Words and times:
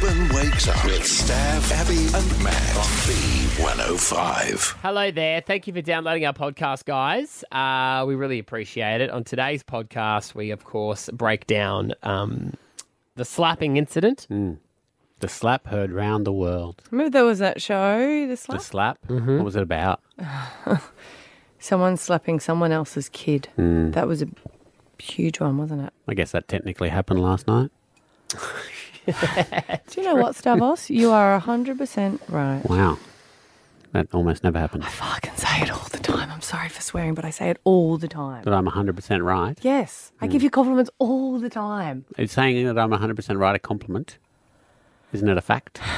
Brisbane 0.00 0.28
wakes 0.34 0.68
up 0.68 0.84
with 0.84 1.00
Stav, 1.02 1.70
Abby, 1.72 1.96
and 2.14 2.44
Matt 2.44 2.76
on 2.76 2.84
B105. 3.06 4.76
Hello 4.82 5.10
there. 5.10 5.40
Thank 5.40 5.66
you 5.66 5.72
for 5.72 5.80
downloading 5.80 6.26
our 6.26 6.34
podcast, 6.34 6.84
guys. 6.84 7.44
Uh, 7.50 8.04
we 8.06 8.14
really 8.14 8.38
appreciate 8.38 9.00
it. 9.00 9.08
On 9.10 9.24
today's 9.24 9.62
podcast, 9.62 10.34
we, 10.34 10.50
of 10.50 10.64
course, 10.64 11.08
break 11.12 11.46
down 11.46 11.94
um, 12.02 12.52
the 13.14 13.24
slapping 13.24 13.78
incident. 13.78 14.26
The 15.20 15.28
slap 15.28 15.66
heard 15.68 15.92
round 15.92 16.26
the 16.26 16.32
world. 16.32 16.82
Remember 16.90 17.10
there 17.10 17.24
was 17.24 17.38
that 17.38 17.62
show, 17.62 18.26
The 18.26 18.36
Slap? 18.36 18.58
The 18.58 18.64
slap? 18.64 18.98
What 19.06 19.44
was 19.44 19.56
it 19.56 19.62
about? 19.62 20.02
Someone 21.58 21.96
slapping 21.96 22.38
someone 22.40 22.70
else's 22.70 23.08
kid. 23.08 23.48
That 23.56 24.06
was 24.06 24.20
a 24.20 24.28
huge 24.98 25.40
one, 25.40 25.56
wasn't 25.56 25.86
it? 25.86 25.92
I 26.06 26.12
guess 26.14 26.32
that 26.32 26.48
technically 26.48 26.90
happened 26.90 27.22
last 27.22 27.46
night. 27.46 27.70
Do 29.90 30.00
you 30.00 30.02
know 30.02 30.16
what, 30.16 30.34
Stavos? 30.34 30.90
You 30.90 31.10
are 31.12 31.40
100% 31.40 32.20
right. 32.28 32.62
Wow. 32.68 32.98
That 33.92 34.12
almost 34.12 34.42
never 34.44 34.58
happened. 34.58 34.84
I 34.84 34.88
fucking 34.88 35.36
say 35.36 35.62
it 35.62 35.70
all 35.70 35.86
the 35.90 35.98
time. 35.98 36.30
I'm 36.30 36.42
sorry 36.42 36.68
for 36.68 36.82
swearing, 36.82 37.14
but 37.14 37.24
I 37.24 37.30
say 37.30 37.48
it 37.50 37.58
all 37.64 37.96
the 37.96 38.08
time. 38.08 38.42
That 38.42 38.52
I'm 38.52 38.66
100% 38.66 39.24
right. 39.24 39.56
Yes, 39.62 40.12
I 40.20 40.26
give 40.26 40.42
you 40.42 40.50
compliments 40.50 40.90
all 40.98 41.38
the 41.38 41.48
time. 41.48 42.04
It's 42.18 42.32
saying 42.32 42.66
that 42.66 42.78
I'm 42.78 42.90
100% 42.90 43.38
right 43.38 43.54
a 43.54 43.58
compliment. 43.58 44.18
Isn't 45.12 45.28
it 45.28 45.38
a 45.38 45.42
fact? 45.42 45.80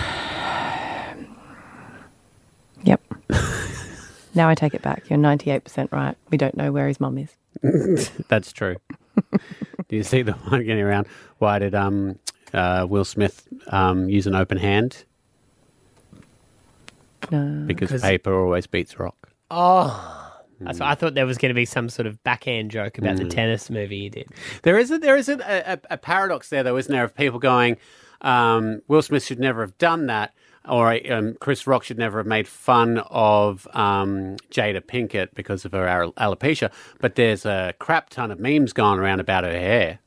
Yep. 2.84 3.02
now 4.36 4.48
I 4.48 4.54
take 4.54 4.72
it 4.72 4.82
back. 4.82 5.10
You're 5.10 5.18
98% 5.18 5.90
right. 5.90 6.16
We 6.30 6.38
don't 6.38 6.56
know 6.56 6.70
where 6.70 6.86
his 6.86 7.00
mum 7.00 7.18
is. 7.18 8.10
That's 8.28 8.52
true. 8.52 8.76
Do 9.88 9.96
you 9.96 10.04
see 10.04 10.22
the 10.22 10.32
one 10.32 10.64
getting 10.64 10.82
around? 10.84 11.08
Why 11.38 11.58
did 11.58 11.74
um, 11.74 12.20
uh, 12.54 12.86
Will 12.88 13.04
Smith 13.04 13.46
um, 13.68 14.08
use 14.08 14.26
an 14.26 14.34
open 14.34 14.58
hand? 14.58 15.04
No. 17.30 17.64
Because 17.66 17.90
'Cause- 17.90 18.02
paper 18.02 18.32
always 18.38 18.66
beats 18.66 18.98
rock. 18.98 19.30
Oh. 19.50 20.24
That's 20.60 20.80
I 20.80 20.96
thought 20.96 21.14
there 21.14 21.24
was 21.26 21.38
going 21.38 21.50
to 21.50 21.54
be 21.54 21.64
some 21.64 21.88
sort 21.88 22.06
of 22.06 22.20
backhand 22.24 22.72
joke 22.72 22.98
about 22.98 23.16
the 23.16 23.24
Mm. 23.24 23.30
tennis 23.30 23.70
movie 23.70 24.00
he 24.00 24.08
did. 24.08 24.26
There 24.62 24.76
is 24.76 24.90
a, 24.90 24.98
there 24.98 25.16
is 25.16 25.28
a, 25.28 25.38
a, 25.38 25.78
a 25.94 25.96
paradox 25.96 26.48
there, 26.50 26.64
though, 26.64 26.76
isn't 26.76 26.90
there, 26.92 27.04
of 27.04 27.14
people 27.14 27.38
going, 27.38 27.76
um, 28.22 28.82
Will 28.88 29.02
Smith 29.02 29.24
should 29.24 29.38
never 29.38 29.60
have 29.60 29.78
done 29.78 30.06
that, 30.06 30.34
or 30.68 30.98
um, 31.12 31.36
Chris 31.40 31.64
Rock 31.68 31.84
should 31.84 31.96
never 31.98 32.18
have 32.18 32.26
made 32.26 32.48
fun 32.48 32.98
of 33.08 33.68
um, 33.72 34.34
Jada 34.50 34.80
Pinkett 34.80 35.28
because 35.34 35.64
of 35.64 35.70
her 35.70 35.86
al- 35.86 36.12
alopecia. 36.14 36.72
But 36.98 37.14
there's 37.14 37.46
a 37.46 37.72
crap 37.78 38.10
ton 38.10 38.32
of 38.32 38.40
memes 38.40 38.72
going 38.72 38.98
around 38.98 39.20
about 39.20 39.44
her 39.44 39.52
hair. 39.52 40.00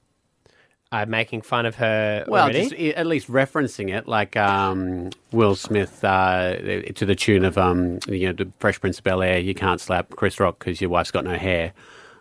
I'm 0.93 1.09
making 1.09 1.41
fun 1.41 1.65
of 1.65 1.75
her 1.75 2.25
Well, 2.27 2.49
just 2.49 2.73
at 2.73 3.07
least 3.07 3.29
referencing 3.29 3.95
it, 3.95 4.07
like 4.07 4.35
um, 4.35 5.09
Will 5.31 5.55
Smith 5.55 6.03
uh, 6.03 6.55
to 6.95 7.05
the 7.05 7.15
tune 7.15 7.45
of 7.45 7.57
um, 7.57 7.99
you 8.07 8.27
know, 8.27 8.33
the 8.33 8.51
Fresh 8.59 8.81
Prince 8.81 8.97
of 8.97 9.05
Bel 9.05 9.21
Air. 9.21 9.39
You 9.39 9.53
can't 9.53 9.79
slap 9.79 10.09
Chris 10.11 10.39
Rock 10.39 10.59
because 10.59 10.81
your 10.81 10.89
wife's 10.89 11.11
got 11.11 11.23
no 11.23 11.37
hair, 11.37 11.71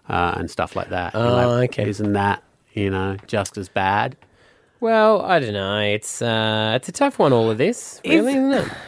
uh, 0.09 0.35
and 0.37 0.49
stuff 0.51 0.77
like 0.77 0.91
that. 0.91 1.15
Oh, 1.17 1.35
like, 1.35 1.71
okay. 1.71 1.89
Isn't 1.89 2.13
that 2.13 2.45
you 2.75 2.91
know 2.91 3.17
just 3.27 3.59
as 3.59 3.69
bad? 3.69 4.17
Well, 4.79 5.21
I 5.23 5.41
don't 5.41 5.53
know. 5.53 5.81
It's 5.81 6.23
uh, 6.23 6.75
it's 6.77 6.89
a 6.89 6.93
tough 6.93 7.19
one. 7.19 7.33
All 7.33 7.51
of 7.51 7.59
this, 7.59 8.01
really, 8.05 8.33
isn't 8.33 8.53
it? 8.53 8.69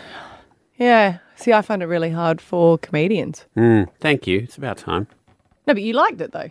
Yeah. 0.79 1.19
See, 1.37 1.53
I 1.53 1.63
find 1.63 1.83
it 1.83 1.87
really 1.87 2.11
hard 2.11 2.41
for 2.41 2.79
comedians. 2.79 3.45
Mm, 3.57 3.89
thank 4.01 4.27
you. 4.27 4.39
It's 4.39 4.57
about 4.57 4.79
time. 4.79 5.07
No, 5.67 5.75
but 5.75 5.83
you 5.83 5.93
liked 5.93 6.21
it 6.21 6.33
though. 6.33 6.51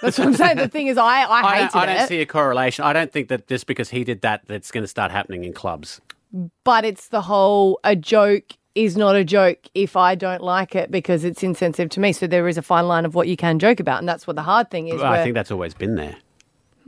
That's 0.00 0.18
what 0.18 0.28
I'm 0.28 0.34
saying. 0.34 0.56
The 0.58 0.68
thing 0.68 0.86
is, 0.86 0.96
I, 0.98 1.22
I 1.22 1.40
I 1.40 1.54
hated 1.56 1.72
don't, 1.72 1.82
I 1.82 1.86
don't 1.86 2.04
it, 2.04 2.08
see 2.08 2.20
a 2.20 2.26
correlation. 2.26 2.84
I 2.84 2.92
don't 2.92 3.12
think 3.12 3.28
that 3.28 3.46
just 3.48 3.66
because 3.66 3.90
he 3.90 4.04
did 4.04 4.20
that, 4.22 4.42
that's 4.46 4.70
going 4.70 4.84
to 4.84 4.88
start 4.88 5.10
happening 5.12 5.44
in 5.44 5.52
clubs. 5.52 6.00
but 6.64 6.84
it's 6.84 7.08
the 7.08 7.22
whole 7.22 7.78
a 7.84 7.94
joke 7.96 8.52
is 8.74 8.96
not 8.96 9.14
a 9.16 9.22
joke 9.24 9.58
if 9.74 9.96
I 9.96 10.14
don't 10.14 10.42
like 10.42 10.74
it 10.74 10.90
because 10.90 11.24
it's 11.24 11.42
insensitive 11.42 11.90
to 11.90 12.00
me. 12.00 12.12
So 12.12 12.26
there 12.26 12.48
is 12.48 12.56
a 12.56 12.62
fine 12.62 12.88
line 12.88 13.04
of 13.04 13.14
what 13.14 13.28
you 13.28 13.36
can 13.36 13.58
joke 13.58 13.80
about, 13.80 13.98
and 13.98 14.08
that's 14.08 14.26
what 14.26 14.36
the 14.36 14.42
hard 14.42 14.70
thing 14.70 14.88
is. 14.88 14.94
Well, 14.96 15.04
I 15.06 15.10
where- 15.10 15.22
think 15.24 15.34
that's 15.34 15.50
always 15.50 15.74
been 15.74 15.96
there. 15.96 16.16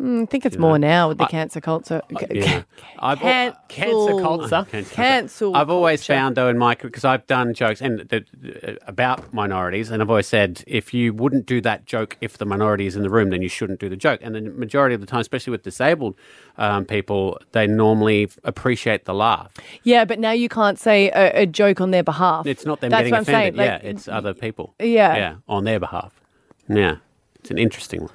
Mm, 0.00 0.24
I 0.24 0.26
think 0.26 0.44
it's 0.44 0.56
more 0.56 0.78
now 0.78 1.08
with 1.08 1.18
the 1.18 1.26
cancer 1.26 1.60
culture. 1.60 2.02
Yeah. 2.30 2.62
I've, 2.98 3.20
Cancel. 3.20 3.56
Cancer 3.68 4.22
culture. 4.22 4.66
Cancel. 4.70 4.94
Cancel 4.96 5.56
I've 5.56 5.70
always 5.70 6.00
culture. 6.00 6.12
found 6.18 6.36
though 6.36 6.48
in 6.48 6.58
my 6.58 6.74
because 6.74 7.04
I've 7.04 7.26
done 7.26 7.54
jokes 7.54 7.80
and 7.80 8.00
the, 8.00 8.24
uh, 8.66 8.74
about 8.86 9.32
minorities, 9.32 9.90
and 9.90 10.02
I've 10.02 10.10
always 10.10 10.26
said 10.26 10.64
if 10.66 10.92
you 10.92 11.12
wouldn't 11.12 11.46
do 11.46 11.60
that 11.60 11.86
joke 11.86 12.16
if 12.20 12.38
the 12.38 12.44
minority 12.44 12.86
is 12.86 12.96
in 12.96 13.02
the 13.02 13.10
room, 13.10 13.30
then 13.30 13.40
you 13.42 13.48
shouldn't 13.48 13.78
do 13.78 13.88
the 13.88 13.96
joke. 13.96 14.20
And 14.22 14.34
the 14.34 14.40
majority 14.40 14.94
of 14.94 15.00
the 15.00 15.06
time, 15.06 15.20
especially 15.20 15.52
with 15.52 15.62
disabled 15.62 16.16
um, 16.58 16.84
people, 16.84 17.38
they 17.52 17.66
normally 17.66 18.28
appreciate 18.42 19.04
the 19.04 19.14
laugh. 19.14 19.52
Yeah, 19.84 20.04
but 20.04 20.18
now 20.18 20.32
you 20.32 20.48
can't 20.48 20.78
say 20.78 21.10
a, 21.10 21.42
a 21.42 21.46
joke 21.46 21.80
on 21.80 21.92
their 21.92 22.02
behalf. 22.02 22.46
It's 22.46 22.66
not 22.66 22.80
them 22.80 22.90
That's 22.90 23.00
getting 23.08 23.12
what 23.12 23.18
I'm 23.18 23.22
offended. 23.22 23.56
saying. 23.56 23.80
yeah, 23.84 23.88
it's 23.90 24.08
other 24.08 24.34
people. 24.34 24.74
Yeah. 24.80 25.16
yeah, 25.16 25.34
on 25.48 25.64
their 25.64 25.78
behalf. 25.78 26.20
Yeah, 26.68 26.96
it's 27.38 27.50
an 27.50 27.58
interesting 27.58 28.00
one. 28.02 28.10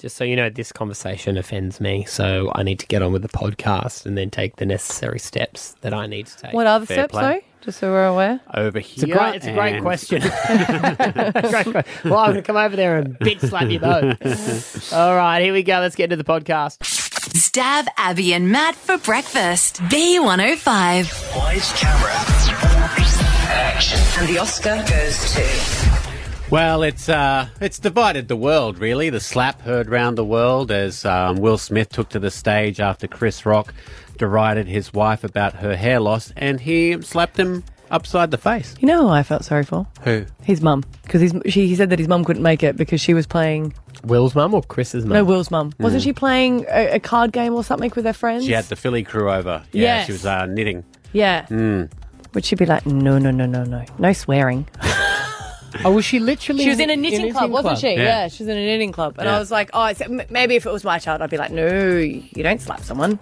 Just 0.00 0.16
so 0.16 0.24
you 0.24 0.34
know, 0.34 0.48
this 0.48 0.72
conversation 0.72 1.36
offends 1.36 1.78
me, 1.78 2.06
so 2.06 2.50
I 2.54 2.62
need 2.62 2.78
to 2.78 2.86
get 2.86 3.02
on 3.02 3.12
with 3.12 3.20
the 3.20 3.28
podcast 3.28 4.06
and 4.06 4.16
then 4.16 4.30
take 4.30 4.56
the 4.56 4.64
necessary 4.64 5.18
steps 5.18 5.76
that 5.82 5.92
I 5.92 6.06
need 6.06 6.26
to 6.26 6.36
take. 6.38 6.52
What 6.54 6.66
are 6.66 6.80
the 6.80 6.86
Fair 6.86 6.96
steps, 7.00 7.12
play. 7.12 7.22
though? 7.40 7.40
Just 7.66 7.80
so 7.80 7.90
we're 7.90 8.06
aware. 8.06 8.40
Over 8.54 8.78
It's 8.78 9.02
a 9.02 9.06
here, 9.06 9.16
great, 9.18 9.34
it's 9.34 9.46
a 9.46 9.52
great 9.52 9.82
question. 9.82 10.22
Great 11.50 11.66
que- 11.66 12.08
well, 12.10 12.20
I'm 12.20 12.30
going 12.30 12.34
to 12.36 12.42
come 12.42 12.56
over 12.56 12.74
there 12.74 12.96
and 12.96 13.18
bitch 13.18 13.46
slap 13.46 13.68
you 13.68 13.78
both. 13.78 14.92
All 14.94 15.14
right, 15.14 15.42
here 15.42 15.52
we 15.52 15.62
go. 15.62 15.74
Let's 15.80 15.94
get 15.96 16.04
into 16.10 16.16
the 16.16 16.24
podcast. 16.24 16.78
Stav 16.78 17.86
Abby 17.98 18.32
and 18.32 18.50
Matt 18.50 18.76
for 18.76 18.96
breakfast. 18.96 19.82
B105. 19.82 21.36
Lights, 21.36 21.78
camera, 21.78 22.10
action. 23.52 23.98
And 24.18 24.28
the 24.34 24.38
Oscar 24.38 24.76
goes 24.88 25.34
to. 25.34 25.99
Well, 26.50 26.82
it's 26.82 27.08
uh, 27.08 27.48
it's 27.60 27.78
divided 27.78 28.26
the 28.26 28.34
world 28.36 28.78
really. 28.78 29.08
The 29.08 29.20
slap 29.20 29.60
heard 29.62 29.88
round 29.88 30.18
the 30.18 30.24
world 30.24 30.72
as 30.72 31.04
um, 31.04 31.36
Will 31.36 31.58
Smith 31.58 31.90
took 31.90 32.08
to 32.08 32.18
the 32.18 32.30
stage 32.30 32.80
after 32.80 33.06
Chris 33.06 33.46
Rock 33.46 33.72
derided 34.18 34.66
his 34.66 34.92
wife 34.92 35.22
about 35.22 35.54
her 35.54 35.76
hair 35.76 36.00
loss, 36.00 36.32
and 36.36 36.60
he 36.60 37.00
slapped 37.02 37.38
him 37.38 37.62
upside 37.92 38.32
the 38.32 38.36
face. 38.38 38.74
You 38.80 38.88
know 38.88 39.02
who 39.02 39.08
I 39.08 39.22
felt 39.22 39.44
sorry 39.44 39.62
for? 39.64 39.86
Who? 40.02 40.26
His 40.42 40.60
mum. 40.60 40.82
Because 41.04 41.32
she 41.46 41.68
he 41.68 41.76
said 41.76 41.90
that 41.90 42.00
his 42.00 42.08
mum 42.08 42.24
couldn't 42.24 42.42
make 42.42 42.64
it 42.64 42.76
because 42.76 43.00
she 43.00 43.14
was 43.14 43.28
playing. 43.28 43.72
Will's 44.02 44.34
mum 44.34 44.52
or 44.52 44.62
Chris's 44.62 45.04
mum? 45.04 45.14
No, 45.14 45.24
Will's 45.24 45.52
mum. 45.52 45.72
Wasn't 45.78 46.02
she 46.02 46.12
playing 46.12 46.66
a, 46.68 46.94
a 46.96 47.00
card 47.00 47.30
game 47.30 47.54
or 47.54 47.62
something 47.62 47.92
with 47.94 48.04
her 48.04 48.12
friends? 48.12 48.44
She 48.44 48.52
had 48.52 48.64
the 48.64 48.76
Philly 48.76 49.04
crew 49.04 49.30
over. 49.30 49.62
Yeah, 49.70 49.82
Yes. 49.98 50.06
she 50.06 50.12
was 50.12 50.26
uh, 50.26 50.46
knitting. 50.46 50.82
Yeah. 51.12 51.46
Mm. 51.46 51.92
Would 52.34 52.44
she 52.44 52.56
be 52.56 52.66
like, 52.66 52.86
no, 52.86 53.18
no, 53.18 53.30
no, 53.30 53.46
no, 53.46 53.62
no, 53.62 53.84
no 53.98 54.12
swearing? 54.12 54.66
Oh, 55.84 55.92
was 55.92 56.04
she 56.04 56.18
literally? 56.18 56.64
She 56.64 56.68
was 56.70 56.80
in 56.80 56.90
a 56.90 56.96
knitting 56.96 57.20
knitting 57.20 57.34
club, 57.34 57.50
wasn't 57.50 57.78
she? 57.78 57.92
Yeah. 57.92 58.02
Yeah. 58.02 58.28
she 58.28 58.42
was 58.42 58.48
in 58.48 58.56
a 58.58 58.64
knitting 58.66 58.92
club. 58.92 59.16
And 59.18 59.26
Yeah. 59.26 59.36
I 59.36 59.38
was 59.38 59.50
like, 59.50 59.70
oh, 59.72 59.86
it's, 59.86 60.02
maybe 60.30 60.56
if 60.56 60.66
it 60.66 60.72
was 60.72 60.82
my 60.84 60.98
child, 60.98 61.22
I'd 61.22 61.30
be 61.30 61.36
like, 61.36 61.52
no, 61.52 61.96
you 61.96 62.42
don't 62.42 62.60
slap 62.60 62.80
someone. 62.80 63.18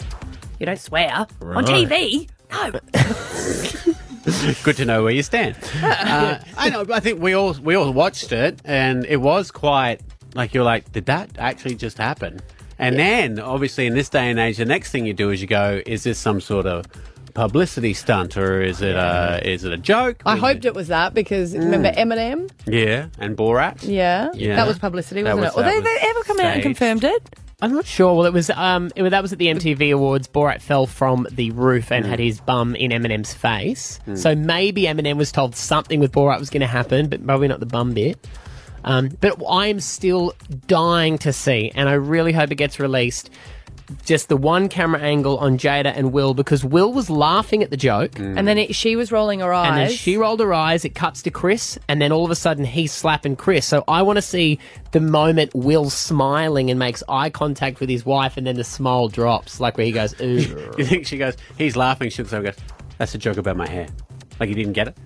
You 0.58 0.66
don't 0.66 0.78
swear. 0.78 1.26
On 1.42 1.64
TV? 1.64 2.28
No. 2.50 2.80
Good 4.62 4.76
to 4.76 4.84
know 4.84 5.02
where 5.02 5.12
you 5.12 5.22
stand. 5.22 5.56
uh, 5.82 6.38
I 6.56 6.70
know. 6.70 6.84
I 6.92 7.00
think 7.00 7.20
we 7.22 7.34
all 7.34 7.52
we 7.54 7.74
all 7.74 7.92
watched 7.92 8.32
it, 8.32 8.60
and 8.64 9.04
it 9.06 9.18
was 9.18 9.50
quite 9.50 10.00
like 10.34 10.52
you're 10.54 10.64
like, 10.64 10.90
did 10.92 11.06
that 11.06 11.30
actually 11.38 11.74
just 11.76 11.96
happen? 11.98 12.40
And 12.78 12.96
then, 12.98 13.40
obviously, 13.40 13.86
in 13.86 13.94
this 13.94 14.08
day 14.08 14.30
and 14.30 14.38
age, 14.38 14.58
the 14.58 14.64
next 14.64 14.92
thing 14.92 15.04
you 15.04 15.12
do 15.14 15.30
is 15.30 15.40
you 15.40 15.48
go, 15.48 15.82
is 15.84 16.04
this 16.04 16.18
some 16.18 16.40
sort 16.40 16.66
of 16.66 16.84
publicity 17.38 17.94
stunt, 17.94 18.36
or 18.36 18.60
is 18.60 18.82
it 18.82 18.96
a 18.96 19.40
is 19.44 19.62
it 19.64 19.72
a 19.72 19.76
joke? 19.76 20.22
I 20.26 20.36
hoped 20.36 20.64
it 20.64 20.74
was 20.74 20.88
that 20.88 21.14
because 21.14 21.54
remember 21.54 21.90
Eminem? 21.92 22.50
Yeah, 22.66 23.06
and 23.18 23.36
Borat. 23.36 23.78
Yeah. 23.82 24.30
Yeah. 24.34 24.56
That 24.56 24.66
was 24.66 24.78
publicity, 24.78 25.22
That 25.22 25.36
wasn't 25.36 25.54
was- 25.56 25.64
it? 25.64 25.68
Or 25.68 25.70
that 25.70 25.70
they, 25.70 25.90
was 25.90 26.00
they 26.02 26.08
ever 26.08 26.22
come 26.24 26.38
out 26.40 26.44
and 26.46 26.52
staged. 26.54 26.62
confirmed 26.64 27.04
it? 27.04 27.36
I'm 27.60 27.72
not 27.72 27.86
sure. 27.86 28.14
Well, 28.14 28.26
it 28.26 28.32
was 28.32 28.50
um, 28.50 28.90
it, 28.96 29.08
that 29.10 29.22
was 29.22 29.32
at 29.32 29.38
the 29.38 29.46
MTV 29.48 29.92
Awards. 29.92 30.28
Borat 30.28 30.60
fell 30.60 30.86
from 30.86 31.26
the 31.30 31.50
roof 31.52 31.90
and 31.90 32.04
had 32.06 32.18
his 32.20 32.40
bum 32.40 32.74
in 32.76 32.90
Eminem's 32.92 33.34
face. 33.34 33.98
So 34.14 34.34
maybe 34.36 34.82
Eminem 34.82 35.16
was 35.16 35.32
told 35.32 35.56
something 35.56 35.98
with 36.00 36.12
Borat 36.12 36.38
was 36.38 36.50
going 36.50 36.60
to 36.60 36.66
happen, 36.68 37.08
but 37.08 37.24
probably 37.26 37.48
not 37.48 37.58
the 37.60 37.66
bum 37.66 37.94
bit. 37.94 38.16
Um, 38.84 39.08
but 39.20 39.42
I 39.48 39.66
am 39.66 39.80
still 39.80 40.34
dying 40.68 41.18
to 41.18 41.32
see, 41.32 41.72
and 41.74 41.88
I 41.88 41.94
really 41.94 42.32
hope 42.32 42.52
it 42.52 42.54
gets 42.54 42.78
released. 42.78 43.28
Just 44.04 44.28
the 44.28 44.36
one 44.36 44.68
camera 44.68 45.00
angle 45.00 45.38
on 45.38 45.56
Jada 45.56 45.92
and 45.96 46.12
Will 46.12 46.34
because 46.34 46.64
Will 46.64 46.92
was 46.92 47.08
laughing 47.08 47.62
at 47.62 47.70
the 47.70 47.76
joke. 47.76 48.12
Mm. 48.12 48.38
And 48.38 48.46
then 48.46 48.58
it, 48.58 48.74
she 48.74 48.96
was 48.96 49.10
rolling 49.10 49.40
her 49.40 49.52
eyes. 49.52 49.68
And 49.68 49.78
then 49.78 49.90
she 49.90 50.16
rolled 50.16 50.40
her 50.40 50.52
eyes. 50.52 50.84
It 50.84 50.94
cuts 50.94 51.22
to 51.22 51.30
Chris, 51.30 51.78
and 51.88 52.00
then 52.00 52.12
all 52.12 52.24
of 52.24 52.30
a 52.30 52.36
sudden 52.36 52.64
he's 52.64 52.92
slapping 52.92 53.36
Chris. 53.36 53.64
So 53.66 53.84
I 53.88 54.02
want 54.02 54.16
to 54.18 54.22
see 54.22 54.58
the 54.92 55.00
moment 55.00 55.54
Will 55.54 55.88
smiling 55.90 56.70
and 56.70 56.78
makes 56.78 57.02
eye 57.08 57.30
contact 57.30 57.80
with 57.80 57.88
his 57.88 58.04
wife, 58.04 58.36
and 58.36 58.46
then 58.46 58.56
the 58.56 58.64
smile 58.64 59.08
drops, 59.08 59.60
like 59.60 59.76
where 59.76 59.86
he 59.86 59.92
goes, 59.92 60.14
"Ooh." 60.20 60.72
You 60.78 60.84
think 60.84 61.06
she 61.06 61.18
goes? 61.18 61.36
He's 61.56 61.76
laughing. 61.76 62.10
She 62.10 62.22
looks 62.22 62.32
over 62.32 62.46
and 62.46 62.56
goes, 62.56 62.64
"That's 62.98 63.14
a 63.14 63.18
joke 63.18 63.36
about 63.38 63.56
my 63.56 63.68
hair." 63.68 63.88
Like 64.38 64.48
he 64.48 64.54
didn't 64.54 64.74
get 64.74 64.88
it. 64.88 64.96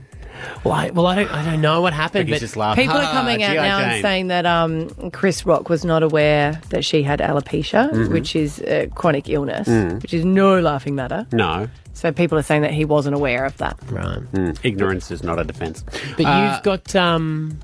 Well, 0.64 0.74
I, 0.74 0.90
well, 0.90 1.06
I 1.06 1.14
don't, 1.16 1.30
I 1.30 1.44
don't 1.44 1.60
know 1.60 1.80
what 1.80 1.92
happened, 1.92 2.28
He's 2.28 2.36
but 2.36 2.40
just 2.40 2.56
laughing. 2.56 2.84
People 2.86 2.98
are 3.00 3.12
coming 3.12 3.42
out 3.42 3.52
G.I. 3.52 3.66
now 3.68 3.78
and 3.80 4.02
saying 4.02 4.28
that 4.28 4.46
um, 4.46 5.10
Chris 5.10 5.44
Rock 5.44 5.68
was 5.68 5.84
not 5.84 6.02
aware 6.02 6.60
that 6.70 6.84
she 6.84 7.02
had 7.02 7.20
alopecia, 7.20 7.90
Mm-hmm. 7.90 8.12
which 8.12 8.34
is 8.36 8.60
a 8.62 8.86
chronic 8.94 9.28
illness, 9.28 9.68
Mm. 9.68 10.02
which 10.02 10.14
is 10.14 10.24
no 10.24 10.60
laughing 10.60 10.94
matter. 10.94 11.26
No. 11.32 11.68
So 11.94 12.12
people 12.12 12.38
are 12.38 12.42
saying 12.42 12.62
that 12.62 12.72
he 12.72 12.84
wasn't 12.84 13.14
aware 13.16 13.44
of 13.44 13.56
that. 13.58 13.78
right. 13.90 14.18
Mm, 14.32 14.58
Ignorance 14.62 15.10
is 15.10 15.22
not 15.22 15.38
a 15.38 15.44
defence. 15.44 15.84
But 16.16 16.26
Uh, 16.26 16.52
you've 16.54 16.62
got 16.62 16.94
um, 16.96 17.58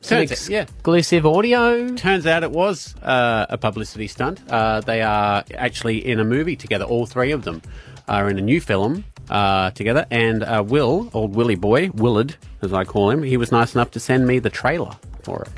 some 0.00 0.18
turns- 0.26 0.48
yeah. 0.48 0.62
exclusive 0.62 1.24
audio. 1.26 1.88
Turns 1.94 2.26
out 2.26 2.42
it 2.42 2.50
was 2.50 2.94
uh, 3.02 3.46
a 3.48 3.56
publicity 3.58 4.06
stunt. 4.08 4.40
Uh, 4.50 4.80
they 4.80 5.02
are 5.02 5.44
actually 5.54 6.06
in 6.06 6.20
a 6.20 6.24
movie 6.24 6.56
together. 6.56 6.84
All 6.84 7.06
three 7.06 7.32
of 7.32 7.44
them 7.44 7.62
are 8.08 8.28
in 8.28 8.38
a 8.38 8.42
new 8.42 8.60
film 8.60 9.04
uh, 9.30 9.70
together. 9.70 10.06
And 10.10 10.42
uh, 10.42 10.62
Will, 10.66 11.08
old 11.14 11.34
Willy 11.34 11.54
boy, 11.54 11.90
Willard, 11.94 12.36
as 12.60 12.72
I 12.72 12.84
call 12.84 13.10
him, 13.10 13.22
he 13.22 13.36
was 13.38 13.50
nice 13.52 13.74
enough 13.74 13.90
to 13.92 14.00
send 14.00 14.26
me 14.26 14.38
the 14.38 14.50
trailer 14.50 14.96
for 15.22 15.42
it. 15.42 15.50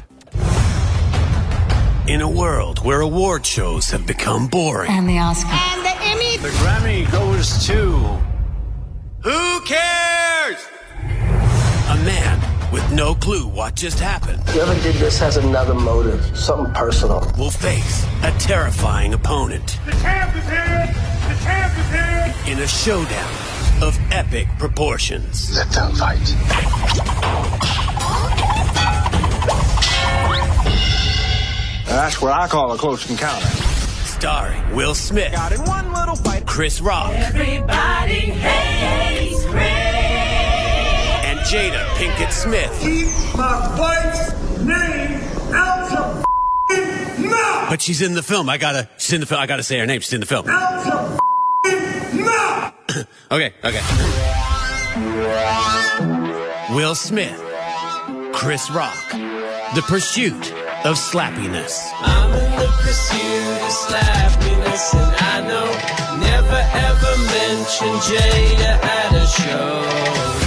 In 2.08 2.20
a 2.20 2.28
world 2.28 2.84
where 2.84 3.00
award 3.00 3.46
shows 3.46 3.90
have 3.90 4.06
become 4.06 4.48
boring, 4.48 4.90
And 4.90 5.08
the 5.08 5.18
Oscar. 5.18 5.50
And 5.50 5.84
the 5.84 5.94
Emmy, 6.04 6.36
the 6.38 6.48
Grammy 6.58 7.10
goes 7.12 7.64
to. 7.66 8.18
Who 9.22 9.60
cares? 9.66 10.58
A 11.88 11.96
man 12.04 12.40
with 12.72 12.90
no 12.92 13.14
clue 13.14 13.46
what 13.46 13.76
just 13.76 14.00
happened 14.00 14.42
Whoever 14.48 14.74
did 14.82 14.94
this 14.96 15.18
has 15.20 15.36
another 15.36 15.74
motive, 15.74 16.24
something 16.36 16.72
personal. 16.74 17.20
will 17.38 17.50
face 17.50 18.04
a 18.24 18.32
terrifying 18.40 19.12
opponent 19.14 19.78
The 19.84 19.92
champ 19.92 20.34
is 20.34 20.42
here! 20.48 20.86
The 21.28 21.44
champ 21.44 21.78
is 21.78 21.90
here! 22.46 22.52
in 22.54 22.58
a 22.62 22.66
showdown 22.66 23.32
of 23.82 23.98
epic 24.12 24.46
proportions. 24.58 25.54
Let 25.56 25.68
them 25.72 25.92
fight. 25.96 26.18
That's 31.86 32.22
what 32.22 32.32
I 32.32 32.46
call 32.48 32.72
a 32.72 32.78
close 32.78 33.10
encounter. 33.10 33.46
Starring 34.04 34.74
Will 34.74 34.94
Smith, 34.94 35.32
in 35.52 35.60
one 35.64 35.92
little 35.92 36.14
fight. 36.16 36.46
Chris 36.46 36.80
Rock, 36.80 37.12
Everybody 37.12 38.20
hates 38.20 39.44
Chris! 39.46 39.62
and 41.24 41.40
Jada 41.40 41.84
Pinkett 41.96 42.32
Smith. 42.32 42.70
Keep 42.80 43.36
my 43.36 43.78
wife's 43.78 44.32
name 44.60 45.20
out 45.54 45.90
your 45.90 46.22
f***ing 46.70 47.30
mouth! 47.30 47.68
But 47.68 47.82
she's 47.82 48.00
in 48.00 48.14
the 48.14 48.22
film. 48.22 48.48
I 48.48 48.58
gotta. 48.58 48.88
She's 48.96 49.12
in 49.12 49.20
the 49.20 49.26
film. 49.26 49.40
I 49.40 49.46
gotta 49.46 49.64
say 49.64 49.78
her 49.78 49.86
name. 49.86 50.00
She's 50.00 50.12
in 50.12 50.20
the 50.20 50.26
film. 50.26 50.46
Okay. 53.30 53.52
Okay. 53.64 53.80
Will 56.74 56.94
Smith, 56.94 57.40
Chris 58.32 58.70
Rock, 58.70 59.10
The 59.74 59.82
Pursuit 59.86 60.52
of 60.84 60.96
Slappiness. 60.96 61.88
I'm 62.00 62.30
in 62.32 62.50
the 62.58 62.66
pursuit 62.82 63.62
of 63.62 63.72
slappiness, 63.72 64.94
and 64.94 65.16
I 65.16 65.40
know 65.48 65.68
never 66.18 66.60
ever 66.88 67.12
mention 67.32 67.92
Jada 68.08 68.84
at 68.84 69.14
a 69.14 69.26
show. 69.26 70.41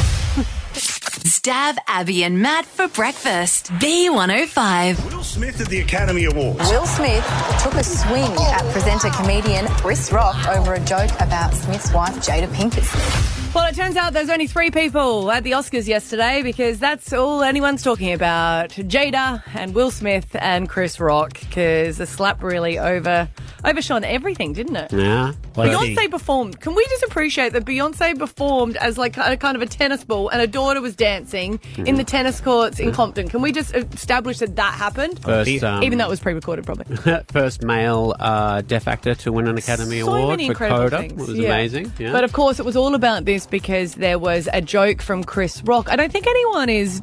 Stav 1.45 1.77
Abby 1.85 2.23
and 2.23 2.41
Matt 2.41 2.65
for 2.65 2.87
breakfast. 2.87 3.67
B105. 3.73 5.13
Will 5.13 5.23
Smith 5.23 5.61
at 5.61 5.67
the 5.67 5.79
Academy 5.79 6.25
Awards. 6.25 6.57
Will 6.71 6.87
Smith 6.87 7.23
took 7.61 7.75
a 7.75 7.83
swing 7.83 8.31
at 8.47 8.63
presenter 8.71 9.11
comedian 9.11 9.67
Chris 9.67 10.11
Rock 10.11 10.47
over 10.47 10.73
a 10.73 10.79
joke 10.79 11.11
about 11.19 11.53
Smith's 11.53 11.93
wife 11.93 12.15
Jada 12.15 12.47
Pinkett 12.47 12.83
Smith. 12.83 13.53
Well, 13.53 13.67
it 13.67 13.75
turns 13.75 13.95
out 13.95 14.13
there's 14.13 14.31
only 14.31 14.47
three 14.47 14.71
people 14.71 15.29
at 15.29 15.43
the 15.43 15.51
Oscars 15.51 15.87
yesterday 15.87 16.41
because 16.41 16.79
that's 16.79 17.13
all 17.13 17.43
anyone's 17.43 17.83
talking 17.83 18.11
about. 18.11 18.71
Jada 18.71 19.43
and 19.53 19.75
Will 19.75 19.91
Smith 19.91 20.35
and 20.39 20.67
Chris 20.67 20.99
Rock 20.99 21.39
because 21.41 21.99
the 21.99 22.07
slap 22.07 22.41
really 22.41 22.79
over 22.79 23.29
overshone 23.63 24.03
everything, 24.03 24.53
didn't 24.53 24.77
it? 24.77 24.91
Yeah. 24.91 25.33
Beyonce 25.55 26.09
performed. 26.11 26.59
Can 26.59 26.75
we 26.75 26.85
just 26.89 27.03
appreciate 27.03 27.53
that 27.53 27.65
Beyonce 27.65 28.17
performed 28.17 28.77
as 28.77 28.97
like 28.97 29.17
a 29.17 29.37
kind 29.37 29.55
of 29.55 29.61
a 29.61 29.65
tennis 29.65 30.03
ball 30.03 30.29
and 30.29 30.41
a 30.41 30.47
daughter 30.47 30.81
was 30.81 30.95
dancing 30.95 31.59
in 31.77 31.95
the 31.95 32.03
tennis 32.03 32.41
courts 32.41 32.79
in 32.79 32.91
Compton? 32.91 33.27
Can 33.29 33.41
we 33.41 33.51
just 33.51 33.73
establish 33.75 34.39
that 34.39 34.55
that 34.55 34.73
happened? 34.73 35.19
First, 35.23 35.63
um, 35.63 35.83
Even 35.83 35.97
though 35.97 36.05
it 36.05 36.09
was 36.09 36.19
pre-recorded, 36.19 36.65
probably. 36.65 36.95
first 37.31 37.63
male 37.63 38.15
uh, 38.19 38.61
deaf 38.61 38.87
actor 38.87 39.15
to 39.15 39.31
win 39.31 39.47
an 39.47 39.57
Academy 39.57 40.01
so 40.01 40.13
Award 40.13 40.29
many 40.31 40.47
for 40.47 40.51
incredible 40.53 40.83
Coda. 40.89 40.97
things. 40.99 41.11
It 41.13 41.17
was 41.17 41.37
Yeah. 41.37 41.47
amazing. 41.49 41.93
Yeah. 41.99 42.11
But 42.11 42.23
of 42.23 42.33
course, 42.33 42.59
it 42.59 42.65
was 42.65 42.75
all 42.75 42.95
about 42.95 43.25
this 43.25 43.45
because 43.47 43.95
there 43.95 44.19
was 44.19 44.47
a 44.53 44.61
joke 44.61 45.01
from 45.01 45.23
Chris 45.23 45.61
Rock. 45.63 45.89
I 45.89 45.95
don't 45.95 46.11
think 46.11 46.27
anyone 46.27 46.69
is. 46.69 47.01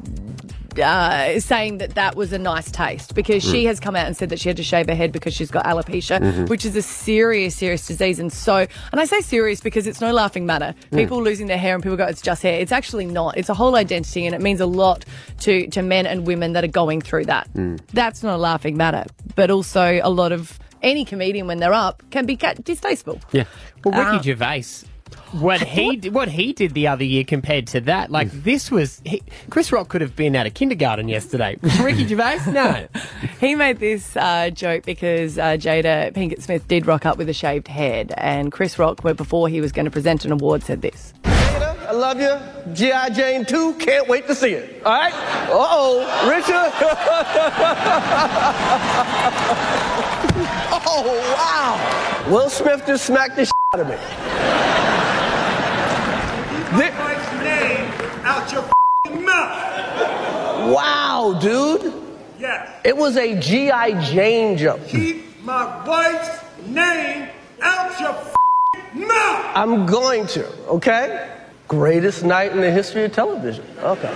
Uh, 0.79 1.39
saying 1.39 1.77
that 1.79 1.95
that 1.95 2.15
was 2.15 2.33
a 2.33 2.37
nice 2.39 2.71
taste 2.71 3.13
because 3.15 3.43
she 3.43 3.63
Mm. 3.63 3.67
has 3.67 3.79
come 3.79 3.95
out 3.95 4.05
and 4.07 4.15
said 4.17 4.29
that 4.29 4.39
she 4.39 4.49
had 4.49 4.57
to 4.57 4.63
shave 4.63 4.87
her 4.87 4.95
head 4.95 5.11
because 5.11 5.33
she's 5.33 5.51
got 5.51 5.65
alopecia, 5.65 6.19
Mhm. 6.19 6.49
which 6.49 6.65
is 6.65 6.75
a 6.75 6.81
serious, 6.81 7.55
serious 7.55 7.85
disease. 7.87 8.19
And 8.19 8.31
so, 8.33 8.65
and 8.91 8.99
I 9.01 9.05
say 9.05 9.21
serious 9.21 9.61
because 9.61 9.87
it's 9.87 10.01
no 10.01 10.11
laughing 10.11 10.45
matter. 10.45 10.73
Mm. 10.91 10.97
People 10.97 11.21
losing 11.21 11.47
their 11.47 11.57
hair 11.57 11.73
and 11.75 11.83
people 11.83 11.97
go, 11.97 12.05
it's 12.05 12.21
just 12.21 12.41
hair. 12.43 12.59
It's 12.59 12.71
actually 12.71 13.05
not. 13.05 13.37
It's 13.37 13.49
a 13.49 13.53
whole 13.53 13.75
identity 13.75 14.25
and 14.25 14.33
it 14.33 14.41
means 14.41 14.59
a 14.61 14.65
lot 14.65 15.05
to, 15.41 15.67
to 15.67 15.81
men 15.81 16.05
and 16.05 16.25
women 16.25 16.53
that 16.53 16.63
are 16.63 16.67
going 16.81 17.01
through 17.01 17.25
that. 17.25 17.47
Mm. 17.55 17.79
That's 17.93 18.23
not 18.23 18.33
a 18.35 18.37
laughing 18.37 18.75
matter. 18.77 19.05
But 19.35 19.51
also, 19.51 19.99
a 20.03 20.09
lot 20.09 20.31
of 20.31 20.59
any 20.81 21.05
comedian 21.05 21.47
when 21.47 21.59
they're 21.59 21.73
up 21.73 22.03
can 22.11 22.25
be 22.25 22.35
distasteful. 22.63 23.19
yeah. 23.31 23.43
Well, 23.85 23.93
Ricky 23.97 24.17
Uh, 24.17 24.21
Gervais, 24.35 24.63
what 25.33 25.61
he 25.61 25.95
did, 25.95 26.13
what 26.13 26.29
he 26.29 26.53
did 26.53 26.73
the 26.73 26.87
other 26.87 27.03
year 27.03 27.23
compared 27.23 27.67
to 27.67 27.81
that, 27.81 28.11
like 28.11 28.31
this 28.31 28.71
was 28.71 29.01
he, 29.05 29.21
Chris 29.49 29.71
Rock 29.71 29.89
could 29.89 30.01
have 30.01 30.15
been 30.15 30.35
out 30.35 30.45
of 30.45 30.53
kindergarten 30.53 31.07
yesterday. 31.07 31.57
Ricky 31.81 32.07
Gervais, 32.07 32.39
no. 32.51 32.87
He 33.39 33.55
made 33.55 33.79
this 33.79 34.15
uh, 34.15 34.49
joke 34.51 34.83
because 34.83 35.37
uh, 35.37 35.53
Jada 35.53 36.13
Pinkett 36.13 36.41
Smith 36.41 36.67
did 36.67 36.85
rock 36.85 37.05
up 37.05 37.17
with 37.17 37.29
a 37.29 37.33
shaved 37.33 37.67
head, 37.67 38.13
and 38.17 38.51
Chris 38.51 38.77
Rock, 38.79 39.01
before 39.01 39.49
he 39.49 39.61
was 39.61 39.71
going 39.71 39.85
to 39.85 39.91
present 39.91 40.25
an 40.25 40.31
award, 40.31 40.63
said 40.63 40.81
this. 40.81 41.13
I 41.25 41.91
love 41.91 42.19
you. 42.19 42.39
G.I. 42.73 43.09
Jane 43.09 43.45
2, 43.45 43.73
can't 43.75 44.07
wait 44.07 44.25
to 44.27 44.33
see 44.33 44.53
it. 44.53 44.83
All 44.83 44.93
right? 44.93 45.13
Uh-oh, 45.13 46.29
Richard. 46.29 46.71
oh, 50.87 51.03
wow. 51.37 52.31
Will 52.31 52.49
Smith 52.49 52.83
just 52.87 53.05
smacked 53.05 53.35
the 53.35 53.45
shit 53.45 53.53
out 53.73 53.81
of 53.81 53.87
me. 53.89 54.82
My 56.73 56.89
wife's 56.89 57.31
name 57.43 57.85
out 58.25 58.51
your 58.51 58.63
f***ing 58.63 59.23
mouth! 59.23 60.73
Wow, 60.73 61.37
dude. 61.39 61.93
Yes. 62.39 62.81
It 62.83 62.97
was 62.97 63.15
a 63.15 63.39
G.I. 63.39 64.01
Jane 64.11 64.57
joke. 64.57 64.83
Keep 64.87 65.43
my 65.43 65.85
wife's 65.85 66.43
name 66.65 67.29
out 67.61 67.99
your 67.99 68.09
f***ing 68.09 69.07
mouth! 69.07 69.51
I'm 69.53 69.85
going 69.85 70.25
to, 70.27 70.47
okay? 70.65 71.29
Greatest 71.67 72.23
night 72.23 72.53
in 72.53 72.61
the 72.61 72.71
history 72.71 73.03
of 73.03 73.13
television. 73.13 73.65
Okay. 73.77 74.11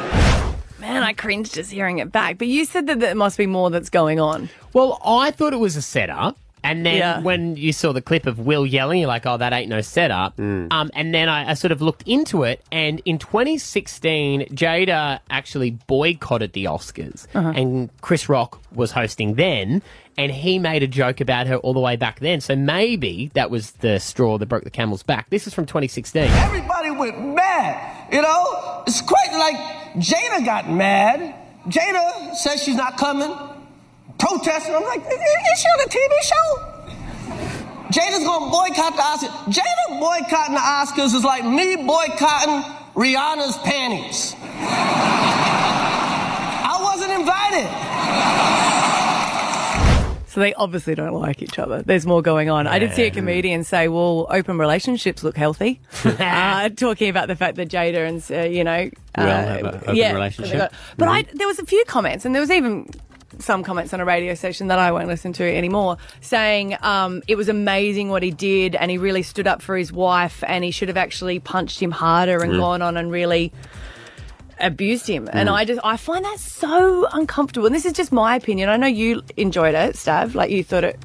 Man, 0.79 1.03
I 1.03 1.13
cringed 1.13 1.53
just 1.53 1.71
hearing 1.71 1.99
it 1.99 2.11
back. 2.11 2.39
But 2.39 2.47
you 2.47 2.65
said 2.65 2.87
that 2.87 2.99
there 2.99 3.13
must 3.13 3.37
be 3.37 3.45
more 3.45 3.69
that's 3.69 3.91
going 3.91 4.19
on. 4.19 4.49
Well, 4.73 4.99
I 5.05 5.29
thought 5.29 5.53
it 5.53 5.57
was 5.57 5.75
a 5.75 5.81
setup. 5.83 6.39
And 6.69 6.86
then 6.86 6.97
Yeah. 6.97 7.19
when 7.21 7.55
you 7.55 7.71
saw 7.74 7.93
the 7.93 8.01
clip 8.01 8.25
of 8.25 8.39
Will 8.39 8.65
yelling, 8.65 9.00
you're 9.00 9.07
like, 9.07 9.25
oh, 9.25 9.38
that 9.38 9.53
ain't 9.53 9.69
no 9.69 9.81
setup. 9.81 10.38
Um, 10.39 10.69
and 10.93 11.13
then 11.13 11.29
I, 11.29 11.51
I 11.51 11.53
sort 11.53 11.71
of 11.71 11.81
looked 11.81 12.03
into 12.05 12.43
it. 12.43 12.63
And 12.71 13.01
in 13.05 13.17
2016, 13.19 14.47
Jada 14.47 15.19
actually 15.29 15.71
boycotted 15.71 16.53
the 16.53 16.65
Oscars. 16.65 17.27
Uh-huh. 17.33 17.50
And 17.55 17.89
Chris 18.01 18.29
Rock 18.29 18.62
was 18.74 18.91
hosting 18.91 19.36
then. 19.36 19.81
And 20.17 20.31
he 20.31 20.57
made 20.57 20.81
a 20.81 20.88
joke 20.88 21.21
about 21.21 21.45
her 21.47 21.57
all 21.57 21.74
the 21.74 21.79
way 21.79 21.95
back 21.95 22.19
then. 22.21 22.41
So 22.41 22.55
maybe 22.55 23.29
that 23.36 23.51
was 23.51 23.71
the 23.74 24.00
straw 24.00 24.38
that 24.39 24.47
broke 24.47 24.63
the 24.63 24.71
camel's 24.71 25.03
back. 25.03 25.29
This 25.29 25.45
is 25.45 25.53
from 25.53 25.65
2016. 25.67 26.24
Everybody 26.24 26.89
went 26.91 27.36
mad. 27.36 28.12
You 28.12 28.21
know, 28.24 28.83
it's 28.88 29.01
quite 29.01 29.27
Like, 29.38 29.55
Jada 29.97 30.43
got 30.43 30.71
mad. 30.71 31.36
Jada 31.67 32.33
says 32.36 32.63
she's 32.63 32.75
not 32.77 32.97
coming, 32.97 33.29
protesting. 34.17 34.75
I'm 34.75 34.83
like, 34.83 35.01
is 35.01 35.59
she 35.59 35.67
on 35.67 35.79
a 35.81 35.89
TV 35.89 36.21
show? 36.24 36.74
Jada's 37.89 38.24
gonna 38.24 38.51
boycott 38.51 38.95
the 38.95 39.01
Oscars. 39.01 39.31
Jada 39.53 40.00
boycotting 40.00 40.55
the 40.55 40.62
Oscars 40.62 41.13
is 41.15 41.24
like 41.24 41.45
me 41.45 41.75
boycotting 41.77 42.63
Rihanna's 42.95 43.57
panties. 43.59 44.36
I 46.69 46.79
wasn't 46.81 47.12
invited. 47.13 47.67
So 50.29 50.41
they 50.41 50.53
obviously 50.53 50.93
don't 50.93 51.13
like 51.13 51.41
each 51.41 51.57
other. 51.57 51.81
There's 51.81 52.05
more 52.05 52.21
going 52.21 52.50
on. 52.50 52.67
I 52.67 52.77
did 52.77 52.93
see 52.93 53.03
a 53.05 53.12
comedian 53.12 53.63
say, 53.63 53.88
well, 53.88 54.27
open 54.29 54.59
relationships 54.59 55.24
look 55.24 55.36
healthy. 55.36 55.79
uh, 56.03 56.69
talking 56.69 57.09
about 57.09 57.27
the 57.27 57.36
fact 57.36 57.55
that 57.55 57.69
Jada 57.69 58.07
and, 58.07 58.24
uh, 58.31 58.41
you 58.47 58.63
know. 58.63 58.83
We 59.17 59.24
all 59.24 59.27
uh, 59.27 59.31
have 59.45 59.62
a 59.65 59.81
open 59.81 59.95
yeah, 59.95 60.13
relationship. 60.13 60.51
they 60.53 60.57
got- 60.59 60.74
But 60.97 61.07
I, 61.07 61.24
there 61.33 61.47
was 61.47 61.57
a 61.57 61.65
few 61.65 61.83
comments, 61.88 62.24
and 62.24 62.36
there 62.36 62.41
was 62.41 62.51
even 62.51 62.88
some 63.39 63.63
comments 63.63 63.93
on 63.93 64.00
a 64.00 64.05
radio 64.05 64.34
station 64.36 64.67
that 64.67 64.79
I 64.79 64.91
won't 64.91 65.07
listen 65.07 65.34
to 65.34 65.43
anymore, 65.43 65.98
saying 66.22 66.77
um, 66.81 67.22
it 67.27 67.36
was 67.36 67.50
amazing 67.50 68.10
what 68.10 68.24
he 68.24 68.31
did, 68.31 68.75
and 68.75 68.89
he 68.89 68.98
really 68.98 69.24
stood 69.24 69.48
up 69.48 69.62
for 69.62 69.75
his 69.77 69.91
wife, 69.91 70.43
and 70.48 70.63
he 70.63 70.72
should 70.72 70.88
have 70.88 70.98
actually 70.98 71.39
punched 71.39 71.79
him 71.81 71.91
harder 71.91 72.41
and 72.41 72.53
Mm. 72.53 72.60
gone 72.60 72.81
on 72.81 72.98
and 72.98 73.12
really 73.12 73.51
abused 74.60 75.07
him, 75.07 75.29
and 75.31 75.50
I 75.50 75.65
just 75.65 75.79
I 75.84 75.98
find 75.98 76.25
that 76.25 76.39
so 76.39 77.07
uncomfortable. 77.13 77.67
And 77.67 77.75
this 77.75 77.86
is 77.86 77.93
just 77.93 78.12
my 78.12 78.36
opinion. 78.36 78.69
I 78.69 78.77
know 78.77 78.88
you 78.88 79.22
enjoyed 79.36 79.75
it, 79.75 79.96
Stav. 79.96 80.34
Like 80.34 80.50
you 80.50 80.63
thought 80.63 80.84
it, 80.84 80.98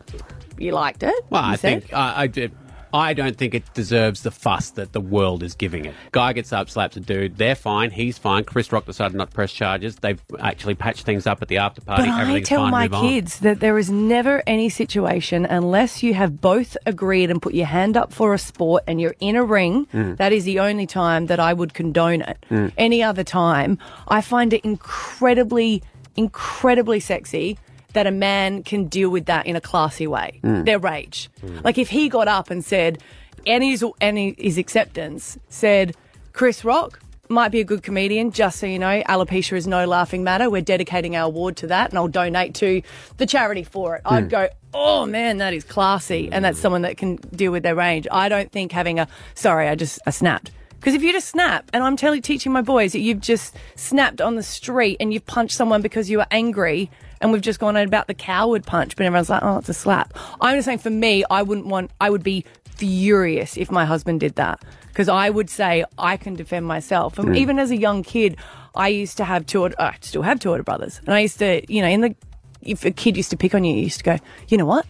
you 0.59 0.73
liked 0.73 1.02
it. 1.02 1.14
Well, 1.29 1.43
I 1.43 1.57
said. 1.57 1.83
think 1.83 1.93
I, 1.93 2.23
I 2.23 2.26
did. 2.29 2.52
I 2.94 3.14
don't 3.14 3.37
think 3.37 3.54
it 3.54 3.64
deserves 3.75 4.22
the 4.22 4.30
fuss 4.30 4.70
that 4.70 4.92
the 4.92 5.00
world 5.00 5.42
is 5.42 5.54
giving 5.54 5.87
it. 5.87 5.94
Guy 6.12 6.32
gets 6.32 6.52
up, 6.52 6.68
slaps 6.68 6.96
a 6.96 7.00
dude. 7.00 7.38
They're 7.38 7.54
fine. 7.54 7.90
He's 7.90 8.18
fine. 8.18 8.44
Chris 8.44 8.70
Rock 8.70 8.84
decided 8.84 9.16
not 9.16 9.30
to 9.30 9.34
press 9.34 9.52
charges. 9.52 9.96
They've 9.96 10.20
actually 10.38 10.75
patched 10.75 11.06
things 11.06 11.26
up 11.26 11.40
at 11.42 11.49
the 11.49 11.58
after 11.58 11.80
party. 11.80 12.04
But 12.04 12.11
I 12.11 12.40
tell 12.40 12.61
fine. 12.61 12.70
my 12.70 12.84
move 12.84 12.94
on. 12.94 13.08
kids 13.08 13.40
that 13.40 13.61
there 13.61 13.78
is 13.78 13.90
never 13.90 14.42
any 14.46 14.68
situation 14.68 15.46
unless 15.46 16.02
you 16.02 16.14
have 16.14 16.40
both 16.40 16.76
agreed 16.84 17.30
and 17.30 17.40
put 17.40 17.54
your 17.54 17.66
hand 17.66 17.96
up 17.96 18.12
for 18.12 18.34
a 18.34 18.38
sport 18.38 18.84
and 18.87 19.00
you're 19.00 19.16
in 19.20 19.37
a 19.37 19.44
ring. 19.44 19.87
Mm. 19.87 20.16
That 20.18 20.32
is 20.32 20.44
the 20.44 20.61
only 20.61 20.87
time 20.87 21.26
that 21.26 21.40
I 21.40 21.52
would 21.52 21.75
condone 21.75 22.22
it. 22.22 22.44
Mm. 22.50 22.72
Any 22.76 23.02
other 23.02 23.25
time, 23.25 23.78
I 24.08 24.20
find 24.20 24.52
it 24.52 24.64
incredibly, 24.64 25.82
incredibly 26.16 27.00
sexy 27.00 27.58
that 27.92 28.06
a 28.06 28.11
man 28.11 28.62
can 28.62 28.87
deal 28.88 29.11
with 29.11 29.26
that 29.26 29.46
in 29.46 29.56
a 29.56 29.61
classy 29.61 30.06
way. 30.06 30.40
Mm. 30.42 30.64
Their 30.64 30.78
rage. 30.78 31.30
Mm. 31.44 31.62
Like 31.64 31.78
if 31.78 31.88
he 31.90 32.08
got 32.08 32.28
up 32.28 32.50
and 32.50 32.64
said, 32.64 32.99
and 33.46 33.62
his, 33.62 33.84
and 34.00 34.16
his 34.38 34.56
acceptance 34.58 35.38
said, 35.49 35.94
Chris 36.32 36.64
Rock 36.64 37.00
might 37.28 37.50
be 37.50 37.61
a 37.61 37.64
good 37.64 37.82
comedian, 37.82 38.30
just 38.30 38.58
so 38.58 38.66
you 38.66 38.78
know, 38.78 39.02
alopecia 39.08 39.56
is 39.56 39.66
no 39.66 39.87
laughing 39.87 40.22
matter. 40.22 40.50
We're 40.50 40.62
dedicating 40.62 41.16
our 41.16 41.26
award 41.26 41.56
to 41.58 41.66
that 41.68 41.90
and 41.90 41.99
I'll 41.99 42.08
donate 42.08 42.54
to 42.56 42.82
the 43.16 43.26
charity 43.26 43.62
for 43.64 43.96
it. 43.96 44.02
I'd 44.04 44.25
Mm. 44.26 44.30
go, 44.30 44.49
oh 44.75 45.06
man, 45.06 45.38
that 45.38 45.52
is 45.54 45.64
classy. 45.64 46.28
And 46.32 46.44
that's 46.44 46.58
someone 46.58 46.82
that 46.82 46.96
can 46.96 47.16
deal 47.16 47.52
with 47.52 47.62
their 47.62 47.75
rage. 47.75 48.06
I 48.11 48.28
don't 48.28 48.50
think 48.52 48.72
having 48.72 48.99
a, 48.99 49.08
sorry, 49.34 49.68
I 49.68 49.75
just, 49.75 49.99
I 50.06 50.11
snapped. 50.11 50.50
Because 50.83 50.95
if 50.95 51.03
you 51.05 51.12
just 51.12 51.29
snap, 51.29 51.71
and 51.73 51.85
I'm 51.85 51.97
telling, 51.97 52.23
teaching 52.23 52.51
my 52.51 52.61
boys 52.61 52.91
that 52.91 52.99
you've 52.99 53.21
just 53.21 53.55
snapped 53.77 54.21
on 54.21 54.35
the 54.35 54.43
street 54.43 54.97
and 54.99 55.15
you've 55.15 55.25
punched 55.27 55.55
someone 55.57 55.81
because 55.81 56.11
you 56.11 56.19
were 56.19 56.27
angry, 56.33 56.91
and 57.21 57.33
we've 57.33 57.41
just 57.41 57.61
gone 57.61 57.77
on 57.77 57.87
about 57.87 58.09
the 58.09 58.15
coward 58.15 58.67
punch, 58.67 58.97
but 58.97 59.07
everyone's 59.07 59.31
like, 59.31 59.45
oh, 59.45 59.59
it's 59.59 59.69
a 59.69 59.75
slap. 59.75 60.12
I'm 60.41 60.57
just 60.57 60.65
saying, 60.65 60.79
for 60.79 60.91
me, 60.91 61.23
I 61.31 61.43
wouldn't 61.43 61.69
want, 61.69 61.93
I 62.01 62.11
would 62.11 62.25
be 62.25 62.45
furious 62.65 63.57
if 63.57 63.71
my 63.71 63.85
husband 63.85 64.19
did 64.19 64.35
that. 64.35 64.61
Because 64.89 65.09
I 65.09 65.31
would 65.31 65.49
say, 65.49 65.85
I 65.99 66.17
can 66.17 66.35
defend 66.35 66.67
myself. 66.67 67.17
And 67.17 67.29
Mm. 67.29 67.37
even 67.37 67.59
as 67.61 67.71
a 67.71 67.77
young 67.77 68.03
kid, 68.03 68.37
I 68.75 68.89
used 68.89 69.17
to 69.19 69.25
have 69.25 69.47
two, 69.47 69.61
older- 69.62 69.81
I 69.81 69.95
still 70.01 70.23
have 70.23 70.41
two 70.41 70.51
older 70.51 70.65
brothers. 70.65 71.01
And 71.07 71.15
I 71.15 71.21
used 71.21 71.39
to, 71.39 71.62
you 71.73 71.81
know, 71.81 71.89
in 71.89 72.01
the, 72.01 72.17
if 72.61 72.85
a 72.85 72.91
kid 72.91 73.17
used 73.17 73.31
to 73.31 73.37
pick 73.37 73.55
on 73.55 73.62
you, 73.62 73.73
you 73.77 73.85
used 73.85 73.99
to 73.99 74.05
go, 74.05 74.19
you 74.49 74.59
know 74.59 74.67
what? 74.67 74.85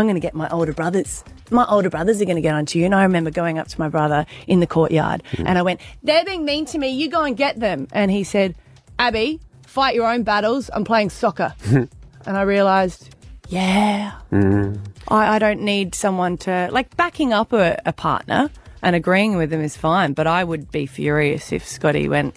I'm 0.00 0.06
going 0.06 0.14
to 0.14 0.20
get 0.20 0.34
my 0.34 0.48
older 0.48 0.72
brothers. 0.72 1.22
My 1.50 1.66
older 1.66 1.90
brothers 1.90 2.22
are 2.22 2.24
going 2.24 2.36
to 2.36 2.42
get 2.42 2.54
onto 2.54 2.78
you. 2.78 2.86
And 2.86 2.94
I 2.94 3.02
remember 3.02 3.30
going 3.30 3.58
up 3.58 3.68
to 3.68 3.78
my 3.78 3.88
brother 3.88 4.24
in 4.46 4.60
the 4.60 4.66
courtyard 4.66 5.22
hmm. 5.32 5.46
and 5.46 5.58
I 5.58 5.62
went, 5.62 5.80
they're 6.02 6.24
being 6.24 6.44
mean 6.44 6.64
to 6.66 6.78
me. 6.78 6.88
You 6.88 7.10
go 7.10 7.22
and 7.22 7.36
get 7.36 7.60
them. 7.60 7.86
And 7.92 8.10
he 8.10 8.24
said, 8.24 8.56
Abby, 8.98 9.40
fight 9.66 9.94
your 9.94 10.10
own 10.10 10.22
battles. 10.22 10.70
I'm 10.72 10.84
playing 10.84 11.10
soccer. 11.10 11.54
and 11.66 11.88
I 12.26 12.42
realised, 12.42 13.14
yeah, 13.48 14.12
hmm. 14.30 14.76
I, 15.08 15.36
I 15.36 15.38
don't 15.38 15.60
need 15.60 15.94
someone 15.94 16.38
to, 16.38 16.68
like, 16.72 16.96
backing 16.96 17.32
up 17.32 17.52
a, 17.52 17.80
a 17.84 17.92
partner 17.92 18.50
and 18.82 18.96
agreeing 18.96 19.36
with 19.36 19.50
them 19.50 19.60
is 19.60 19.76
fine. 19.76 20.14
But 20.14 20.26
I 20.26 20.44
would 20.44 20.70
be 20.70 20.86
furious 20.86 21.52
if 21.52 21.66
Scotty 21.66 22.08
went 22.08 22.34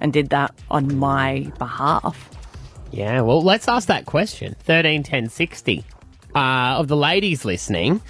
and 0.00 0.12
did 0.12 0.30
that 0.30 0.54
on 0.70 0.96
my 0.96 1.50
behalf. 1.58 2.28
Yeah, 2.90 3.22
well, 3.22 3.42
let's 3.42 3.68
ask 3.68 3.88
that 3.88 4.04
question. 4.04 4.56
13 4.60 5.02
10 5.02 5.30
60 5.30 5.84
uh, 6.34 6.78
of 6.78 6.88
the 6.88 6.96
ladies 6.96 7.44
listening. 7.44 8.00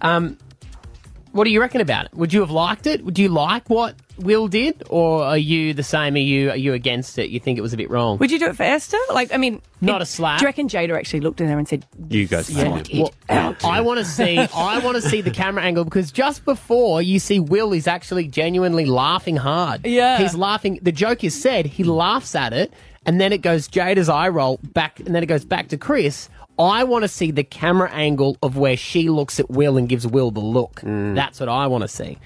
Um, 0.00 0.38
what 1.32 1.44
do 1.44 1.50
you 1.50 1.60
reckon 1.60 1.82
about 1.82 2.06
it? 2.06 2.14
Would 2.14 2.32
you 2.32 2.40
have 2.40 2.50
liked 2.50 2.86
it? 2.86 3.04
Would 3.04 3.18
you 3.18 3.28
like 3.28 3.68
what 3.68 3.94
Will 4.18 4.48
did? 4.48 4.82
Or 4.88 5.22
are 5.22 5.36
you 5.36 5.74
the 5.74 5.82
same? 5.82 6.14
Are 6.14 6.18
you, 6.18 6.48
are 6.50 6.56
you 6.56 6.72
against 6.72 7.18
it? 7.18 7.28
You 7.28 7.38
think 7.40 7.58
it 7.58 7.60
was 7.60 7.74
a 7.74 7.76
bit 7.76 7.90
wrong? 7.90 8.16
Would 8.16 8.30
you 8.30 8.38
do 8.38 8.46
it 8.46 8.56
for 8.56 8.62
Esther? 8.62 8.96
Like, 9.12 9.34
I 9.34 9.36
mean, 9.36 9.60
Not 9.82 10.00
it- 10.00 10.04
a 10.04 10.06
slap. 10.06 10.38
Do 10.38 10.44
you 10.44 10.48
reckon 10.48 10.66
Jada 10.68 10.96
actually 10.96 11.20
looked 11.20 11.42
in 11.42 11.46
there 11.48 11.58
and 11.58 11.68
said, 11.68 11.84
You 12.08 12.26
go. 12.26 12.40
Yeah. 12.48 12.82
Well, 12.94 13.54
I 13.62 13.82
want 13.82 13.98
to 13.98 14.06
see. 14.06 14.38
I 14.38 14.78
want 14.78 14.96
to 14.96 15.02
see 15.02 15.20
the 15.20 15.30
camera 15.30 15.62
angle 15.62 15.84
because 15.84 16.10
just 16.10 16.46
before 16.46 17.02
you 17.02 17.18
see 17.18 17.38
Will 17.38 17.74
is 17.74 17.86
actually 17.86 18.28
genuinely 18.28 18.86
laughing 18.86 19.36
hard. 19.36 19.86
Yeah. 19.86 20.16
he's 20.16 20.34
laughing. 20.34 20.78
The 20.80 20.92
joke 20.92 21.22
is 21.22 21.38
said. 21.38 21.66
He 21.66 21.84
laughs 21.84 22.34
at 22.34 22.54
it, 22.54 22.72
and 23.04 23.20
then 23.20 23.34
it 23.34 23.42
goes 23.42 23.68
Jada's 23.68 24.08
eye 24.08 24.28
roll 24.28 24.58
back, 24.72 25.00
and 25.00 25.14
then 25.14 25.22
it 25.22 25.26
goes 25.26 25.44
back 25.44 25.68
to 25.68 25.76
Chris. 25.76 26.30
I 26.58 26.84
want 26.84 27.02
to 27.02 27.08
see 27.08 27.30
the 27.30 27.44
camera 27.44 27.90
angle 27.92 28.36
of 28.42 28.56
where 28.56 28.76
she 28.76 29.08
looks 29.10 29.38
at 29.40 29.50
Will 29.50 29.76
and 29.76 29.88
gives 29.88 30.06
Will 30.06 30.30
the 30.30 30.40
look. 30.40 30.80
That's 30.82 31.38
what 31.40 31.48
I 31.48 31.66
want 31.66 31.82
to 31.82 31.88
see. 31.88 32.18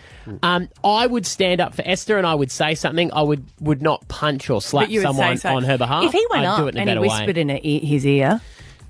Um, 0.43 0.69
I 0.85 1.07
would 1.07 1.27
stand 1.27 1.61
up 1.61 1.75
for 1.75 1.83
Esther 1.85 2.17
and 2.19 2.27
I 2.27 2.35
would 2.35 2.51
say 2.51 2.75
something. 2.75 3.13
I 3.13 3.23
would 3.23 3.45
would 3.61 3.83
not 3.83 4.07
punch 4.09 4.49
or 4.51 4.63
slap 4.63 4.85
But 4.85 4.91
you 4.91 5.01
would 5.01 5.07
someone 5.07 5.37
so. 5.39 5.49
on 5.55 5.65
her 5.65 5.77
behalf. 5.79 6.05
If 6.05 6.13
he 6.13 6.27
went 6.31 6.43
I'd 6.45 6.49
up 6.49 6.59
do 6.61 6.67
it 6.69 6.77
in 6.77 6.79
a 6.79 6.81
and 6.81 6.89
he 6.91 6.95
better 6.95 7.01
whispered 7.01 7.37
way. 7.37 7.41
in 7.43 7.49
her 7.49 7.59
e- 7.63 7.85
his 7.87 8.07
ear, 8.07 8.41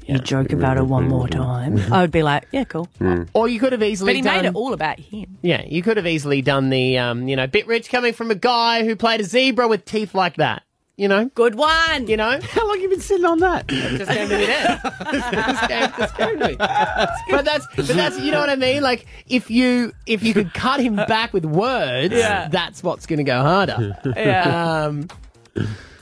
you 0.07 0.19
joke 0.19 0.53
about 0.53 0.77
her 0.77 0.85
one 0.85 1.09
more 1.09 1.29
time, 1.29 1.79
I 1.93 2.01
would 2.01 2.11
be 2.11 2.23
like, 2.25 2.49
yeah, 2.53 2.65
cool. 2.65 2.89
Or 3.33 3.49
you 3.49 3.61
could 3.61 3.73
have 3.73 3.83
easily 3.83 4.11
But 4.11 4.17
he 4.17 4.23
done, 4.23 4.37
made 4.43 4.49
it 4.49 4.55
all 4.55 4.73
about 4.75 4.99
him. 4.99 5.39
Yeah, 5.41 5.63
you 5.65 5.83
could 5.83 5.97
have 5.99 6.07
easily 6.07 6.43
done 6.43 6.69
the, 6.71 6.99
um, 6.99 7.29
you 7.29 7.37
know, 7.37 7.47
bit 7.47 7.67
rich 7.69 7.89
coming 7.91 8.13
from 8.13 8.31
a 8.31 8.35
guy 8.35 8.85
who 8.85 8.97
played 8.97 9.21
a 9.21 9.25
zebra 9.25 9.69
with 9.69 9.85
teeth 9.85 10.15
like 10.15 10.35
that. 10.37 10.65
You 11.00 11.09
know, 11.09 11.25
good 11.35 11.54
one. 11.54 12.09
You 12.09 12.19
know, 12.19 12.38
how 12.42 12.69
long 12.69 12.78
you 12.78 12.90
been 12.90 13.00
sitting 13.00 13.25
on 13.25 13.38
that? 13.38 13.66
just 13.69 14.11
came 14.11 14.28
to 14.28 14.37
me 14.37 14.45
then. 14.45 14.80
This 15.11 15.61
came- 15.66 15.92
this 15.97 16.49
me. 16.50 16.57
But 16.59 17.45
that's, 17.47 17.66
but 17.75 17.87
that's, 17.87 18.21
you 18.21 18.30
know 18.30 18.40
what 18.40 18.50
I 18.50 18.57
mean. 18.57 18.83
Like 18.83 19.07
if 19.26 19.50
you 19.50 19.95
if 20.07 20.23
you 20.23 20.35
could 20.35 20.52
cut 20.52 20.78
him 20.78 20.97
back 20.97 21.33
with 21.33 21.47
words, 21.47 22.12
Yeah. 22.12 22.49
that's 22.49 22.83
what's 22.83 23.07
going 23.07 23.16
to 23.16 23.25
go 23.25 23.40
harder. 23.40 23.97
Yeah. 24.14 24.83
Um, 24.85 25.09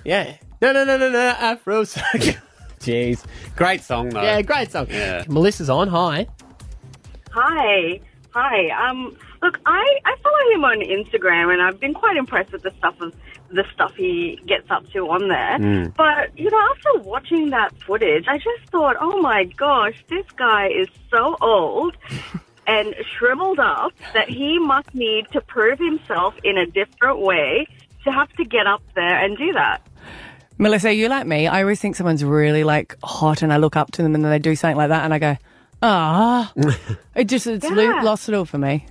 yeah. 0.04 0.34
No, 0.60 0.72
no, 0.72 0.82
no, 0.82 0.96
no, 0.96 1.08
no. 1.10 1.18
Afro. 1.38 1.82
Jeez, 2.80 3.24
great 3.54 3.82
song 3.84 4.08
though. 4.08 4.22
Yeah, 4.22 4.42
great 4.42 4.72
song. 4.72 4.88
Yeah. 4.90 5.22
Melissa's 5.28 5.70
on. 5.70 5.86
Hi. 5.86 6.26
Hi. 7.30 8.00
Hi. 8.34 8.88
Um, 8.88 9.16
look, 9.42 9.60
I, 9.64 9.98
I 10.04 10.16
follow 10.24 10.54
him 10.54 10.64
on 10.64 10.80
Instagram 10.80 11.52
and 11.52 11.62
I've 11.62 11.78
been 11.78 11.94
quite 11.94 12.16
impressed 12.16 12.50
with 12.50 12.62
the 12.62 12.72
stuff 12.78 13.00
of 13.00 13.14
the 13.50 13.64
stuff 13.72 13.94
he 13.94 14.40
gets 14.46 14.70
up 14.70 14.88
to 14.92 15.08
on 15.08 15.28
there. 15.28 15.58
Mm. 15.58 15.94
But, 15.96 16.38
you 16.38 16.50
know, 16.50 16.60
after 16.70 17.08
watching 17.08 17.50
that 17.50 17.72
footage, 17.82 18.26
I 18.28 18.36
just 18.38 18.70
thought, 18.70 18.96
oh 19.00 19.20
my 19.22 19.44
gosh, 19.44 19.94
this 20.08 20.26
guy 20.36 20.68
is 20.68 20.88
so 21.10 21.36
old 21.40 21.96
and 22.66 22.94
shriveled 23.16 23.58
up 23.58 23.92
that 24.12 24.28
he 24.28 24.58
must 24.58 24.94
need 24.94 25.26
to 25.32 25.40
prove 25.40 25.78
himself 25.78 26.34
in 26.44 26.58
a 26.58 26.66
different 26.66 27.20
way 27.20 27.66
to 28.04 28.12
have 28.12 28.30
to 28.34 28.44
get 28.44 28.66
up 28.66 28.82
there 28.94 29.24
and 29.24 29.36
do 29.38 29.52
that. 29.52 29.80
Melissa, 30.58 30.92
you 30.92 31.08
like 31.08 31.26
me? 31.26 31.46
I 31.46 31.62
always 31.62 31.80
think 31.80 31.96
someone's 31.96 32.24
really 32.24 32.64
like 32.64 32.96
hot, 33.02 33.42
and 33.42 33.52
I 33.52 33.58
look 33.58 33.76
up 33.76 33.92
to 33.92 34.02
them, 34.02 34.14
and 34.14 34.24
then 34.24 34.30
they 34.30 34.38
do 34.40 34.56
something 34.56 34.76
like 34.76 34.88
that, 34.88 35.04
and 35.04 35.14
I 35.14 35.18
go, 35.18 35.36
ah. 35.82 36.52
it 37.14 37.24
just 37.24 37.46
it's 37.46 37.68
lo- 37.70 37.82
Yeah. 37.82 38.02
lost 38.02 38.28
it 38.28 38.34
all 38.34 38.44
for 38.44 38.58
me. 38.58 38.84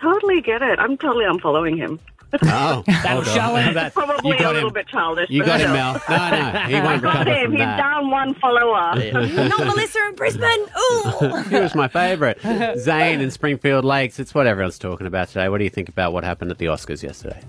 Totally 0.00 0.40
get 0.42 0.60
it. 0.62 0.78
I'm 0.78 0.96
totally 0.98 1.24
unfollowing 1.24 1.76
him. 1.78 1.98
Oh, 2.42 2.82
that'll 2.86 3.22
hold 3.22 3.28
on. 3.28 3.34
show 3.34 3.54
him. 3.56 3.74
That- 3.74 3.94
Probably 3.94 4.30
you 4.32 4.38
got 4.38 4.50
a 4.50 4.54
little 4.54 4.68
him. 4.68 4.74
bit 4.74 4.88
childish. 4.88 5.30
You 5.30 5.42
but 5.42 5.46
got 5.46 5.60
him. 5.60 5.72
Mel. 5.72 6.02
No, 6.08 6.16
no, 6.52 6.58
he 6.60 6.74
won't 6.80 7.02
Got 7.02 7.18
recover 7.26 7.30
him. 7.30 7.42
from 7.44 7.52
He's 7.52 7.60
that. 7.60 7.76
down 7.76 8.10
one 8.10 8.34
follower. 8.34 8.94
Not 9.48 9.66
Melissa 9.66 9.98
in 10.08 10.14
Brisbane. 10.16 10.46
Ooh. 10.50 11.42
he 11.48 11.60
was 11.60 11.74
my 11.74 11.88
favourite. 11.88 12.38
Zane 12.78 13.20
in 13.20 13.30
Springfield 13.30 13.84
Lakes. 13.84 14.18
It's 14.18 14.34
what 14.34 14.46
everyone's 14.46 14.78
talking 14.78 15.06
about 15.06 15.28
today. 15.28 15.48
What 15.48 15.58
do 15.58 15.64
you 15.64 15.70
think 15.70 15.88
about 15.88 16.12
what 16.12 16.24
happened 16.24 16.50
at 16.50 16.58
the 16.58 16.66
Oscars 16.66 17.02
yesterday? 17.02 17.40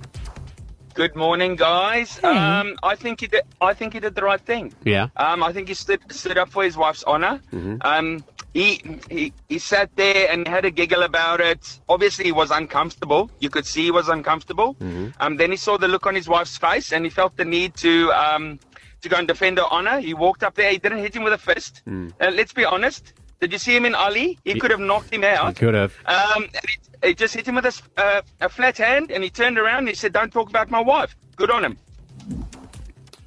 Good 0.94 1.16
morning, 1.16 1.56
guys. 1.56 2.20
Um, 2.24 2.76
I 2.82 2.96
think 2.96 3.22
he 3.22 3.28
did. 3.28 3.44
I 3.62 3.74
think 3.76 3.94
he 3.94 4.00
did 4.00 4.16
the 4.16 4.24
right 4.24 4.42
thing. 4.42 4.74
Yeah. 4.84 5.10
Um, 5.16 5.44
I 5.44 5.54
think 5.54 5.68
he 5.68 5.76
stood 5.76 6.00
stood 6.12 6.40
up 6.40 6.50
for 6.50 6.64
his 6.64 6.76
wife's 6.76 7.04
honor. 7.04 7.40
Mhm. 7.54 7.78
Um, 7.86 8.24
he, 8.58 9.00
he 9.10 9.34
he 9.50 9.58
sat 9.60 9.90
there 9.96 10.22
and 10.32 10.48
had 10.48 10.66
a 10.66 10.72
giggle 10.72 11.04
about 11.04 11.40
it. 11.52 11.62
Obviously, 11.88 12.26
he 12.26 12.32
was 12.32 12.50
uncomfortable. 12.52 13.30
You 13.40 13.50
could 13.50 13.66
see 13.66 13.84
he 13.84 13.92
was 13.92 14.08
uncomfortable. 14.10 14.70
Mm-hmm. 14.76 15.08
Um, 15.24 15.38
then 15.38 15.52
he 15.52 15.58
saw 15.58 15.78
the 15.78 15.88
look 15.88 16.06
on 16.08 16.16
his 16.16 16.28
wife's 16.28 16.58
face, 16.58 16.92
and 16.94 17.06
he 17.06 17.12
felt 17.20 17.38
the 17.38 17.46
need 17.46 17.76
to 17.86 18.12
um, 18.14 18.60
to 19.02 19.10
go 19.10 19.18
and 19.18 19.28
defend 19.28 19.60
her 19.60 19.68
honor. 19.70 20.00
He 20.00 20.14
walked 20.14 20.42
up 20.44 20.56
there. 20.56 20.72
He 20.72 20.80
didn't 20.80 21.00
hit 21.00 21.16
him 21.16 21.24
with 21.24 21.34
a 21.34 21.38
fist. 21.38 21.82
Mm. 21.88 22.14
Uh, 22.20 22.32
let's 22.34 22.54
be 22.54 22.66
honest. 22.66 23.14
Did 23.40 23.54
you 23.54 23.60
see 23.60 23.76
him 23.76 23.86
in 23.86 23.94
Ali? 23.94 24.40
He 24.44 24.60
could 24.60 24.72
have 24.72 24.80
knocked 24.80 25.14
him 25.14 25.24
out. 25.24 25.50
He 25.50 25.54
could 25.66 25.76
have. 25.76 25.94
Um, 26.08 26.44
and 26.46 26.66
he, 26.68 27.10
he 27.10 27.14
just 27.14 27.36
hit 27.36 27.48
him 27.48 27.54
with 27.54 27.66
a, 27.66 27.74
s- 27.78 27.84
uh, 27.96 28.22
a 28.42 28.50
flat 28.50 28.78
hand, 28.80 29.12
and 29.12 29.24
he 29.24 29.30
turned 29.30 29.60
around 29.60 29.80
and 29.86 29.90
he 29.90 29.94
said, 29.94 30.12
"Don't 30.14 30.34
talk 30.34 30.50
about 30.50 30.72
my 30.72 30.80
wife." 30.82 31.16
Good 31.36 31.52
on 31.52 31.64
him. 31.64 31.78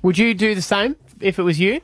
Would 0.03 0.19
you 0.19 0.35
do 0.35 0.57
the 0.57 0.63
same 0.63 0.97
if 1.21 1.39
it 1.39 1.45
was 1.45 1.61
you? 1.61 1.81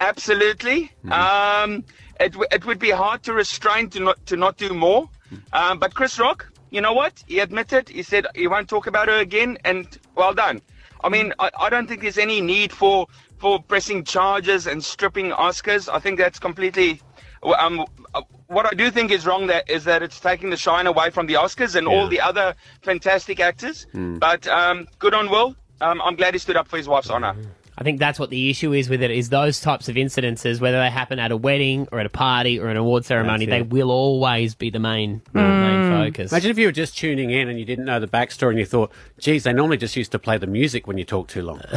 Absolutely. 0.00 0.90
Um, 1.10 1.84
it, 2.20 2.32
w- 2.32 2.48
it 2.50 2.64
would 2.64 2.78
be 2.78 2.90
hard 2.90 3.22
to 3.24 3.32
restrain 3.32 3.90
to 3.90 4.00
not 4.00 4.26
to 4.26 4.36
not 4.36 4.56
do 4.56 4.72
more. 4.74 5.08
Um, 5.52 5.78
but 5.78 5.94
Chris 5.94 6.18
Rock, 6.18 6.50
you 6.70 6.80
know 6.80 6.92
what? 6.92 7.22
He 7.26 7.40
admitted. 7.40 7.88
He 7.88 8.02
said 8.02 8.26
he 8.34 8.46
won't 8.46 8.68
talk 8.68 8.86
about 8.86 9.08
her 9.08 9.18
again, 9.18 9.58
and 9.64 9.86
well 10.14 10.34
done. 10.34 10.62
I 11.02 11.08
mean, 11.08 11.32
I, 11.38 11.50
I 11.58 11.68
don't 11.70 11.88
think 11.88 12.02
there's 12.02 12.18
any 12.18 12.40
need 12.40 12.72
for 12.72 13.06
for 13.38 13.62
pressing 13.62 14.04
charges 14.04 14.66
and 14.66 14.82
stripping 14.82 15.30
Oscars. 15.30 15.92
I 15.92 15.98
think 15.98 16.18
that's 16.18 16.38
completely. 16.38 17.00
Um, 17.42 17.84
uh, 18.14 18.22
what 18.46 18.66
I 18.66 18.74
do 18.74 18.90
think 18.90 19.10
is 19.10 19.26
wrong 19.26 19.48
that 19.48 19.68
is 19.70 19.84
that 19.84 20.02
it's 20.02 20.18
taking 20.18 20.50
the 20.50 20.56
shine 20.56 20.86
away 20.86 21.10
from 21.10 21.26
the 21.26 21.34
Oscars 21.34 21.76
and 21.76 21.86
all 21.86 22.08
the 22.08 22.20
other 22.20 22.54
fantastic 22.82 23.40
actors. 23.40 23.86
Hmm. 23.92 24.18
But 24.18 24.46
um, 24.46 24.86
good 24.98 25.14
on 25.14 25.30
Will. 25.30 25.54
Um, 25.80 26.00
I'm 26.02 26.16
glad 26.16 26.32
he 26.34 26.38
stood 26.38 26.56
up 26.56 26.66
for 26.68 26.76
his 26.78 26.88
wife's 26.88 27.10
honor. 27.10 27.36
I 27.78 27.84
think 27.84 27.98
that's 27.98 28.18
what 28.18 28.30
the 28.30 28.48
issue 28.48 28.72
is 28.72 28.88
with 28.88 29.02
it 29.02 29.10
is 29.10 29.28
those 29.28 29.60
types 29.60 29.90
of 29.90 29.96
incidences, 29.96 30.60
whether 30.60 30.80
they 30.80 30.88
happen 30.88 31.18
at 31.18 31.30
a 31.30 31.36
wedding 31.36 31.86
or 31.92 32.00
at 32.00 32.06
a 32.06 32.10
party 32.10 32.58
or 32.58 32.68
an 32.68 32.78
award 32.78 33.04
ceremony, 33.04 33.44
they 33.44 33.60
will 33.60 33.90
always 33.90 34.54
be 34.54 34.70
the 34.70 34.78
main 34.78 35.20
main 35.34 35.90
focus. 35.90 36.32
Imagine 36.32 36.50
if 36.50 36.58
you 36.58 36.66
were 36.66 36.72
just 36.72 36.96
tuning 36.96 37.30
in 37.30 37.50
and 37.50 37.58
you 37.58 37.66
didn't 37.66 37.84
know 37.84 38.00
the 38.00 38.08
backstory 38.08 38.50
and 38.50 38.58
you 38.58 38.64
thought, 38.64 38.90
geez, 39.18 39.44
they 39.44 39.52
normally 39.52 39.76
just 39.76 39.94
used 39.94 40.10
to 40.12 40.18
play 40.18 40.38
the 40.38 40.46
music 40.46 40.86
when 40.86 40.96
you 40.96 41.04
talk 41.04 41.28
too 41.28 41.42
long. 41.42 41.60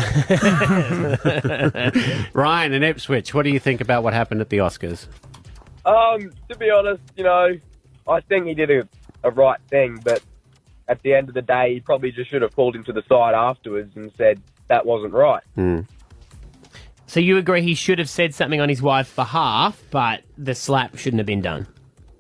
Ryan 2.34 2.74
in 2.74 2.84
Ipswich, 2.84 3.34
what 3.34 3.44
do 3.44 3.50
you 3.50 3.60
think 3.60 3.82
about 3.82 4.04
what 4.04 4.14
happened 4.14 4.40
at 4.40 4.50
the 4.50 4.60
Oscars? 4.60 5.08
Um, 5.86 6.32
to 6.48 6.58
be 6.58 6.70
honest, 6.70 7.02
you 7.18 7.26
know, 7.26 7.58
I 8.08 8.22
think 8.22 8.48
he 8.48 8.54
did 8.54 8.72
a, 8.72 8.88
a 9.24 9.32
right 9.32 9.60
thing, 9.70 10.00
but 10.04 10.22
at 10.88 11.02
the 11.02 11.14
end 11.14 11.28
of 11.28 11.36
the 11.36 11.42
day, 11.42 11.74
he 11.74 11.80
probably 11.82 12.12
just 12.12 12.30
should 12.30 12.42
have 12.42 12.52
pulled 12.52 12.76
him 12.76 12.86
to 12.86 12.94
the 12.94 13.04
side 13.10 13.36
afterwards 13.36 13.98
and 13.98 14.12
said 14.18 14.42
that 14.70 14.86
wasn't 14.86 15.14
right. 15.14 15.44
Hmm. 15.56 15.82
So 17.08 17.20
you 17.20 17.38
agree 17.38 17.62
he 17.62 17.74
should 17.74 18.00
have 18.00 18.10
said 18.10 18.34
something 18.36 18.62
on 18.62 18.70
his 18.70 18.82
wife's 18.82 19.14
behalf, 19.14 19.82
but 19.90 20.22
the 20.38 20.56
slap 20.56 20.96
shouldn't 20.96 21.20
have 21.20 21.26
been 21.26 21.42
done. 21.42 21.68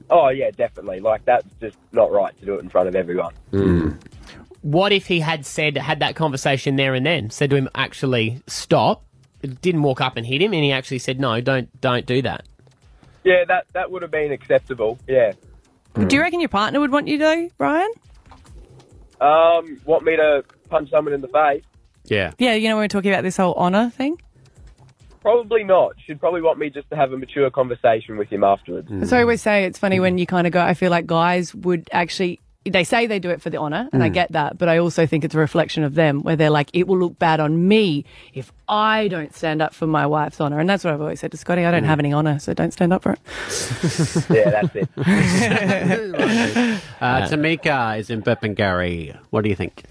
Oh 0.10 0.30
yeah, 0.30 0.50
definitely. 0.52 1.00
Like 1.00 1.24
that's 1.26 1.48
just 1.62 1.78
not 1.92 2.12
right 2.12 2.38
to 2.40 2.46
do 2.46 2.56
it 2.56 2.62
in 2.62 2.70
front 2.70 2.88
of 2.88 2.96
everyone. 2.96 3.34
Hmm. 3.52 3.92
What 4.62 4.92
if 4.92 5.06
he 5.06 5.20
had 5.20 5.46
said 5.46 5.78
had 5.78 6.00
that 6.00 6.16
conversation 6.16 6.76
there 6.76 6.94
and 6.96 7.06
then, 7.06 7.30
said 7.30 7.52
to 7.52 7.56
him, 7.56 7.70
"Actually, 7.76 8.42
stop." 8.48 9.06
Didn't 9.62 9.84
walk 9.84 10.02
up 10.02 10.18
and 10.18 10.26
hit 10.26 10.42
him, 10.42 10.54
and 10.54 10.64
he 10.64 10.74
actually 10.74 11.00
said, 11.00 11.18
"No, 11.18 11.40
don't, 11.40 11.70
don't 11.80 12.06
do 12.06 12.22
that." 12.24 12.46
Yeah, 13.24 13.46
that 13.48 13.68
that 13.74 13.90
would 13.92 14.02
have 14.02 14.12
been 14.12 14.32
acceptable. 14.32 14.98
Yeah. 15.08 15.34
Hmm. 15.96 16.08
Do 16.08 16.16
you 16.16 16.22
reckon 16.22 16.40
your 16.42 16.50
partner 16.50 16.80
would 16.80 16.92
want 16.92 17.08
you 17.08 17.20
to, 17.20 17.50
Brian? 17.58 17.90
Um, 19.22 19.80
want 19.86 20.04
me 20.04 20.16
to 20.16 20.44
punch 20.70 20.90
someone 20.90 21.14
in 21.14 21.22
the 21.22 21.28
face? 21.28 21.64
Yeah. 22.06 22.32
Yeah, 22.38 22.54
you 22.56 22.70
know, 22.70 22.76
when 22.76 22.84
we're 22.84 22.88
talking 22.88 23.12
about 23.12 23.24
this 23.24 23.38
whole 23.38 23.54
honour 23.56 23.90
thing. 23.92 24.20
Probably 25.22 25.64
not. 25.64 25.94
She'd 26.06 26.20
probably 26.20 26.42
want 26.42 26.60
me 26.60 26.70
just 26.70 26.90
to 26.92 26.96
have 26.96 27.12
a 27.12 27.18
mature 27.18 27.50
conversation 27.52 28.18
with 28.18 28.30
him 28.30 28.44
afterwards. 28.44 29.10
So 29.10 29.18
I 29.18 29.22
always 29.22 29.42
say 29.42 29.66
it's 29.66 29.78
funny 29.78 30.00
when 30.00 30.18
you 30.18 30.26
kind 30.26 30.48
of 30.48 30.54
go, 30.54 30.62
I 30.62 30.74
feel 30.74 30.90
like 30.92 31.06
guys 31.06 31.54
would 31.54 31.90
actually, 31.92 32.40
they 32.66 32.86
say 32.86 33.06
they 33.06 33.20
do 33.20 33.30
it 33.30 33.42
for 33.42 33.50
the 33.50 33.58
honour, 33.58 33.90
and 33.92 34.02
I 34.02 34.10
Mm. 34.10 34.14
get 34.14 34.32
that, 34.32 34.58
but 34.58 34.70
I 34.70 34.78
also 34.78 35.06
think 35.06 35.26
it's 35.26 35.36
a 35.36 35.38
reflection 35.38 35.84
of 35.84 35.96
them 35.96 36.22
where 36.24 36.38
they're 36.38 36.50
like, 36.50 36.70
it 36.74 36.88
will 36.88 36.98
look 36.98 37.20
bad 37.20 37.42
on 37.42 37.68
me 37.68 38.06
if 38.34 38.52
I 38.70 39.10
don't 39.10 39.36
stand 39.36 39.62
up 39.62 39.74
for 39.74 39.88
my 39.88 40.06
wife's 40.06 40.40
honour. 40.40 40.58
And 40.60 40.70
that's 40.70 40.86
what 40.86 40.94
I've 40.94 41.02
always 41.02 41.20
said 41.20 41.32
to 41.32 41.38
Scotty 41.38 41.66
I 41.66 41.72
don't 41.72 41.84
have 41.84 42.00
any 42.00 42.14
honour, 42.14 42.40
so 42.40 42.54
don't 42.54 42.72
stand 42.72 42.94
up 42.94 43.04
for 43.04 43.12
it. 43.14 43.20
yeah, 44.30 44.50
that's 44.62 44.76
it. 44.76 44.90
Uh, 47.02 47.28
Tamika 47.30 47.98
is 48.00 48.10
in 48.10 48.22
Burpengary. 48.22 49.18
What 49.32 49.44
do 49.44 49.50
you 49.50 49.56
think? 49.56 49.84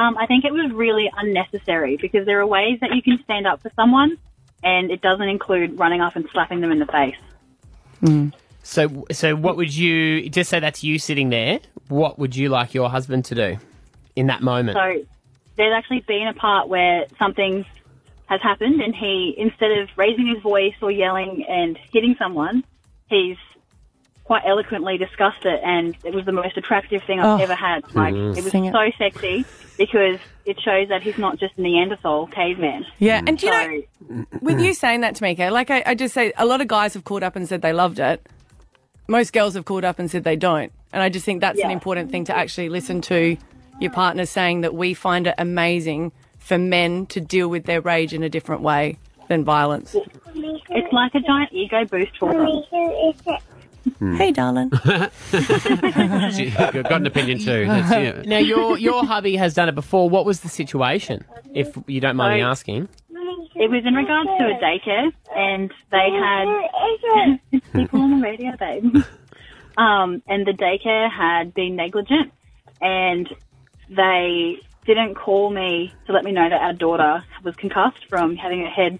Um, 0.00 0.16
I 0.16 0.24
think 0.24 0.46
it 0.46 0.52
was 0.52 0.72
really 0.72 1.10
unnecessary 1.14 1.98
because 2.00 2.24
there 2.24 2.40
are 2.40 2.46
ways 2.46 2.78
that 2.80 2.94
you 2.94 3.02
can 3.02 3.22
stand 3.22 3.46
up 3.46 3.60
for 3.60 3.70
someone, 3.76 4.16
and 4.64 4.90
it 4.90 5.02
doesn't 5.02 5.28
include 5.28 5.78
running 5.78 6.00
up 6.00 6.16
and 6.16 6.26
slapping 6.32 6.62
them 6.62 6.72
in 6.72 6.78
the 6.78 6.86
face. 6.86 8.30
So, 8.62 9.04
so 9.12 9.36
what 9.36 9.58
would 9.58 9.76
you 9.76 10.30
just 10.30 10.48
say? 10.48 10.58
That's 10.58 10.82
you 10.82 10.98
sitting 10.98 11.28
there. 11.28 11.60
What 11.88 12.18
would 12.18 12.34
you 12.34 12.48
like 12.48 12.72
your 12.72 12.88
husband 12.88 13.26
to 13.26 13.34
do 13.34 13.58
in 14.16 14.28
that 14.28 14.42
moment? 14.42 14.78
So 14.78 15.04
there's 15.56 15.74
actually 15.74 16.00
been 16.00 16.28
a 16.28 16.34
part 16.34 16.70
where 16.70 17.04
something 17.18 17.66
has 18.24 18.40
happened, 18.40 18.80
and 18.80 18.96
he, 18.96 19.34
instead 19.36 19.72
of 19.72 19.90
raising 19.96 20.28
his 20.28 20.42
voice 20.42 20.76
or 20.80 20.90
yelling 20.90 21.44
and 21.46 21.78
hitting 21.92 22.16
someone, 22.18 22.64
he's 23.10 23.36
quite 24.24 24.42
eloquently 24.46 24.96
discussed 24.96 25.44
it, 25.44 25.60
and 25.64 25.96
it 26.04 26.14
was 26.14 26.24
the 26.24 26.32
most 26.32 26.56
attractive 26.56 27.02
thing 27.04 27.18
I've 27.20 27.40
Oh. 27.40 27.42
ever 27.42 27.54
had. 27.54 27.82
Like 27.94 28.14
Mhm. 28.14 28.36
it 28.36 28.44
was 28.44 28.50
Sing 28.52 28.66
it. 28.66 28.72
so 28.72 28.90
sexy 28.96 29.44
because 29.76 30.18
it 30.44 30.60
shows 30.60 30.88
that 30.88 31.02
he's 31.02 31.18
not 31.18 31.38
just 31.38 31.54
a 31.58 31.62
Neanderthal 31.62 32.26
caveman. 32.28 32.86
Yeah, 32.98 33.22
and 33.26 33.36
do 33.38 33.46
you 33.46 33.52
So- 33.52 33.66
know, 34.14 34.24
with 34.40 34.60
you 34.60 34.72
saying 34.74 35.00
that 35.00 35.14
to 35.16 35.22
me, 35.22 35.34
like 35.50 35.70
I, 35.70 35.82
I 35.86 35.94
just 35.94 36.14
say, 36.14 36.32
a 36.36 36.46
lot 36.46 36.60
of 36.60 36.68
guys 36.68 36.94
have 36.94 37.04
called 37.04 37.22
up 37.22 37.34
and 37.34 37.48
said 37.48 37.62
they 37.62 37.72
loved 37.72 37.98
it. 37.98 38.24
Most 39.08 39.32
girls 39.32 39.54
have 39.54 39.64
called 39.64 39.84
up 39.84 39.98
and 39.98 40.08
said 40.10 40.22
they 40.22 40.36
don't. 40.36 40.70
And 40.92 41.02
I 41.02 41.08
just 41.08 41.24
think 41.24 41.40
that's 41.40 41.58
an 41.60 41.68
Yeah. 41.70 41.74
important 41.74 42.10
thing 42.12 42.24
to 42.24 42.36
actually 42.36 42.68
listen 42.68 43.00
to 43.02 43.36
your 43.80 43.90
partner 43.90 44.26
saying 44.26 44.60
that 44.60 44.74
we 44.74 44.94
find 44.94 45.26
it 45.26 45.34
amazing 45.38 46.12
for 46.38 46.58
men 46.58 47.06
to 47.06 47.20
deal 47.20 47.48
with 47.48 47.64
their 47.64 47.80
rage 47.80 48.12
in 48.14 48.22
a 48.22 48.28
different 48.28 48.62
way 48.62 48.96
than 49.28 49.44
violence. 49.44 49.94
It's 50.34 50.92
like 50.92 51.14
a 51.14 51.20
giant 51.20 51.52
ego 51.52 51.84
boost 51.84 52.16
for 52.18 52.32
them. 52.32 52.62
Hey, 54.00 54.32
darling. 54.32 54.70
She- 55.30 56.52
I've 56.56 56.72
got 56.84 56.92
an 56.92 57.06
opinion 57.06 57.38
too. 57.38 57.62
Yeah. 57.68 58.22
Now, 58.24 58.38
your 58.38 58.78
your 58.78 59.04
hubby 59.04 59.36
has 59.36 59.54
done 59.54 59.68
it 59.68 59.74
before. 59.74 60.08
What 60.08 60.24
was 60.24 60.40
the 60.40 60.48
situation? 60.48 61.24
If 61.54 61.76
you 61.86 62.00
don't 62.00 62.16
mind 62.16 62.36
me 62.36 62.42
asking. 62.42 62.88
It 63.56 63.68
was 63.70 63.82
in 63.84 63.94
regards 63.94 64.30
to 64.38 64.46
a 64.46 64.58
daycare, 64.58 65.12
and 65.36 65.70
they 65.90 66.08
had 66.12 67.62
people 67.74 68.00
on 68.00 68.20
the 68.20 68.22
radio, 68.26 68.56
babe. 68.58 69.04
Um, 69.78 70.20
and 70.26 70.46
the 70.46 70.52
daycare 70.52 71.08
had 71.10 71.54
been 71.54 71.76
negligent, 71.76 72.32
and 72.82 73.28
they 73.88 74.56
didn't 74.84 75.14
call 75.14 75.48
me 75.50 75.94
to 76.06 76.12
let 76.12 76.24
me 76.24 76.32
know 76.32 76.48
that 76.50 76.60
our 76.60 76.72
daughter 76.74 77.22
was 77.44 77.54
concussed 77.56 78.04
from 78.08 78.36
having 78.36 78.60
her 78.62 78.68
head 78.68 78.98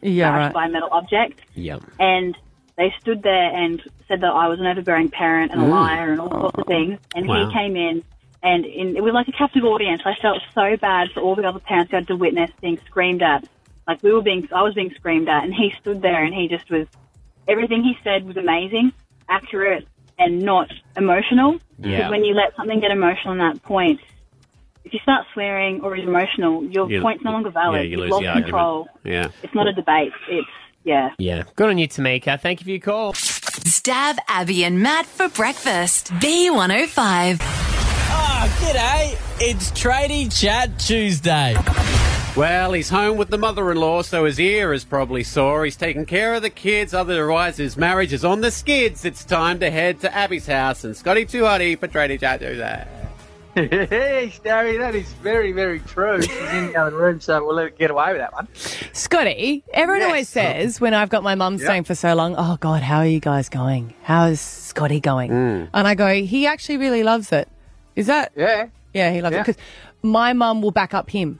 Yeah, 0.00 0.30
right. 0.34 0.52
by 0.54 0.66
a 0.66 0.68
metal 0.70 0.88
object. 0.92 1.40
Yep. 1.54 1.82
And 1.98 2.36
they 2.76 2.92
stood 3.00 3.22
there 3.22 3.54
and 3.54 3.82
said 4.08 4.20
that 4.20 4.32
I 4.32 4.48
was 4.48 4.60
an 4.60 4.66
overbearing 4.66 5.08
parent 5.10 5.52
and 5.52 5.60
a 5.62 5.64
Mm. 5.64 5.70
liar 5.70 6.12
and 6.12 6.20
all 6.20 6.30
sorts 6.30 6.58
of 6.58 6.66
things. 6.66 6.98
And 7.14 7.26
Wow. 7.26 7.46
he 7.48 7.52
came 7.52 7.76
in, 7.76 8.02
and 8.42 8.64
in, 8.66 8.96
it 8.96 9.02
was 9.02 9.14
like 9.14 9.28
a 9.28 9.32
captive 9.32 9.64
audience. 9.64 10.02
I 10.04 10.14
felt 10.16 10.42
so 10.54 10.76
bad 10.76 11.10
for 11.12 11.20
all 11.20 11.34
the 11.34 11.44
other 11.48 11.58
parents 11.58 11.90
who 11.90 11.96
had 11.96 12.06
to 12.08 12.16
witness 12.16 12.50
being 12.60 12.78
screamed 12.86 13.22
at. 13.22 13.44
Like 13.88 14.02
we 14.02 14.12
were 14.12 14.20
being, 14.22 14.48
I 14.52 14.62
was 14.62 14.74
being 14.74 14.92
screamed 14.94 15.28
at, 15.28 15.44
and 15.44 15.54
he 15.54 15.72
stood 15.80 16.02
there 16.02 16.22
and 16.22 16.34
he 16.34 16.48
just 16.48 16.68
was. 16.70 16.86
Everything 17.48 17.82
he 17.84 17.96
said 18.02 18.26
was 18.26 18.36
amazing, 18.36 18.92
accurate, 19.28 19.86
and 20.18 20.40
not 20.42 20.70
emotional. 20.96 21.58
Yeah. 21.78 21.96
Because 21.98 22.10
when 22.10 22.24
you 22.24 22.34
let 22.34 22.56
something 22.56 22.80
get 22.80 22.90
emotional 22.90 23.32
in 23.32 23.38
that 23.38 23.62
point, 23.62 24.00
if 24.84 24.92
you 24.92 24.98
start 25.00 25.26
swearing 25.32 25.80
or 25.82 25.96
is 25.96 26.04
emotional, 26.04 26.64
your 26.64 26.90
You- 26.90 27.00
point's 27.02 27.22
no 27.24 27.30
longer 27.32 27.50
valid. 27.50 27.76
Yeah, 27.76 27.82
you 27.82 27.90
You've 27.92 28.00
lose 28.00 28.10
lost 28.10 28.24
the 28.24 28.32
control. 28.42 28.88
argument. 29.04 29.32
Yeah. 29.34 29.42
It's 29.44 29.54
not 29.54 29.66
a 29.68 29.72
debate. 29.72 30.12
It's 30.28 30.48
yeah. 30.86 31.10
Yeah. 31.18 31.42
Good 31.56 31.68
on 31.68 31.78
you, 31.78 31.88
Tamika. 31.88 32.40
Thank 32.40 32.60
you 32.60 32.64
for 32.64 32.70
your 32.70 32.80
call. 32.80 33.12
Stav 33.12 34.16
Abby 34.28 34.64
and 34.64 34.80
Matt 34.80 35.04
for 35.04 35.28
breakfast. 35.28 36.12
B105. 36.14 37.38
Ah, 38.08 38.58
g'day. 38.60 39.18
It's 39.40 39.70
Tradie 39.72 40.34
Chat 40.34 40.78
Tuesday. 40.78 41.56
Well, 42.36 42.72
he's 42.74 42.90
home 42.90 43.16
with 43.16 43.30
the 43.30 43.38
mother-in-law, 43.38 44.02
so 44.02 44.26
his 44.26 44.38
ear 44.38 44.72
is 44.72 44.84
probably 44.84 45.24
sore. 45.24 45.64
He's 45.64 45.74
taking 45.76 46.04
care 46.04 46.34
of 46.34 46.42
the 46.42 46.50
kids, 46.50 46.92
otherwise 46.92 47.56
his 47.56 47.76
marriage 47.76 48.12
is 48.12 48.24
on 48.24 48.42
the 48.42 48.50
skids. 48.50 49.04
It's 49.04 49.24
time 49.24 49.58
to 49.60 49.70
head 49.70 50.00
to 50.00 50.14
Abby's 50.14 50.46
house 50.46 50.84
and 50.84 50.94
Scotty 50.94 51.24
Tuhati 51.24 51.78
for 51.78 51.88
Tradie 51.88 52.20
Chat 52.20 52.40
Tuesday. 52.40 52.86
Hey, 53.56 54.30
Starry, 54.34 54.76
that 54.76 54.94
is 54.94 55.10
very, 55.14 55.52
very 55.52 55.80
true. 55.80 56.20
She's 56.20 56.30
in 56.52 56.66
the 56.68 56.76
other 56.76 56.94
room, 56.96 57.20
so 57.20 57.44
we'll 57.44 57.54
let 57.56 57.66
it 57.68 57.78
get 57.78 57.90
away 57.90 58.12
with 58.12 58.20
that 58.20 58.32
one. 58.34 58.48
Scotty, 58.92 59.64
everyone 59.72 60.00
Yes. 60.00 60.06
always 60.06 60.28
says 60.28 60.80
when 60.80 60.92
I've 60.92 61.08
got 61.08 61.22
my 61.22 61.34
mum 61.34 61.54
Yep. 61.54 61.62
staying 61.62 61.84
for 61.84 61.94
so 61.94 62.14
long, 62.14 62.34
oh 62.36 62.58
God, 62.60 62.82
how 62.82 62.98
are 62.98 63.06
you 63.06 63.20
guys 63.20 63.48
going? 63.48 63.94
How 64.02 64.26
is 64.26 64.40
Scotty 64.40 65.00
going? 65.00 65.30
Mm. 65.30 65.68
And 65.72 65.88
I 65.88 65.94
go, 65.94 66.12
he 66.12 66.46
actually 66.46 66.76
really 66.76 67.02
loves 67.02 67.32
it. 67.32 67.48
Is 67.94 68.06
that? 68.08 68.32
Yeah. 68.36 68.66
Yeah, 68.92 69.10
he 69.12 69.22
loves 69.22 69.34
it 69.36 69.46
because 69.46 69.62
my 70.02 70.32
mum 70.34 70.60
will 70.60 70.70
back 70.70 70.92
up 70.92 71.08
him 71.10 71.36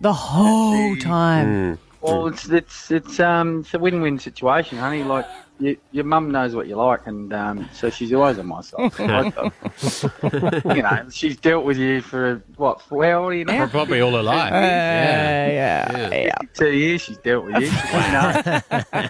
the 0.00 0.12
whole 0.12 0.94
time. 0.96 1.78
Well, 2.02 2.26
it's 2.28 2.48
it's 2.48 2.90
it's 2.90 3.18
um 3.18 3.60
it's 3.60 3.74
a 3.74 3.78
win-win 3.78 4.18
situation, 4.18 4.78
honey. 4.78 5.02
Like 5.02 5.24
you, 5.58 5.76
your 5.90 6.04
mum 6.04 6.30
knows 6.30 6.54
what 6.54 6.66
you 6.66 6.76
like, 6.76 7.06
and 7.06 7.32
um, 7.32 7.68
so 7.72 7.88
she's 7.90 8.12
always 8.12 8.38
on 8.38 8.46
my 8.46 8.60
side. 8.60 8.92
You 10.76 10.82
know, 10.82 11.06
she's 11.10 11.36
dealt 11.38 11.64
with 11.64 11.78
you 11.78 12.00
for 12.02 12.42
what? 12.56 12.80
For 12.82 13.04
how 13.04 13.22
old 13.24 13.32
are 13.32 13.34
you 13.36 13.44
now? 13.44 13.66
Probably 13.68 14.00
all 14.00 14.12
her 14.12 14.22
life. 14.22 14.52
yeah, 14.52 16.12
yeah. 16.12 16.32
Two 16.54 16.72
years 16.72 17.00
she's 17.02 17.16
dealt 17.18 17.44
with 17.46 17.56
you. 17.62 17.70
She 17.70 18.12
knows. 18.12 18.62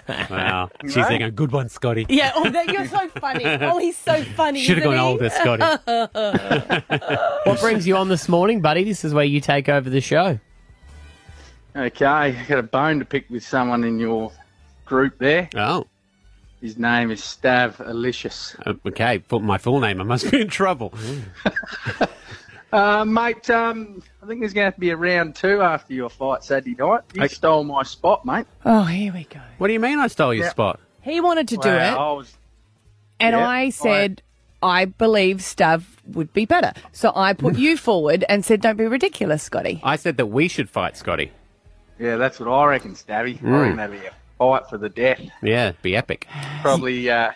Wow. 0.29 0.69
She's 0.83 0.95
Right? 0.97 1.07
thinking, 1.07 1.35
good 1.35 1.51
one, 1.51 1.69
Scotty. 1.69 2.05
Yeah, 2.09 2.31
oh, 2.35 2.49
that, 2.49 2.67
you're 2.71 2.87
so 2.87 3.07
funny. 3.09 3.43
Oh, 3.67 3.77
he's 3.79 3.97
so 3.97 4.23
funny. 4.23 4.61
Should've 4.61 4.83
gone 4.83 4.93
he? 4.93 4.99
older, 4.99 5.29
Scotty. 5.29 5.63
What 7.45 7.59
brings 7.59 7.85
you 7.87 7.95
on 7.97 8.07
this 8.09 8.29
morning, 8.29 8.61
buddy? 8.61 8.83
This 8.83 9.03
is 9.05 9.13
where 9.13 9.25
you 9.25 9.41
take 9.41 9.67
over 9.69 9.89
the 9.89 10.01
show. 10.01 10.39
Okay, 11.75 12.05
I 12.05 12.31
got 12.45 12.59
a 12.59 12.63
bone 12.63 12.99
to 12.99 13.05
pick 13.05 13.29
with 13.29 13.43
someone 13.45 13.83
in 13.83 13.99
your 13.99 14.31
group 14.85 15.17
there. 15.19 15.49
Oh. 15.55 15.85
His 16.61 16.77
name 16.77 17.11
is 17.11 17.21
Stav 17.21 17.79
Alicious. 17.87 18.55
Uh, 18.65 18.73
okay, 18.87 19.19
put 19.19 19.41
my 19.43 19.57
full 19.57 19.79
name. 19.79 20.01
I 20.01 20.03
must 20.03 20.29
be 20.31 20.41
in 20.41 20.47
trouble. 20.49 20.93
Uh, 22.69 23.05
mate, 23.05 23.49
um, 23.49 24.03
I 24.21 24.25
think 24.27 24.41
there's 24.41 24.51
going 24.51 24.63
to 24.63 24.65
have 24.65 24.73
to 24.73 24.79
be 24.81 24.89
a 24.89 24.97
round 24.97 25.35
two 25.35 25.61
after 25.61 25.93
your 25.93 26.09
fight 26.09 26.43
Saturday 26.43 26.75
night. 26.77 26.99
You 27.13 27.23
I- 27.23 27.27
stole 27.27 27.63
my 27.63 27.83
spot, 27.83 28.25
mate. 28.25 28.45
Oh, 28.65 28.83
here 28.83 29.13
we 29.13 29.23
go. 29.23 29.39
What 29.57 29.67
do 29.67 29.73
you 29.73 29.79
mean 29.79 29.99
I 29.99 30.07
stole 30.07 30.33
your 30.33 30.43
Yeah. 30.43 30.49
spot? 30.51 30.81
He 31.01 31.21
wanted 31.21 31.47
to 31.47 31.55
do 31.57 31.69
Wow, 31.69 31.75
it, 31.75 31.97
I 31.97 32.11
was, 32.11 32.37
and 33.21 33.33
Yeah, 33.37 33.47
I 33.47 33.69
said 33.69 34.21
I 34.61 34.83
believe 34.83 35.37
Stav 35.37 35.83
would 36.07 36.33
be 36.33 36.43
better. 36.45 36.73
So 36.91 37.13
I 37.15 37.31
put 37.31 37.55
you 37.57 37.77
forward 37.77 38.25
and 38.27 38.43
said, 38.43 38.59
"Don't 38.59 38.75
be 38.75 38.85
ridiculous, 38.85 39.43
Scotty." 39.43 39.79
I 39.81 39.95
said 39.95 40.17
that 40.17 40.25
we 40.25 40.49
should 40.49 40.69
fight 40.69 40.97
Scotty. 40.97 41.31
yeah, 41.97 42.17
that's 42.17 42.37
what 42.37 42.49
I 42.49 42.65
reckon, 42.65 42.95
Stabby. 42.95 43.37
I 43.37 43.45
Mm. 43.45 43.61
reckon 43.61 43.77
that'd 43.77 44.01
be 44.01 44.07
a 44.07 44.11
fight 44.37 44.67
for 44.69 44.77
the 44.77 44.89
death. 44.89 45.21
Yeah, 45.41 45.73
be 45.81 45.95
epic. 45.95 46.27
Probably, 46.61 47.09
uh, 47.09 47.31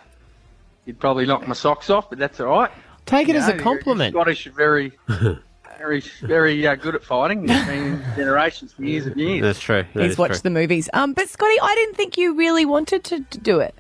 you'd 0.85 0.99
probably 0.99 1.25
knock 1.25 1.47
my 1.47 1.53
socks 1.53 1.89
off, 1.89 2.09
but 2.09 2.19
that's 2.19 2.39
all 2.39 2.47
right. 2.47 2.71
Take 3.05 3.27
it 3.29 3.33
You 3.33 3.39
as 3.39 3.47
know, 3.47 3.53
a 3.53 3.55
you're- 3.55 3.63
compliment. 3.63 4.13
you're 4.13 4.21
Scottish 4.21 4.47
are 4.47 4.51
very, 4.51 4.91
very, 5.77 6.01
very 6.21 6.67
uh, 6.67 6.75
good 6.75 6.95
at 6.95 7.03
fighting. 7.03 7.49
It's 7.49 7.65
been 7.67 8.01
generations 8.15 8.73
for 8.73 8.83
years 8.83 9.07
and 9.07 9.17
years. 9.17 9.41
That's 9.41 9.59
true. 9.59 9.85
That 9.93 10.03
He's 10.03 10.17
watched 10.17 10.35
true. 10.35 10.41
the 10.43 10.49
movies. 10.51 10.89
Um, 10.93 11.13
but 11.13 11.27
Scotty, 11.29 11.59
I 11.61 11.75
didn't 11.75 11.95
think 11.95 12.17
you 12.17 12.35
really 12.35 12.65
wanted 12.65 13.03
to, 13.05 13.23
to 13.23 13.37
do 13.39 13.59
it. 13.59 13.73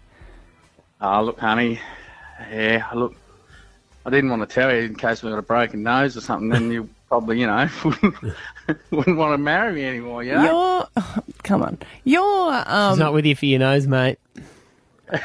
Oh, 0.99 1.21
look, 1.23 1.39
honey. 1.39 1.79
Yeah, 2.51 2.87
look, 2.95 3.15
I 4.05 4.09
didn't 4.09 4.31
want 4.31 4.47
to 4.47 4.51
tell 4.53 4.71
you 4.73 4.81
in 4.83 4.95
case 4.95 5.21
we 5.21 5.29
got 5.29 5.37
a 5.37 5.43
broken 5.43 5.83
nose 5.83 6.17
or 6.17 6.21
something. 6.21 6.49
Then 6.49 6.71
you 6.71 6.89
probably, 7.11 7.41
you 7.41 7.45
know, 7.45 7.67
wouldn't, 7.83 8.15
wouldn't 8.89 9.17
want 9.17 9.33
to 9.33 9.37
marry 9.37 9.73
me 9.73 9.83
anymore. 9.83 10.23
You 10.23 10.35
know? 10.35 10.87
You're, 10.95 11.03
come 11.43 11.61
on, 11.61 11.77
you're. 12.05 12.63
Um, 12.65 12.91
He's 12.93 12.99
not 12.99 13.11
with 13.11 13.25
you 13.25 13.35
for 13.35 13.45
your 13.47 13.59
nose, 13.59 13.85
mate. 13.85 14.17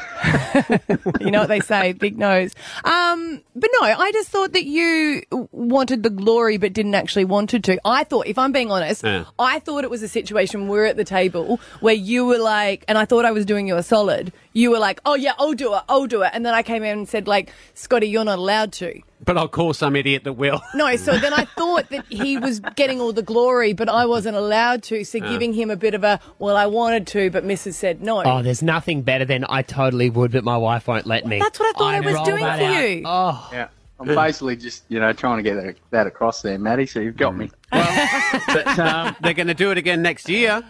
you 1.21 1.31
know 1.31 1.39
what 1.39 1.47
they 1.47 1.61
say, 1.61 1.93
big 1.93 2.17
nose. 2.17 2.53
Um, 2.83 3.41
but 3.55 3.69
no, 3.79 3.87
I 3.87 4.11
just 4.11 4.27
thought 4.27 4.51
that 4.51 4.65
you 4.65 5.21
wanted 5.53 6.03
the 6.03 6.09
glory, 6.09 6.57
but 6.57 6.73
didn't 6.73 6.93
actually 6.93 7.23
wanted 7.23 7.63
to. 7.63 7.79
I 7.85 8.03
thought, 8.03 8.27
if 8.27 8.37
I'm 8.37 8.51
being 8.51 8.69
honest, 8.69 9.05
Yeah. 9.05 9.23
I 9.39 9.59
thought 9.59 9.85
it 9.85 9.89
was 9.89 10.03
a 10.03 10.09
situation 10.09 10.67
we're 10.67 10.83
at 10.83 10.97
the 10.97 11.05
table 11.05 11.61
where 11.79 11.93
you 11.93 12.25
were 12.25 12.37
like, 12.37 12.83
and 12.89 12.97
I 12.97 13.05
thought 13.05 13.23
I 13.23 13.31
was 13.31 13.45
doing 13.45 13.65
you 13.65 13.77
a 13.77 13.83
solid. 13.83 14.33
You 14.57 14.71
were 14.71 14.79
like, 14.79 14.99
oh 15.05 15.13
yeah, 15.13 15.33
I'll 15.37 15.53
do 15.53 15.75
it, 15.75 15.83
I'll 15.87 16.07
do 16.07 16.23
it, 16.23 16.31
and 16.33 16.43
then 16.43 16.55
I 16.55 16.63
came 16.63 16.81
in 16.83 16.97
and 16.97 17.07
said 17.07 17.27
like, 17.27 17.51
Scotty, 17.75 18.07
you're 18.07 18.25
not 18.25 18.39
allowed 18.39 18.71
to. 18.73 19.01
But 19.23 19.37
I'll 19.37 19.47
call 19.47 19.73
some 19.75 19.95
idiot 19.95 20.23
that 20.23 20.33
will. 20.33 20.61
No, 20.73 20.95
so 20.95 21.15
then 21.17 21.31
I 21.31 21.45
thought 21.45 21.89
that 21.91 22.05
he 22.09 22.37
was 22.39 22.59
getting 22.75 22.99
all 22.99 23.13
the 23.13 23.21
glory, 23.21 23.73
but 23.73 23.87
I 23.87 24.07
wasn't 24.07 24.35
allowed 24.35 24.81
to. 24.83 25.03
So 25.05 25.19
Yeah. 25.19 25.29
giving 25.29 25.53
him 25.53 25.69
a 25.69 25.75
bit 25.75 25.93
of 25.93 26.03
a, 26.03 26.19
well, 26.39 26.57
I 26.57 26.65
wanted 26.65 27.05
to, 27.07 27.29
but 27.29 27.45
Mrs. 27.45 27.73
said 27.75 28.01
no. 28.01 28.23
Oh, 28.23 28.41
there's 28.41 28.63
nothing 28.63 29.03
better 29.03 29.25
than 29.25 29.45
I 29.47 29.61
totally 29.61 30.09
would, 30.09 30.31
but 30.31 30.43
my 30.43 30.57
wife 30.57 30.87
won't 30.87 31.05
let 31.05 31.27
me. 31.27 31.37
That's 31.39 31.59
what 31.59 31.75
I 31.75 31.77
thought 31.77 31.93
I 31.93 31.99
was 31.99 32.15
roll 32.15 32.25
doing 32.25 32.43
that 32.43 32.57
for 32.59 32.65
out. 32.65 32.83
you. 32.89 33.01
Oh, 33.05 33.49
Yeah. 33.53 33.67
I'm 33.99 34.07
basically 34.07 34.55
just, 34.55 34.83
you 34.89 34.99
know, 34.99 35.13
trying 35.13 35.37
to 35.37 35.43
get 35.43 35.55
that, 35.63 35.75
that 35.91 36.07
across 36.07 36.41
there, 36.41 36.57
Maddie. 36.57 36.85
So 36.87 36.99
you've 36.99 37.17
got 37.17 37.35
me. 37.37 37.51
but 37.71 38.79
um, 38.79 39.15
they're 39.21 39.33
going 39.33 39.47
to 39.47 39.53
do 39.53 39.69
it 39.71 39.77
again 39.77 40.01
next 40.01 40.29
year. 40.29 40.63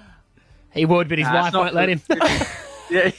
He 0.71 0.85
would, 0.85 1.07
but 1.09 1.17
his 1.19 1.27
Nah, 1.27 1.41
wife 1.43 1.53
won't 1.53 1.73
let 1.73 1.87
him. 1.89 2.01
Yeah. 2.89 3.11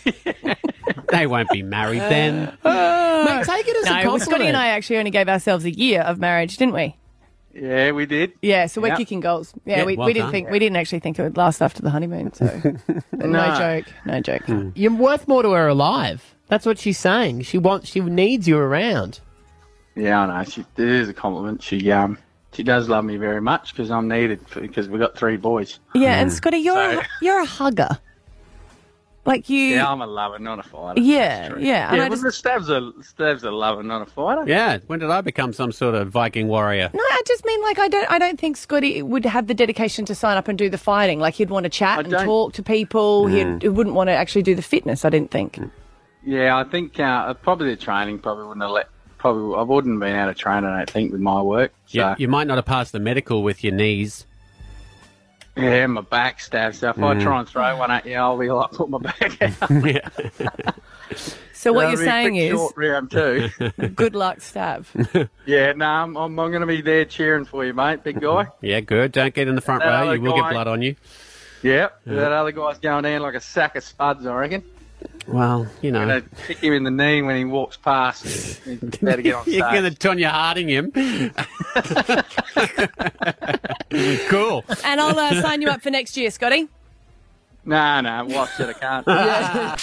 They 1.11 1.27
won't 1.27 1.49
be 1.51 1.63
married 1.63 2.01
then. 2.01 2.57
Ah. 2.65 3.25
Mate, 3.27 3.45
take 3.47 3.67
it 3.67 3.77
as 3.77 3.85
a 3.85 3.87
no, 3.87 3.93
compliment. 3.95 4.23
Scotty 4.23 4.47
and 4.47 4.57
I 4.57 4.69
actually 4.69 4.99
only 4.99 5.11
gave 5.11 5.29
ourselves 5.29 5.65
a 5.65 5.71
year 5.71 6.03
of 6.03 6.19
marriage, 6.19 6.57
didn't 6.57 6.75
we? 6.75 6.97
Yeah, 7.55 7.93
we 7.93 8.07
did. 8.07 8.33
Yeah, 8.43 8.67
so 8.67 8.81
we're 8.81 8.89
Yeah. 8.89 8.97
kicking 8.97 9.21
goals. 9.21 9.53
Yeah, 9.65 9.79
Yeah, 9.79 9.85
we, 9.85 9.97
well 9.97 10.07
we 10.07 10.13
didn't 10.13 10.27
done. 10.27 10.33
think 10.33 10.51
we 10.51 10.59
didn't 10.59 10.77
actually 10.77 11.01
think 11.01 11.19
it 11.19 11.23
would 11.23 11.37
last 11.37 11.61
after 11.63 11.83
the 11.83 11.91
honeymoon. 11.91 12.33
So 12.35 12.45
no. 13.13 13.27
No. 13.27 13.59
joke, 13.59 13.87
no 14.05 14.21
joke. 14.21 14.43
Hmm. 14.45 14.71
You're 14.75 14.93
worth 14.95 15.27
more 15.27 15.43
to 15.43 15.51
her 15.53 15.67
alive. 15.69 16.35
That's 16.49 16.65
what 16.67 16.79
she's 16.79 16.99
saying. 16.99 17.43
She 17.43 17.59
wants, 17.59 17.89
she 17.91 18.01
needs 18.01 18.47
you 18.47 18.59
around. 18.59 19.21
Yeah, 19.97 20.21
I 20.21 20.39
know. 20.43 20.49
She, 20.49 20.61
it 20.61 20.89
is 20.89 21.09
a 21.09 21.15
compliment. 21.15 21.63
She 21.63 21.91
um 21.91 22.19
she 22.53 22.63
does 22.63 22.89
love 22.89 23.05
me 23.05 23.17
very 23.17 23.41
much 23.41 23.73
because 23.73 23.91
I'm 23.91 24.09
needed 24.09 24.41
because 24.55 24.89
we've 24.89 25.01
got 25.01 25.17
three 25.19 25.37
boys. 25.37 25.81
Yeah, 25.95 26.21
and 26.21 26.31
hmm. 26.31 26.37
Scotty, 26.37 26.59
you're 26.59 26.75
So- 26.75 27.01
a, 27.01 27.07
you're 27.23 27.41
a 27.41 27.47
hugger. 27.47 27.99
Like 29.27 29.51
you. 29.51 29.59
Yeah, 29.75 29.91
I'm 29.91 30.01
a 30.01 30.07
lover, 30.07 30.39
not 30.39 30.59
a 30.59 30.63
fighter. 30.63 31.01
Yeah, 31.03 31.49
yeah, 31.49 31.55
and 31.55 31.63
Yeah, 31.63 31.89
I 31.91 32.09
but 32.09 32.15
just- 32.15 32.23
the 32.23 32.33
Stav's 32.33 32.71
a 32.71 32.93
Stav's 33.03 33.45
a 33.45 33.51
lover, 33.51 33.83
not 33.83 34.01
a 34.01 34.07
fighter. 34.07 34.45
Yeah. 34.47 34.79
When 34.87 35.01
did 35.01 35.11
I 35.11 35.21
become 35.21 35.53
some 35.53 35.71
sort 35.71 35.95
of 35.95 36.09
Viking 36.09 36.49
warrior? 36.49 36.89
No, 36.95 37.01
I 37.03 37.23
just 37.27 37.45
mean 37.45 37.61
like 37.63 37.79
I 37.79 37.89
don't. 37.89 38.11
I 38.11 38.19
don't 38.19 38.41
think 38.41 38.57
Scotty 38.57 39.03
would 39.03 39.27
have 39.27 39.47
the 39.47 39.55
dedication 39.55 40.05
to 40.07 40.15
sign 40.15 40.39
up 40.39 40.49
and 40.49 40.57
do 40.57 40.71
the 40.71 40.79
fighting. 40.79 41.21
Like 41.21 41.35
he'd 41.35 41.51
want 41.51 41.65
to 41.65 41.71
chat 41.71 41.99
and 41.99 42.11
don't- 42.11 42.25
talk 42.25 42.53
to 42.55 42.63
people. 42.63 43.27
He'd, 43.27 43.61
he 43.63 43.69
wouldn't 43.69 43.95
want 43.95 44.09
to 44.09 44.15
actually 44.15 44.43
do 44.43 44.55
the 44.55 44.63
fitness. 44.63 45.05
I 45.05 45.11
didn't 45.11 45.31
think. 45.31 45.59
Yeah, 46.25 46.57
I 46.57 46.65
think 46.65 46.99
uh, 46.99 47.35
probably 47.35 47.71
the 47.71 47.77
training 47.77 48.21
probably 48.21 48.45
wouldn't 48.45 48.63
have 48.63 48.71
let. 48.71 48.89
Probably 49.19 49.59
I 49.59 49.63
wouldn't 49.63 49.95
have 49.95 50.01
been 50.01 50.17
able 50.17 50.33
to 50.33 50.39
train. 50.39 50.65
I 50.65 50.79
don't 50.79 50.91
think 50.91 51.13
with 51.13 51.21
my 51.21 51.43
work. 51.43 51.73
So, 51.87 51.99
You, 52.11 52.15
you 52.19 52.29
might 52.29 52.47
not 52.47 52.57
have 52.57 52.67
passed 52.67 52.93
the 52.93 53.01
medical 53.01 53.43
with 53.43 53.63
your 53.65 53.73
knees. 53.75 54.25
Yeah, 55.59 55.87
my 55.87 56.01
back 56.03 56.41
stab. 56.41 56.75
So 56.75 56.91
if 56.91 56.99
I 56.99 57.15
Mm. 57.15 57.23
try 57.23 57.39
and 57.41 57.49
throw 57.49 57.77
one 57.77 57.91
at 57.91 58.07
you, 58.07 58.15
I'll 58.17 58.39
be 58.39 58.51
like, 58.51 58.71
put 58.73 58.89
my 58.89 58.99
back 58.99 59.43
out. 59.63 59.71
yeah. 59.85 60.09
So 61.53 61.73
what 61.73 61.83
That'll 61.87 61.97
you're 61.99 62.05
saying 62.05 62.37
is, 62.37 62.51
short 62.53 62.75
round 62.77 63.11
two. 63.11 63.49
good 63.97 64.15
luck, 64.15 64.39
Stav. 64.39 65.29
yeah, 65.45 65.73
no, 65.73 65.87
I'm, 65.87 66.17
I'm, 66.17 66.39
I'm 66.39 66.51
going 66.51 66.61
to 66.61 66.67
be 66.67 66.83
there 66.83 67.05
cheering 67.05 67.45
for 67.45 67.65
you, 67.65 67.75
mate, 67.75 68.05
big 68.05 68.21
guy. 68.21 68.47
Yeah, 68.63 68.81
good. 68.81 69.11
Don't 69.13 69.35
get 69.35 69.49
in 69.49 69.55
the 69.57 69.61
front 69.61 69.83
That 69.83 70.03
row. 70.05 70.13
You 70.13 70.21
will 70.21 70.35
get 70.37 70.51
blood 70.51 70.69
on 70.69 70.83
you. 70.83 70.95
Yep, 71.63 72.03
that 72.07 72.31
other 72.33 72.53
guy's 72.53 72.79
going 72.79 73.03
down 73.03 73.21
like 73.23 73.35
a 73.35 73.41
sack 73.41 73.75
of 73.75 73.83
spuds, 73.83 74.25
I 74.27 74.35
reckon. 74.35 74.63
Well, 75.29 75.67
you 75.83 75.93
know. 75.93 76.01
I'm 76.01 76.09
going 76.09 76.23
to 76.23 76.29
kick 76.47 76.59
him 76.59 76.73
in 76.73 76.85
the 76.85 76.91
knee 76.91 77.21
when 77.23 77.37
he 77.37 77.45
walks 77.45 77.77
past. 77.77 78.25
Better 79.03 79.23
get 79.23 79.35
on. 79.35 79.45
You're 79.47 79.71
going 79.71 79.85
to 79.85 79.91
Tonya 79.91 80.31
Harding 80.31 80.69
him. 80.69 80.91
cool. 84.29 84.65
and 84.85 85.01
I'll 85.01 85.19
uh, 85.19 85.41
sign 85.43 85.61
you 85.61 85.69
up 85.69 85.83
for 85.83 85.91
next 85.91 86.17
year, 86.17 86.31
Scotty. 86.31 86.69
No, 87.65 88.01
no, 88.01 88.25
wife 88.25 88.55
said 88.57 88.71
I 88.71 88.73
can't. 88.73 89.07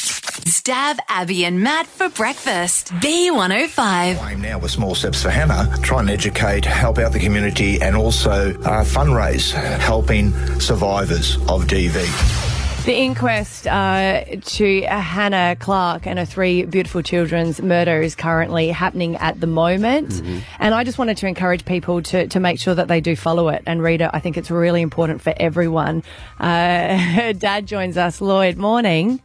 Stav 0.45 0.97
Abby 1.07 1.45
and 1.45 1.61
Matt 1.61 1.85
for 1.85 2.09
breakfast. 2.09 2.87
B105. 2.93 4.19
I'm 4.19 4.41
now 4.41 4.57
with 4.57 4.71
Small 4.71 4.95
Steps 4.95 5.21
for 5.21 5.29
Hannah, 5.29 5.71
try 5.83 5.99
and 5.99 6.09
educate, 6.09 6.65
help 6.65 6.97
out 6.97 7.13
the 7.13 7.19
community, 7.19 7.79
and 7.79 7.95
also 7.95 8.49
uh, 8.61 8.83
fundraise, 8.83 9.51
helping 9.51 10.33
survivors 10.59 11.35
of 11.47 11.65
DV. 11.65 12.54
The 12.85 12.95
inquest 12.95 13.65
uh, 13.65 14.23
to 14.39 14.81
Hannah 14.83 15.55
Clarke 15.59 16.05
and 16.05 16.19
her 16.19 16.25
three 16.25 16.65
beautiful 16.65 17.01
children's 17.01 17.59
murder 17.59 17.99
is 17.99 18.13
currently 18.13 18.69
happening 18.69 19.15
at 19.15 19.41
the 19.41 19.47
moment. 19.47 20.21
And 20.59 20.75
I 20.75 20.83
just 20.83 20.99
wanted 20.99 21.17
to 21.17 21.27
encourage 21.27 21.65
people 21.65 22.03
to, 22.03 22.27
to 22.27 22.39
make 22.39 22.59
sure 22.59 22.75
that 22.75 22.87
they 22.87 23.01
do 23.01 23.15
follow 23.15 23.49
it 23.49 23.63
and 23.65 23.81
read 23.81 24.01
it. 24.01 24.11
I 24.13 24.19
think 24.19 24.37
it's 24.37 24.51
really 24.51 24.83
important 24.83 25.23
for 25.23 25.33
everyone. 25.37 26.03
Uh, 26.39 26.95
her 27.15 27.33
dad 27.33 27.65
joins 27.65 27.97
us. 27.97 28.21
Lloyd, 28.21 28.55
morning. 28.55 29.19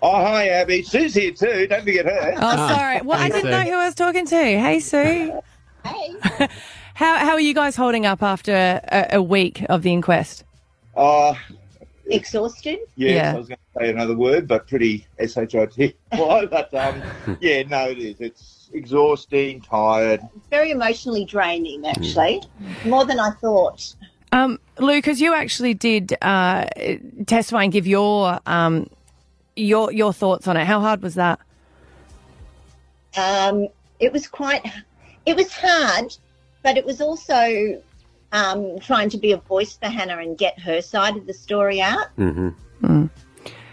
Oh, 0.00 0.12
hi, 0.12 0.48
Abby. 0.48 0.82
Sue's 0.82 1.12
here 1.12 1.32
too. 1.32 1.66
Don't 1.66 1.84
forget 1.84 2.06
her. 2.06 2.32
Oh, 2.38 2.56
sorry. 2.68 3.02
Well, 3.02 3.20
I 3.20 3.28
didn't 3.28 3.42
Sue. 3.42 3.50
know 3.50 3.60
who 3.60 3.74
I 3.74 3.84
was 3.84 3.94
talking 3.94 4.24
to. 4.24 4.36
Hey, 4.36 4.80
Sue. 4.80 5.38
Hey. 5.84 6.14
how, 6.94 7.18
how 7.18 7.32
are 7.32 7.40
you 7.40 7.52
guys 7.52 7.76
holding 7.76 8.06
up 8.06 8.22
after 8.22 8.80
a, 8.90 9.16
a 9.16 9.22
week 9.22 9.66
of 9.68 9.82
the 9.82 9.92
inquest? 9.92 10.44
Oh, 10.96 11.36
Exhausted? 12.06 12.80
yes, 12.96 13.14
Yeah. 13.14 13.32
I 13.32 13.38
was 13.38 13.48
going 13.48 13.58
to 13.58 13.80
say 13.80 13.90
another 13.90 14.16
word, 14.16 14.46
but 14.46 14.68
pretty 14.68 15.06
S-H-I-T. 15.18 15.94
Why? 16.10 16.46
But 16.46 16.72
um, 16.74 17.02
yeah, 17.40 17.62
no, 17.62 17.88
it 17.88 17.98
is. 17.98 18.20
It's 18.20 18.70
exhausting, 18.72 19.60
tired. 19.62 20.20
Very 20.50 20.70
emotionally 20.70 21.24
draining, 21.24 21.86
actually. 21.86 22.42
More 22.84 23.04
than 23.04 23.18
I 23.18 23.30
thought. 23.30 23.94
Um, 24.32 24.58
Lou, 24.78 24.96
because 24.96 25.20
you 25.20 25.32
actually 25.32 25.74
did 25.74 26.16
uh, 26.20 26.66
testify 27.26 27.62
and 27.62 27.72
give 27.72 27.86
your 27.86 28.40
um, 28.46 28.90
your 29.56 29.92
your 29.92 30.12
thoughts 30.12 30.48
on 30.48 30.56
it. 30.56 30.64
How 30.66 30.80
hard 30.80 31.02
was 31.02 31.14
that? 31.14 31.38
Um, 33.16 33.68
it 34.00 34.12
was 34.12 34.26
quite, 34.26 34.64
it 35.24 35.36
was 35.36 35.52
hard, 35.52 36.16
but 36.62 36.76
it 36.76 36.84
was 36.84 37.00
also 37.00 37.80
um, 38.34 38.78
trying 38.80 39.08
to 39.10 39.16
be 39.16 39.32
a 39.32 39.36
voice 39.38 39.76
for 39.76 39.86
Hannah 39.86 40.18
and 40.18 40.36
get 40.36 40.58
her 40.58 40.82
side 40.82 41.16
of 41.16 41.26
the 41.26 41.32
story 41.32 41.80
out. 41.80 42.08
Mm-hmm. 42.18 43.06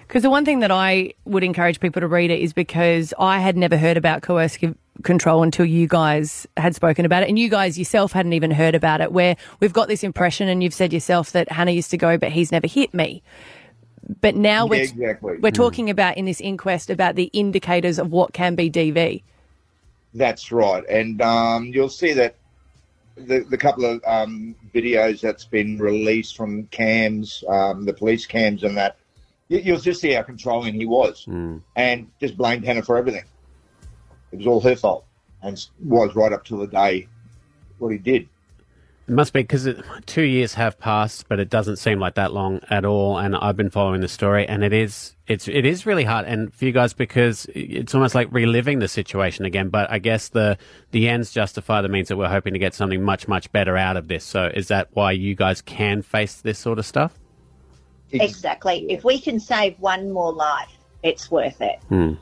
Because 0.08 0.24
the 0.24 0.30
one 0.30 0.46
thing 0.46 0.60
that 0.60 0.72
I 0.72 1.14
would 1.26 1.44
encourage 1.44 1.80
people 1.80 2.00
to 2.00 2.08
read 2.08 2.32
it 2.32 2.40
is 2.40 2.54
because 2.54 3.14
I 3.18 3.40
had 3.40 3.58
never 3.58 3.76
heard 3.76 3.98
about 3.98 4.22
coercive 4.22 4.76
control 5.04 5.42
until 5.42 5.66
you 5.66 5.88
guys 5.88 6.46
had 6.58 6.76
spoken 6.76 7.06
about 7.06 7.24
it, 7.24 7.30
and 7.30 7.40
you 7.40 7.50
guys 7.50 7.80
yourself 7.80 8.12
hadn't 8.12 8.34
even 8.34 8.52
heard 8.52 8.76
about 8.76 9.02
it. 9.02 9.12
Where 9.12 9.36
we've 9.60 9.74
got 9.74 9.88
this 9.88 10.04
impression, 10.04 10.48
and 10.48 10.62
you've 10.62 10.76
said 10.76 10.94
yourself 10.94 11.32
that 11.32 11.52
Hannah 11.52 11.72
used 11.72 11.90
to 11.92 11.98
go, 11.98 12.18
but 12.18 12.32
he's 12.32 12.52
never 12.52 12.68
hit 12.68 12.94
me. 12.94 13.24
But 14.20 14.36
now 14.36 14.66
Yeah, 14.66 14.70
we're 14.70 14.82
exactly. 14.82 15.38
we're 15.38 15.52
talking 15.52 15.90
about 15.90 16.18
in 16.18 16.26
this 16.26 16.40
inquest 16.40 16.90
about 16.92 17.16
the 17.16 17.32
indicators 17.34 17.98
of 17.98 18.12
what 18.12 18.34
can 18.34 18.54
be 18.56 18.70
DV. 18.70 19.24
That's 20.14 20.52
right, 20.52 20.84
and 20.88 21.20
um, 21.22 21.66
you'll 21.66 21.90
see 21.90 22.14
that 22.14 22.36
the, 23.16 23.40
the 23.50 23.58
couple 23.58 23.86
of 23.86 24.02
um, 24.06 24.56
videos 24.74 25.22
that's 25.22 25.46
been 25.46 25.78
released 25.78 26.36
from 26.38 26.66
cams, 26.68 27.44
um, 27.48 27.86
the 27.86 27.94
police 27.94 28.26
cams, 28.26 28.64
and 28.64 28.78
that 28.78 28.98
you, 29.48 29.60
you'll 29.60 29.80
just 29.80 30.02
see 30.02 30.14
how 30.14 30.24
controlling 30.24 30.74
he 30.74 30.86
was, 30.86 31.26
and 31.76 32.10
just 32.20 32.38
blamed 32.38 32.66
Hannah 32.66 32.84
for 32.84 32.98
everything. 32.98 33.26
It 34.32 34.38
was 34.38 34.48
all 34.48 34.62
her 34.62 34.76
fault, 34.76 35.06
and 35.42 35.64
was 35.84 36.16
right 36.16 36.32
up 36.32 36.46
till 36.46 36.60
the 36.60 36.68
day 36.68 37.08
what 37.78 37.92
he 37.92 37.98
did. 37.98 38.30
It 39.12 39.16
must 39.16 39.34
be 39.34 39.42
because 39.42 39.68
two 40.06 40.22
years 40.22 40.54
have 40.54 40.80
passed, 40.80 41.28
but 41.28 41.38
it 41.38 41.50
doesn't 41.50 41.76
seem 41.76 42.00
like 42.00 42.16
that 42.16 42.32
long 42.32 42.62
at 42.70 42.86
all. 42.86 43.18
And 43.18 43.36
I've 43.36 43.58
been 43.58 43.70
following 43.70 44.00
the 44.00 44.08
story, 44.08 44.48
and 44.48 44.64
it 44.64 44.72
is 44.72 45.18
it's 45.28 45.50
it 45.50 45.66
is 45.66 45.86
really 45.86 46.06
hard, 46.06 46.26
and 46.28 46.54
for 46.54 46.64
you 46.64 46.72
guys 46.72 46.94
because 46.94 47.46
it's 47.54 47.94
almost 47.94 48.16
like 48.16 48.30
reliving 48.32 48.80
the 48.80 48.88
situation 48.88 49.44
again. 49.44 49.68
But 49.68 49.92
I 49.92 50.00
guess 50.00 50.30
the 50.30 50.58
the 50.92 51.10
ends 51.10 51.34
justify 51.34 51.82
the 51.82 51.90
means 51.90 52.08
that 52.08 52.16
we're 52.16 52.30
hoping 52.30 52.54
to 52.54 52.60
get 52.60 52.74
something 52.74 53.04
much 53.04 53.28
much 53.28 53.52
better 53.52 53.76
out 53.76 53.98
of 53.98 54.08
this. 54.08 54.24
So 54.24 54.46
is 54.46 54.70
that 54.70 54.88
why 54.94 55.12
you 55.12 55.36
guys 55.36 55.62
can 55.62 56.04
face 56.04 56.36
this 56.36 56.58
sort 56.58 56.80
of 56.80 56.86
stuff? 56.86 57.20
Exactly. 58.14 58.86
If 58.90 59.04
we 59.04 59.20
can 59.20 59.42
save 59.42 59.78
one 59.82 60.10
more 60.10 60.32
life, 60.32 60.72
it's 61.04 61.30
worth 61.30 61.60
it. 61.60 61.80
Hmm. 61.90 62.14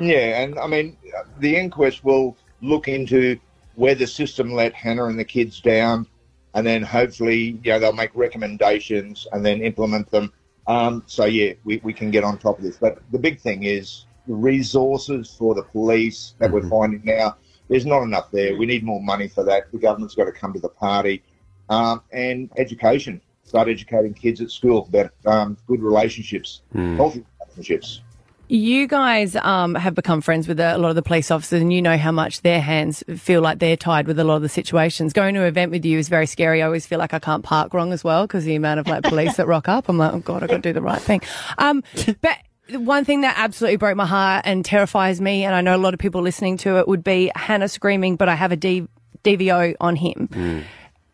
Yeah, 0.00 0.42
and 0.42 0.58
I 0.58 0.66
mean, 0.66 0.96
the 1.38 1.54
inquest 1.54 2.04
will 2.04 2.36
look 2.62 2.88
into 2.88 3.38
where 3.76 3.94
the 3.94 4.08
system 4.08 4.52
let 4.52 4.74
Hannah 4.74 5.04
and 5.04 5.20
the 5.20 5.24
kids 5.24 5.60
down, 5.60 6.08
and 6.56 6.66
then 6.66 6.82
hopefully, 6.82 7.60
you 7.62 7.70
know, 7.70 7.78
they'll 7.78 7.92
make 7.92 8.10
recommendations 8.14 9.26
and 9.32 9.44
then 9.44 9.60
implement 9.60 10.10
them. 10.10 10.32
Um, 10.66 11.02
so 11.06 11.26
yeah, 11.26 11.52
we, 11.64 11.80
we 11.84 11.92
can 11.92 12.10
get 12.10 12.24
on 12.24 12.38
top 12.38 12.58
of 12.58 12.64
this. 12.64 12.78
But 12.78 12.98
the 13.12 13.18
big 13.18 13.38
thing 13.38 13.64
is 13.64 14.06
the 14.26 14.34
resources 14.34 15.34
for 15.38 15.54
the 15.54 15.62
police 15.62 16.34
that 16.38 16.50
we're 16.50 16.68
finding 16.68 17.02
now. 17.04 17.36
There's 17.68 17.84
not 17.84 18.02
enough 18.02 18.30
there. 18.30 18.56
We 18.56 18.64
need 18.64 18.84
more 18.84 19.02
money 19.02 19.28
for 19.28 19.44
that. 19.44 19.70
The 19.70 19.78
government's 19.78 20.14
got 20.14 20.24
to 20.24 20.32
come 20.32 20.54
to 20.54 20.58
the 20.60 20.70
party, 20.70 21.22
um, 21.68 22.00
and 22.10 22.50
education. 22.56 23.20
Start 23.42 23.68
educating 23.68 24.14
kids 24.14 24.40
at 24.40 24.50
school 24.50 24.88
about 24.88 25.10
um, 25.26 25.58
good 25.66 25.82
relationships, 25.82 26.62
healthy 26.96 27.24
relationships. 27.40 28.00
You 28.48 28.86
guys 28.86 29.34
um, 29.34 29.74
have 29.74 29.96
become 29.96 30.20
friends 30.20 30.46
with 30.46 30.60
a 30.60 30.78
lot 30.78 30.90
of 30.90 30.94
the 30.94 31.02
police 31.02 31.32
officers, 31.32 31.60
and 31.60 31.72
you 31.72 31.82
know 31.82 31.96
how 31.96 32.12
much 32.12 32.42
their 32.42 32.60
hands 32.60 33.02
feel 33.16 33.40
like 33.40 33.58
they're 33.58 33.76
tied 33.76 34.06
with 34.06 34.20
a 34.20 34.24
lot 34.24 34.36
of 34.36 34.42
the 34.42 34.48
situations. 34.48 35.12
Going 35.12 35.34
to 35.34 35.40
an 35.40 35.48
event 35.48 35.72
with 35.72 35.84
you 35.84 35.98
is 35.98 36.08
very 36.08 36.26
scary. 36.26 36.62
I 36.62 36.66
always 36.66 36.86
feel 36.86 37.00
like 37.00 37.12
I 37.12 37.18
can't 37.18 37.42
park 37.42 37.74
wrong 37.74 37.92
as 37.92 38.04
well 38.04 38.24
because 38.24 38.44
the 38.44 38.54
amount 38.54 38.78
of 38.78 38.86
like 38.86 39.02
police 39.02 39.36
that 39.36 39.48
rock 39.48 39.68
up. 39.68 39.88
I'm 39.88 39.98
like, 39.98 40.14
oh 40.14 40.20
god, 40.20 40.44
I've 40.44 40.48
got 40.48 40.56
to 40.56 40.62
do 40.62 40.72
the 40.72 40.80
right 40.80 41.02
thing. 41.02 41.22
Um, 41.58 41.82
but 42.20 42.38
one 42.70 43.04
thing 43.04 43.22
that 43.22 43.34
absolutely 43.36 43.78
broke 43.78 43.96
my 43.96 44.06
heart 44.06 44.42
and 44.44 44.64
terrifies 44.64 45.20
me, 45.20 45.44
and 45.44 45.52
I 45.52 45.60
know 45.60 45.74
a 45.74 45.78
lot 45.78 45.92
of 45.92 45.98
people 45.98 46.22
listening 46.22 46.56
to 46.58 46.78
it, 46.78 46.86
would 46.86 47.02
be 47.02 47.32
Hannah 47.34 47.68
screaming, 47.68 48.14
"But 48.14 48.28
I 48.28 48.36
have 48.36 48.52
a 48.52 48.56
D- 48.56 48.86
DVO 49.24 49.74
on 49.80 49.96
him." 49.96 50.64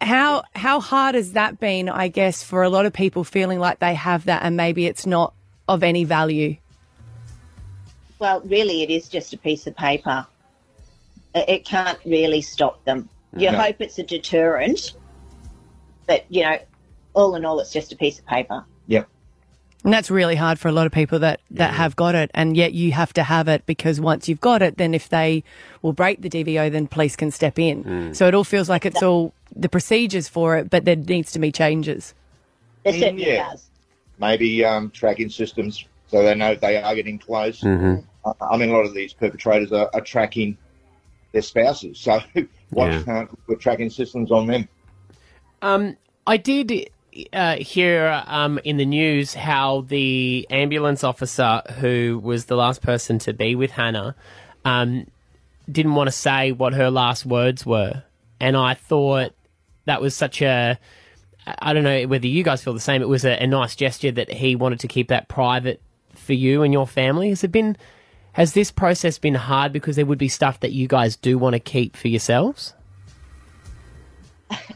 How 0.03 0.43
how 0.55 0.81
hard 0.81 1.15
has 1.15 1.33
that 1.33 1.61
been? 1.61 1.89
I 1.89 2.09
guess 2.09 2.43
for 2.43 2.63
a 2.63 2.69
lot 2.69 2.85
of 2.85 2.93
people 2.93 3.25
feeling 3.25 3.59
like 3.59 3.79
they 3.79 3.95
have 3.95 4.27
that, 4.27 4.43
and 4.43 4.55
maybe 4.55 4.85
it's 4.87 5.07
not 5.07 5.33
of 5.67 5.83
any 5.83 6.05
value. 6.05 6.57
Well, 8.23 8.41
really, 8.43 8.85
it 8.85 8.91
is 8.91 9.09
just 9.09 9.33
a 9.33 9.37
piece 9.37 9.67
of 9.67 9.75
paper. 9.75 10.25
It 11.35 11.49
it 11.49 11.65
can't 11.65 11.99
really 12.05 12.41
stop 12.41 12.85
them. 12.85 13.09
You 13.37 13.51
No. 13.51 13.59
hope 13.59 13.81
it's 13.81 13.99
a 13.99 14.05
deterrent, 14.05 14.93
but 16.07 16.25
you 16.29 16.45
know, 16.45 16.57
all 17.15 17.35
in 17.35 17.45
all, 17.45 17.59
it's 17.59 17.73
just 17.73 17.91
a 17.93 17.97
piece 17.97 18.21
of 18.21 18.27
paper. 18.27 18.65
Yep. 18.87 19.09
And 19.83 19.93
that's 19.93 20.09
really 20.09 20.37
hard 20.37 20.61
for 20.61 20.69
a 20.69 20.73
lot 20.73 20.87
of 20.87 20.93
people 20.93 21.19
that, 21.19 21.41
that 21.51 21.75
have 21.75 21.97
got 21.97 22.15
it. 22.15 22.31
And 22.33 22.57
yet 22.57 22.73
you 22.75 22.93
have 22.93 23.13
to 23.15 23.25
have 23.25 23.49
it 23.49 23.67
because 23.67 24.01
once 24.01 24.29
you've 24.29 24.41
got 24.41 24.63
it, 24.63 24.77
then 24.77 24.95
if 24.95 25.09
they 25.09 25.43
will 25.83 25.93
break 25.93 26.23
the 26.23 26.31
DVO, 26.31 26.71
then 26.71 26.87
police 26.87 27.17
can 27.17 27.33
step 27.33 27.59
in. 27.59 27.83
Mm. 27.83 28.15
So 28.17 28.29
it 28.29 28.35
all 28.37 28.45
feels 28.45 28.69
like 28.69 28.87
it's 28.87 29.03
all 29.03 29.35
the 29.57 29.69
procedures 29.69 30.29
for 30.29 30.57
it, 30.59 30.71
but 30.71 30.85
there 30.85 30.95
needs 30.95 31.33
to 31.33 31.41
be 31.41 31.51
changes. 31.51 32.15
It 32.85 32.93
certainly 33.01 33.27
yeah. 33.27 33.51
does. 33.51 33.67
Maybe 34.21 34.65
um, 34.65 34.91
tracking 34.91 35.29
systems 35.29 35.85
so 36.13 36.23
they 36.23 36.35
know 36.35 36.55
they 36.55 36.77
are 36.77 36.95
getting 36.95 37.19
close. 37.19 37.63
Mhm. 37.63 38.05
I 38.25 38.57
mean, 38.57 38.71
a 38.71 38.73
lot 38.73 38.87
of 38.87 38.95
these 38.95 39.13
perpetrators 39.13 39.73
are, 39.73 39.91
are 39.93 40.01
tracking 40.01 40.57
their 41.33 41.43
spouses. 41.43 41.99
So 41.99 42.21
why 42.71 42.91
Yeah. 42.91 43.03
can't 43.03 43.31
we 43.31 43.55
put 43.55 43.61
tracking 43.61 43.91
systems 43.91 44.31
on 44.31 44.47
them? 44.47 44.69
Um, 45.61 45.97
I 46.27 46.37
did 46.37 46.91
uh, 47.33 47.57
hear 47.57 48.23
um, 48.27 48.59
in 48.65 48.77
the 48.77 48.87
news 48.87 49.35
how 49.35 49.83
the 49.83 50.47
ambulance 50.51 51.05
officer 51.05 51.63
who 51.79 52.21
was 52.23 52.47
the 52.47 52.57
last 52.57 52.83
person 52.83 53.19
to 53.21 53.33
be 53.33 53.55
with 53.55 53.71
Hannah 53.71 54.15
um, 54.65 55.07
didn't 55.71 55.95
want 55.95 56.09
to 56.09 56.13
say 56.13 56.53
what 56.53 56.75
her 56.75 56.91
last 56.91 57.27
words 57.27 57.67
were, 57.67 58.03
and 58.41 58.57
I 58.57 58.75
thought 58.75 59.33
that 59.85 60.01
was 60.01 60.17
such 60.17 60.43
a. 60.43 60.79
I 61.47 61.73
don't 61.73 61.83
know 61.83 62.05
whether 62.05 62.27
you 62.29 62.45
guys 62.45 62.63
feel 62.63 62.73
the 62.73 62.81
same. 62.81 63.03
It 63.03 63.09
was 63.09 63.25
a, 63.25 63.43
a 63.43 63.47
nice 63.47 63.75
gesture 63.75 64.13
that 64.13 64.31
he 64.31 64.55
wanted 64.55 64.81
to 64.81 64.89
keep 64.89 65.09
that 65.09 65.29
private 65.29 65.81
for 66.15 66.35
you 66.35 66.63
and 66.63 66.73
your 66.73 66.87
family. 66.87 67.31
Has 67.31 67.43
it 67.43 67.51
been? 67.53 67.77
Has 68.33 68.55
this 68.55 68.71
process 68.71 69.19
been 69.19 69.35
hard 69.35 69.73
because 69.73 69.97
there 69.97 70.07
would 70.07 70.19
be 70.19 70.29
stuff 70.29 70.61
that 70.61 70.73
you 70.73 70.89
guys 70.89 71.17
do 71.17 71.37
want 71.39 71.53
to 71.55 71.61
keep 71.61 71.97
for 71.97 72.09
yourselves? 72.09 72.75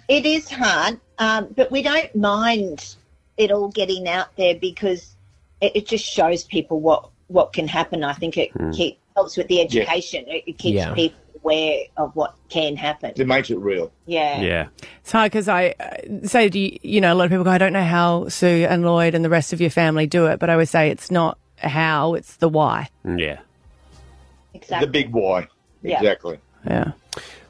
It 0.09 0.25
is 0.25 0.51
hard, 0.51 1.01
um, 1.19 1.49
but 1.57 1.71
we 1.71 1.83
don't 1.83 2.14
mind 2.14 2.97
it 3.37 3.51
all 3.51 3.69
getting 3.69 4.09
out 4.09 4.35
there 4.37 4.55
because 4.55 5.14
it, 5.61 5.73
it 5.77 5.87
just 5.87 6.05
shows 6.05 6.45
people 6.45 6.81
what 6.81 7.09
what 7.29 7.53
can 7.53 7.66
happen. 7.69 8.05
I 8.05 8.12
think 8.12 8.37
it 8.38 8.53
Hmm. 8.53 8.71
keep, 8.71 8.99
helps 9.16 9.37
with 9.37 9.49
the 9.49 9.61
education. 9.61 10.25
It, 10.29 10.45
it 10.47 10.59
keeps 10.59 10.77
Yeah. 10.77 10.95
people 10.95 11.19
aware 11.42 11.81
of 11.97 12.14
what 12.14 12.35
can 12.49 12.77
happen. 12.77 13.12
It 13.16 13.27
makes 13.27 13.51
it 13.51 13.59
real. 13.59 13.90
Yeah. 14.07 14.40
Yeah. 14.40 14.66
It's 15.01 15.11
hard 15.12 15.33
because 15.33 15.49
I 15.49 15.75
uh, 15.81 16.27
say, 16.27 16.49
do 16.49 16.61
you, 16.61 16.79
you 16.83 17.01
know, 17.01 17.12
a 17.12 17.16
lot 17.16 17.25
of 17.25 17.31
people 17.31 17.45
go, 17.45 17.51
I 17.51 17.59
don't 17.59 17.73
know 17.73 17.83
how 17.85 18.29
Sue 18.29 18.64
and 18.69 18.85
Lloyd 18.85 19.14
and 19.14 19.25
the 19.25 19.29
rest 19.29 19.53
of 19.53 19.61
your 19.61 19.71
family 19.71 20.07
do 20.07 20.27
it, 20.27 20.38
but 20.38 20.49
I 20.51 20.53
always 20.53 20.71
say 20.71 20.88
it's 20.90 21.11
not 21.11 21.37
how, 21.57 22.14
it's 22.14 22.37
the 22.37 22.49
why. 22.49 22.88
Yeah. 23.05 23.38
Exactly. 24.57 24.87
The 24.87 24.90
big 24.90 25.12
why. 25.12 25.49
Yeah. 25.83 25.99
Exactly. 25.99 26.38
Yeah. 26.66 26.92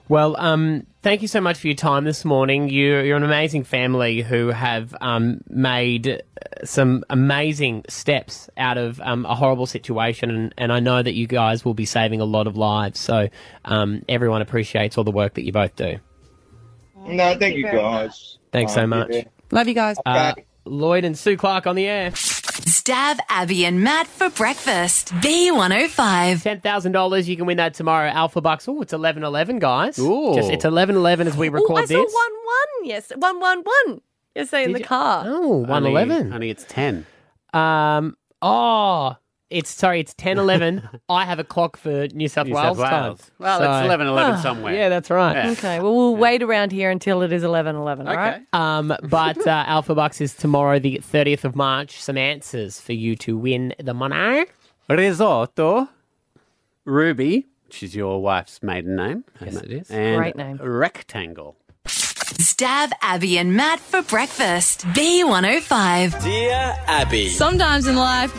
Well, 0.08 0.36
um, 0.38 0.86
thank 1.02 1.22
you 1.22 1.28
so 1.28 1.40
much 1.40 1.58
for 1.58 1.66
your 1.66 1.76
time 1.76 2.04
this 2.04 2.24
morning. 2.24 2.68
You're, 2.68 3.04
you're 3.04 3.16
an 3.16 3.24
amazing 3.24 3.64
family 3.64 4.22
who 4.22 4.48
have 4.48 4.94
um, 5.00 5.40
made 5.48 6.08
uh, 6.08 6.64
some 6.64 7.04
amazing 7.10 7.84
steps 7.88 8.48
out 8.56 8.78
of 8.78 9.00
um, 9.00 9.26
a 9.26 9.34
horrible 9.34 9.66
situation, 9.66 10.30
and, 10.30 10.54
and 10.56 10.72
I 10.72 10.78
know 10.78 11.02
that 11.02 11.14
you 11.14 11.26
guys 11.26 11.64
will 11.64 11.74
be 11.74 11.86
saving 11.86 12.20
a 12.20 12.24
lot 12.24 12.46
of 12.46 12.56
lives. 12.56 13.00
So 13.00 13.28
um, 13.64 14.04
everyone 14.08 14.42
appreciates 14.42 14.96
all 14.96 15.04
the 15.04 15.10
work 15.10 15.34
that 15.34 15.44
you 15.44 15.52
both 15.52 15.74
do. 15.74 15.98
No, 17.04 17.36
thank, 17.38 17.56
you, 17.56 17.62
very 17.62 17.78
guys. 17.78 18.38
Thanks 18.52 18.74
so 18.74 18.86
much. 18.86 19.12
Love 19.50 19.68
you 19.68 19.74
guys. 19.74 19.96
Uh, 20.04 20.34
Lloyd 20.66 21.04
and 21.04 21.16
Sue 21.16 21.36
Clarke 21.36 21.66
on 21.66 21.76
the 21.76 21.86
air. 21.86 22.10
Stav 22.10 23.18
Abby 23.28 23.64
and 23.64 23.82
Matt 23.82 24.06
for 24.06 24.28
breakfast. 24.30 25.12
B105. 25.14 26.42
Ten 26.42 26.60
thousand 26.60 26.92
dollars. 26.92 27.28
You 27.28 27.36
can 27.36 27.46
win 27.46 27.56
that 27.58 27.74
tomorrow. 27.74 28.08
Alpha 28.08 28.40
Bucks. 28.40 28.68
Oh, 28.68 28.82
it's 28.82 28.92
eleven 28.92 29.22
eleven, 29.22 29.58
guys. 29.58 29.98
Ooh. 29.98 30.34
Just, 30.34 30.50
it's 30.50 30.64
eleven 30.64 30.96
eleven 30.96 31.26
as 31.26 31.36
we 31.36 31.48
record 31.48 31.82
I 31.82 31.84
saw 31.84 32.02
this. 32.02 32.12
one 32.12 32.32
one. 32.32 32.88
Yes, 32.88 33.12
one 33.16 33.40
one 33.40 33.62
one. 33.86 34.00
Yesterday 34.34 34.64
in 34.64 34.72
the 34.72 34.82
car. 34.82 35.24
Oh, 35.26 35.56
one 35.58 35.86
eleven. 35.86 36.30
Honey, 36.30 36.50
it's 36.50 36.64
10. 36.68 37.06
Um. 37.54 38.16
Oh, 38.42 39.16
it's 39.50 39.70
sorry. 39.70 40.00
It's 40.00 40.14
ten 40.14 40.38
eleven. 40.38 40.88
I 41.08 41.24
have 41.24 41.38
a 41.38 41.44
clock 41.44 41.76
for 41.76 42.08
New 42.08 42.28
South 42.28 42.46
New 42.46 42.54
Wales, 42.54 42.78
South 42.78 42.90
time. 42.90 43.02
Wales. 43.04 43.30
Well, 43.38 43.58
it's 43.62 43.88
11:11 44.02 44.18
Ah, 44.18 44.40
somewhere. 44.42 44.74
Yeah, 44.74 44.88
that's 44.88 45.10
right. 45.10 45.34
Yeah. 45.34 45.50
Okay, 45.52 45.80
well, 45.80 45.94
we'll 45.94 46.16
wait 46.16 46.42
around 46.42 46.72
here 46.72 46.90
until 46.90 47.22
it 47.22 47.32
is 47.32 47.42
11 47.44 47.76
11, 47.76 48.08
all 48.08 48.14
right? 48.16 48.42
Um, 48.52 48.94
but 49.04 49.38
uh, 49.46 49.64
Alpha 49.66 49.94
Bucks 49.94 50.20
is 50.20 50.34
tomorrow, 50.34 50.78
the 50.78 50.98
30th 50.98 51.44
of 51.44 51.54
March. 51.56 52.00
Some 52.02 52.16
answers 52.18 52.80
for 52.80 52.92
you 52.92 53.14
to 53.16 53.36
win 53.36 53.74
the 53.78 53.94
money. 53.94 54.46
Risotto, 54.88 55.88
Ruby, 56.84 57.46
which 57.66 57.82
is 57.82 57.94
your 57.96 58.22
wife's 58.22 58.62
maiden 58.62 58.96
name. 58.96 59.24
Yes, 59.40 59.56
it 59.56 59.72
is. 59.72 59.90
And 59.90 60.16
Great 60.16 60.36
name. 60.36 60.58
Rectangle. 60.58 61.56
Stav 62.26 62.90
Abby 63.02 63.38
and 63.38 63.54
Matt 63.54 63.78
for 63.78 64.02
breakfast. 64.02 64.80
B105. 64.88 66.22
Dear 66.24 66.74
Abby. 66.86 67.28
Sometimes 67.28 67.86
in 67.86 67.94
life, 67.96 68.32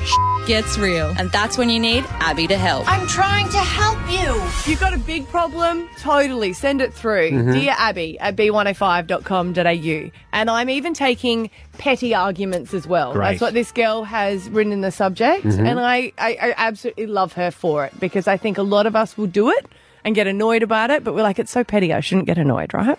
gets 0.46 0.78
real, 0.78 1.14
and 1.18 1.32
that's 1.32 1.58
when 1.58 1.70
you 1.70 1.80
need 1.80 2.04
Abby 2.20 2.48
to 2.48 2.58
help. 2.58 2.86
I'm 2.92 3.08
trying 3.08 3.48
to 3.50 3.58
help 3.58 3.98
you. 4.12 4.70
You've 4.70 4.80
got 4.82 4.94
a 4.94 4.98
big 4.98 5.26
problem? 5.30 5.88
Totally. 6.00 6.52
Send 6.54 6.82
it 6.82 6.94
through. 6.94 7.32
Mhm. 7.32 7.54
Dear 7.54 7.76
Abby 7.78 8.20
at 8.20 8.36
b105.com.au. 8.36 10.12
And 10.34 10.50
I'm 10.50 10.70
even 10.70 10.94
taking 10.94 11.50
petty 11.78 12.14
arguments 12.14 12.74
as 12.74 12.86
well. 12.86 13.14
Great. 13.14 13.26
That's 13.32 13.42
what 13.42 13.54
this 13.54 13.72
girl 13.72 14.04
has 14.04 14.50
written 14.50 14.74
in 14.74 14.82
the 14.82 14.92
subject. 14.92 15.46
Mhm. 15.46 15.66
And 15.66 15.80
I, 15.80 16.12
I, 16.18 16.38
I 16.42 16.54
absolutely 16.58 17.08
love 17.08 17.34
her 17.34 17.52
for 17.52 17.86
it 17.86 17.98
because 18.02 18.28
I 18.28 18.36
think 18.38 18.58
a 18.58 18.64
lot 18.64 18.86
of 18.86 18.96
us 18.98 19.18
will 19.18 19.28
do 19.28 19.50
it 19.50 19.66
and 20.04 20.14
get 20.14 20.28
annoyed 20.28 20.62
about 20.64 20.90
it, 20.92 21.04
but 21.06 21.14
we're 21.16 21.24
like, 21.24 21.40
it's 21.40 21.52
so 21.52 21.64
petty, 21.64 21.94
I 21.94 22.02
shouldn't 22.02 22.28
get 22.28 22.38
annoyed, 22.38 22.74
right? 22.74 22.98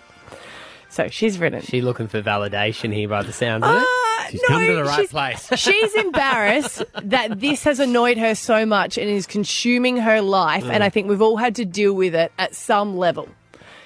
So 0.89 1.07
she's 1.07 1.37
written. 1.37 1.61
She 1.61 1.81
looking 1.81 2.07
for 2.07 2.21
validation 2.21 2.93
here 2.93 3.07
by 3.07 3.21
the 3.23 3.31
sound 3.33 3.63
of 3.63 3.81
it. 3.81 3.87
She's 4.31 4.41
no, 4.41 4.47
come 4.47 4.65
to 4.67 4.75
the 4.75 4.83
right 4.83 4.95
she's- 4.95 5.11
place. 5.11 5.49
She's 5.55 5.95
embarrassed 5.95 6.83
that 7.03 7.39
this 7.39 7.63
has 7.63 7.79
annoyed 7.79 8.17
her 8.17 8.35
so 8.35 8.65
much 8.65 8.97
and 8.97 9.09
is 9.09 9.25
consuming 9.27 9.97
her 9.97 10.21
life. 10.21 10.63
And 10.63 10.81
Mm. 10.83 10.85
I 10.85 10.89
think 10.89 11.07
we've 11.07 11.21
all 11.21 11.37
had 11.37 11.55
to 11.55 11.65
deal 11.65 11.93
with 11.93 12.13
it 12.15 12.31
at 12.37 12.53
some 12.55 12.97
level. 12.97 13.27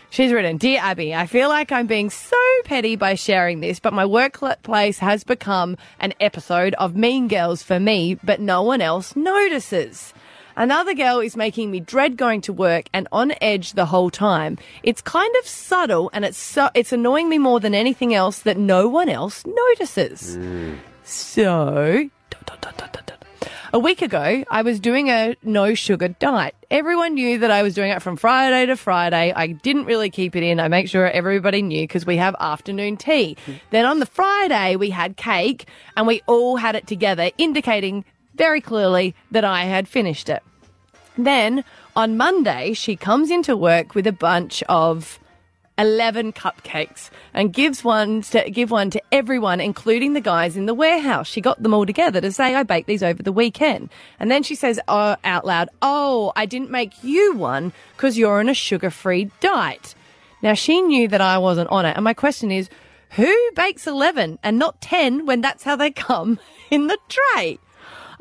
She's 0.09 0.31
written, 0.31 0.57
Dear 0.57 0.79
Abby, 0.81 1.13
I 1.15 1.25
feel 1.25 1.49
like 1.49 1.71
I'm 1.71 1.87
being 1.87 2.09
so 2.11 2.37
petty 2.65 2.95
by 2.95 3.15
sharing 3.15 3.61
this, 3.61 3.79
but 3.79 3.93
my 3.93 4.05
workplace 4.05 4.99
has 4.99 5.23
become 5.23 5.75
an 5.99 6.13
episode 6.19 6.73
of 6.75 6.95
Mean 6.95 7.27
Girls 7.27 7.63
for 7.63 7.79
me, 7.79 8.17
but 8.23 8.39
no 8.39 8.61
one 8.61 8.79
else 8.81 9.15
notices. 9.15 10.13
Another 10.55 10.93
girl 10.93 11.19
is 11.19 11.35
making 11.35 11.71
me 11.71 11.79
dread 11.79 12.15
going 12.15 12.41
to 12.41 12.53
work 12.53 12.85
and 12.93 13.07
on 13.11 13.33
edge 13.41 13.73
the 13.73 13.85
whole 13.85 14.11
time. 14.11 14.57
It's 14.83 15.01
kind 15.01 15.33
of 15.39 15.47
subtle 15.47 16.11
and 16.13 16.23
it's 16.23 16.37
so, 16.37 16.69
it's 16.75 16.91
annoying 16.91 17.27
me 17.27 17.39
more 17.39 17.59
than 17.59 17.73
anything 17.73 18.13
else 18.13 18.39
that 18.39 18.57
no 18.57 18.87
one 18.87 19.09
else 19.09 19.43
notices. 19.45 20.37
So, 21.03 22.09
a 23.73 23.79
week 23.79 24.03
ago, 24.03 24.43
I 24.51 24.61
was 24.61 24.79
doing 24.79 25.09
a 25.09 25.35
no 25.41 25.73
sugar 25.73 26.09
diet. 26.09 26.53
Everyone 26.69 27.15
knew 27.15 27.39
that 27.39 27.49
I 27.49 27.63
was 27.63 27.73
doing 27.73 27.89
it 27.89 28.03
from 28.03 28.17
Friday 28.17 28.67
to 28.67 28.75
Friday. 28.77 29.33
I 29.35 29.47
didn't 29.47 29.85
really 29.85 30.11
keep 30.11 30.35
it 30.35 30.43
in. 30.43 30.59
I 30.59 30.67
make 30.67 30.87
sure 30.87 31.09
everybody 31.09 31.63
knew 31.63 31.81
because 31.81 32.05
we 32.05 32.17
have 32.17 32.35
afternoon 32.39 32.97
tea. 32.97 33.35
Then 33.71 33.85
on 33.85 33.97
the 33.97 34.05
Friday, 34.05 34.75
we 34.75 34.91
had 34.91 35.17
cake 35.17 35.67
and 35.97 36.05
we 36.05 36.21
all 36.27 36.57
had 36.57 36.75
it 36.75 36.85
together, 36.85 37.31
indicating 37.39 38.05
very 38.35 38.61
clearly 38.61 39.15
that 39.31 39.43
I 39.43 39.65
had 39.65 39.87
finished 39.87 40.29
it. 40.29 40.43
Then 41.17 41.63
on 41.95 42.17
Monday, 42.17 42.73
she 42.73 42.95
comes 42.95 43.29
into 43.29 43.55
work 43.55 43.93
with 43.93 44.07
a 44.07 44.11
bunch 44.11 44.63
of 44.63 45.19
11 45.77 46.33
cupcakes 46.33 47.09
and 47.33 47.51
gives 47.51 47.83
one 47.83 48.21
to 48.21 48.49
give 48.49 48.69
one 48.69 48.91
to 48.91 49.01
everyone 49.11 49.59
including 49.59 50.13
the 50.13 50.21
guys 50.21 50.55
in 50.55 50.65
the 50.65 50.73
warehouse. 50.73 51.27
She 51.27 51.41
got 51.41 51.61
them 51.61 51.73
all 51.73 51.85
together 51.85 52.21
to 52.21 52.31
say 52.31 52.53
i 52.53 52.63
baked 52.63 52.87
these 52.87 53.01
over 53.01 53.23
the 53.23 53.31
weekend. 53.31 53.89
And 54.19 54.29
then 54.29 54.43
she 54.43 54.55
says 54.55 54.79
oh, 54.87 55.15
out 55.23 55.45
loud 55.45 55.69
oh 55.81 56.31
i 56.35 56.45
didn't 56.45 56.69
make 56.69 57.03
you 57.03 57.33
one 57.33 57.73
because 57.95 58.17
you're 58.17 58.39
on 58.39 58.49
a 58.49 58.53
sugar-free 58.53 59.31
diet. 59.39 59.95
Now 60.43 60.53
she 60.53 60.79
knew 60.81 61.07
that 61.07 61.21
i 61.21 61.37
wasn't 61.39 61.69
on 61.69 61.85
it. 61.85 61.95
And 61.95 62.03
my 62.03 62.13
question 62.13 62.51
is 62.51 62.69
who 63.11 63.35
bakes 63.55 63.87
11 63.87 64.39
and 64.43 64.59
not 64.59 64.79
10 64.81 65.25
when 65.25 65.41
that's 65.41 65.63
how 65.63 65.75
they 65.75 65.91
come 66.09 66.39
in 66.69 66.87
the 66.87 66.99
tray 67.09 67.57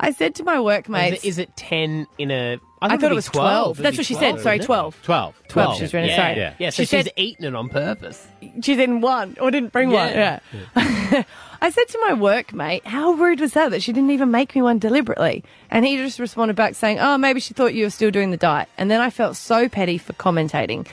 i 0.03 0.11
said 0.11 0.35
to 0.35 0.43
my 0.43 0.57
workmate 0.57 1.13
Is 1.13 1.23
it, 1.23 1.27
is 1.27 1.37
it 1.39 1.55
10 1.57 2.07
in 2.17 2.31
a. 2.31 2.59
I 2.81 2.89
thought 2.89 2.99
thought 3.01 3.11
it 3.11 3.15
was 3.15 3.29
be 3.29 3.39
12. 3.39 3.77
That's 3.77 3.95
be 3.95 3.99
what 4.01 4.05
she 4.05 4.13
said. 4.13 4.39
Sorry, 4.41 4.57
isn't 4.57 4.63
it? 4.63 4.65
12. 4.65 5.01
12. 5.03 5.43
12, 5.47 5.77
she's 5.77 5.93
really 5.93 6.09
yeah, 6.09 6.15
sorry. 6.17 6.35
Yeah, 6.35 6.53
yeah. 6.59 6.69
so 6.69 6.75
She 6.75 6.81
she's 6.85 6.89
said- 6.89 7.09
eating 7.15 7.45
it 7.45 7.55
on 7.55 7.69
purpose. 7.69 8.27
she 8.41 8.75
didn't 8.75 8.99
want 9.01 9.39
or 9.39 9.51
didn't 9.51 9.71
bring 9.71 9.89
one. 9.91 10.09
Yeah. 10.09 10.39
Yeah. 10.75 11.23
I 11.61 11.69
said 11.69 11.87
to 11.87 11.99
my 12.01 12.11
workmate, 12.11 12.83
how 12.83 13.13
rude 13.13 13.39
was 13.39 13.53
that 13.53 13.71
that 13.71 13.81
she 13.81 13.93
didn't 13.93 14.11
even 14.11 14.31
make 14.31 14.53
me 14.53 14.61
one 14.61 14.79
deliberately? 14.79 15.45
And 15.71 15.85
he 15.85 15.95
just 15.95 16.19
responded 16.19 16.57
back 16.57 16.75
saying, 16.75 16.99
oh, 16.99 17.17
maybe 17.17 17.39
she 17.39 17.53
thought 17.53 17.73
you 17.73 17.85
were 17.85 17.89
still 17.89 18.11
doing 18.11 18.31
the 18.31 18.37
diet. 18.37 18.67
And 18.77 18.91
then 18.91 18.99
I 18.99 19.09
felt 19.09 19.37
so 19.37 19.69
petty 19.69 19.97
for 19.97 20.11
commentating. 20.11 20.85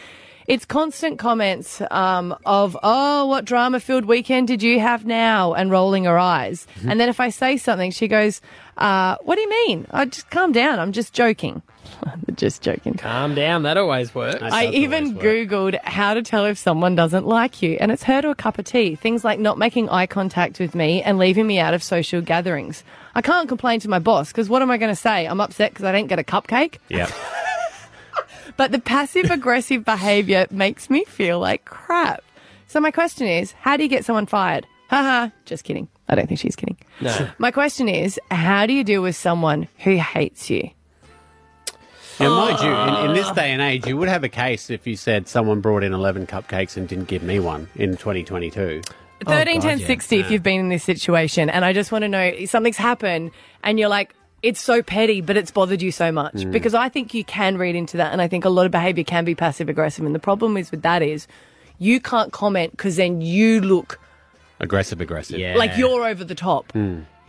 It's 0.51 0.65
constant 0.65 1.21
comments 1.21 1.81
um, 1.93 2.37
of, 2.45 2.77
oh, 2.83 3.27
what 3.27 3.45
drama 3.45 3.79
filled 3.79 4.05
weekend 4.05 4.49
did 4.49 4.65
you 4.65 4.81
have 4.81 5.07
now? 5.07 5.55
And 5.55 5.71
rolling 5.71 6.07
her 6.07 6.19
eyes. 6.19 6.67
Mm-hmm. 6.75 6.91
And 6.91 6.99
then 6.99 7.09
if 7.09 7.21
I 7.21 7.29
say 7.31 7.57
something, 7.57 7.93
she 7.93 8.09
goes, 8.09 8.41
uh, 8.77 9.15
what 9.23 9.37
do 9.37 9.43
you 9.43 9.49
mean? 9.49 9.87
I 9.93 10.07
just 10.07 10.29
calm 10.29 10.51
down. 10.51 10.81
I'm 10.81 10.91
just 10.91 11.13
joking. 11.15 11.63
just 12.35 12.63
joking. 12.63 12.95
Calm 12.95 13.37
down. 13.37 13.63
That 13.63 13.77
always 13.77 14.13
works. 14.13 14.43
I 14.43 14.67
even 14.67 15.15
Googled 15.15 15.79
how 15.85 16.15
to 16.15 16.23
tell 16.23 16.47
if 16.47 16.59
someone 16.59 16.97
doesn't 16.97 17.27
like 17.27 17.63
you, 17.63 17.77
and 17.81 17.93
it's 17.93 18.03
her 18.03 18.21
to 18.21 18.31
a 18.31 18.35
cup 18.35 18.59
of 18.59 18.65
tea. 18.65 18.97
Things 18.97 19.25
like 19.25 19.39
not 19.39 19.57
making 19.57 19.89
eye 19.89 20.07
contact 20.07 20.59
with 20.59 20.75
me 20.75 21.01
and 21.01 21.17
leaving 21.17 21.47
me 21.47 21.61
out 21.61 21.75
of 21.75 21.83
social 21.85 22.23
gatherings. 22.23 22.83
I 23.15 23.23
can't 23.23 23.49
complain 23.49 23.79
to 23.81 23.89
my 23.89 24.01
boss 24.01 24.33
because 24.33 24.49
what 24.49 24.63
am 24.63 24.71
I 24.73 24.79
going 24.79 24.93
to 24.93 25.01
say? 25.01 25.27
I'm 25.27 25.41
upset 25.41 25.73
because 25.73 25.85
I 25.85 25.93
didn't 25.93 26.09
get 26.09 26.19
a 26.19 26.25
cupcake. 26.25 26.79
Yeah. 26.89 27.09
But 28.57 28.73
the 28.73 28.79
passive 28.79 29.31
aggressive 29.31 29.85
behavior 29.85 30.47
makes 30.51 30.91
me 30.91 31.05
feel 31.05 31.39
like 31.39 31.65
crap. 31.65 32.23
So 32.67 32.81
my 32.81 32.91
question 32.91 33.27
is, 33.27 33.53
how 33.53 33.77
do 33.77 33.83
you 33.83 33.89
get 33.89 34.05
someone 34.05 34.27
fired? 34.27 34.67
Haha, 34.89 35.31
just 35.45 35.65
kidding. 35.65 35.89
I 36.09 36.15
don't 36.15 36.27
think 36.27 36.41
she's 36.41 36.57
kidding. 36.57 36.77
No. 37.01 37.29
My 37.39 37.51
question 37.51 37.89
is, 37.89 38.19
how 38.31 38.67
do 38.67 38.73
you 38.73 38.85
deal 38.85 39.03
with 39.03 39.17
someone 39.17 39.69
who 39.79 39.97
hates 39.97 40.51
you? 40.51 40.71
Now, 42.19 42.31
mind 42.37 42.61
you, 42.61 42.71
in, 42.71 43.11
in 43.11 43.17
this 43.17 43.31
day 43.31 43.51
and 43.51 43.63
age, 43.63 43.87
you 43.87 43.97
would 43.97 44.09
have 44.09 44.25
a 44.25 44.29
case 44.29 44.69
if 44.69 44.87
you 44.87 44.95
said 44.95 45.27
someone 45.27 45.61
brought 45.61 45.83
in 45.83 45.95
11 45.95 46.27
cupcakes 46.27 46.77
and 46.77 46.87
didn't 46.87 47.07
give 47.07 47.23
me 47.23 47.39
one 47.39 47.69
in 47.77 47.97
2022. 47.97 48.83
Thirteen 49.27 49.59
oh, 49.59 49.61
ten 49.61 49.79
sixty. 49.79 50.19
If 50.19 50.31
you've 50.31 50.43
been 50.43 50.61
in 50.61 50.69
this 50.71 50.83
situation, 50.83 51.51
and 51.51 51.63
I 51.63 51.75
just 51.75 51.93
want 51.93 52.03
to 52.03 52.09
know 52.09 52.47
something's 52.47 52.79
happened, 52.79 53.33
and 53.63 53.79
you're 53.79 53.91
like, 53.91 54.15
it's 54.43 54.61
so 54.61 54.83
petty, 54.83 55.21
but 55.21 55.37
it's 55.37 55.51
bothered 55.51 55.83
you 55.83 55.93
so 55.93 56.11
much 56.11 56.35
Mm. 56.35 56.53
because 56.53 56.75
I 56.75 56.89
think 56.89 57.13
you 57.15 57.25
can 57.25 57.59
read 57.59 57.77
into 57.77 57.97
that, 57.99 58.13
and 58.13 58.23
I 58.23 58.29
think 58.29 58.45
a 58.45 58.49
lot 58.51 58.67
of 58.67 58.73
behaviour 58.73 59.05
can 59.05 59.25
be 59.25 59.35
passive 59.35 59.69
aggressive, 59.69 60.05
and 60.07 60.15
the 60.15 60.19
problem 60.21 60.57
is 60.57 60.71
with 60.71 60.83
that 60.83 61.03
is 61.03 61.27
you 61.79 62.01
can't 62.01 62.33
comment 62.33 62.73
because 62.73 62.97
then 62.97 63.21
you 63.21 63.61
look 63.61 63.99
Aggressive, 64.63 65.01
aggressive. 65.01 65.39
Yeah. 65.39 65.57
like 65.57 65.77
you're 65.79 66.05
over 66.07 66.23
the 66.25 66.35
top. 66.35 66.73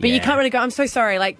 But 0.02 0.10
you 0.10 0.20
can't 0.20 0.36
really 0.36 0.50
go, 0.50 0.58
I'm 0.58 0.70
so 0.70 0.84
sorry, 0.86 1.18
like, 1.20 1.38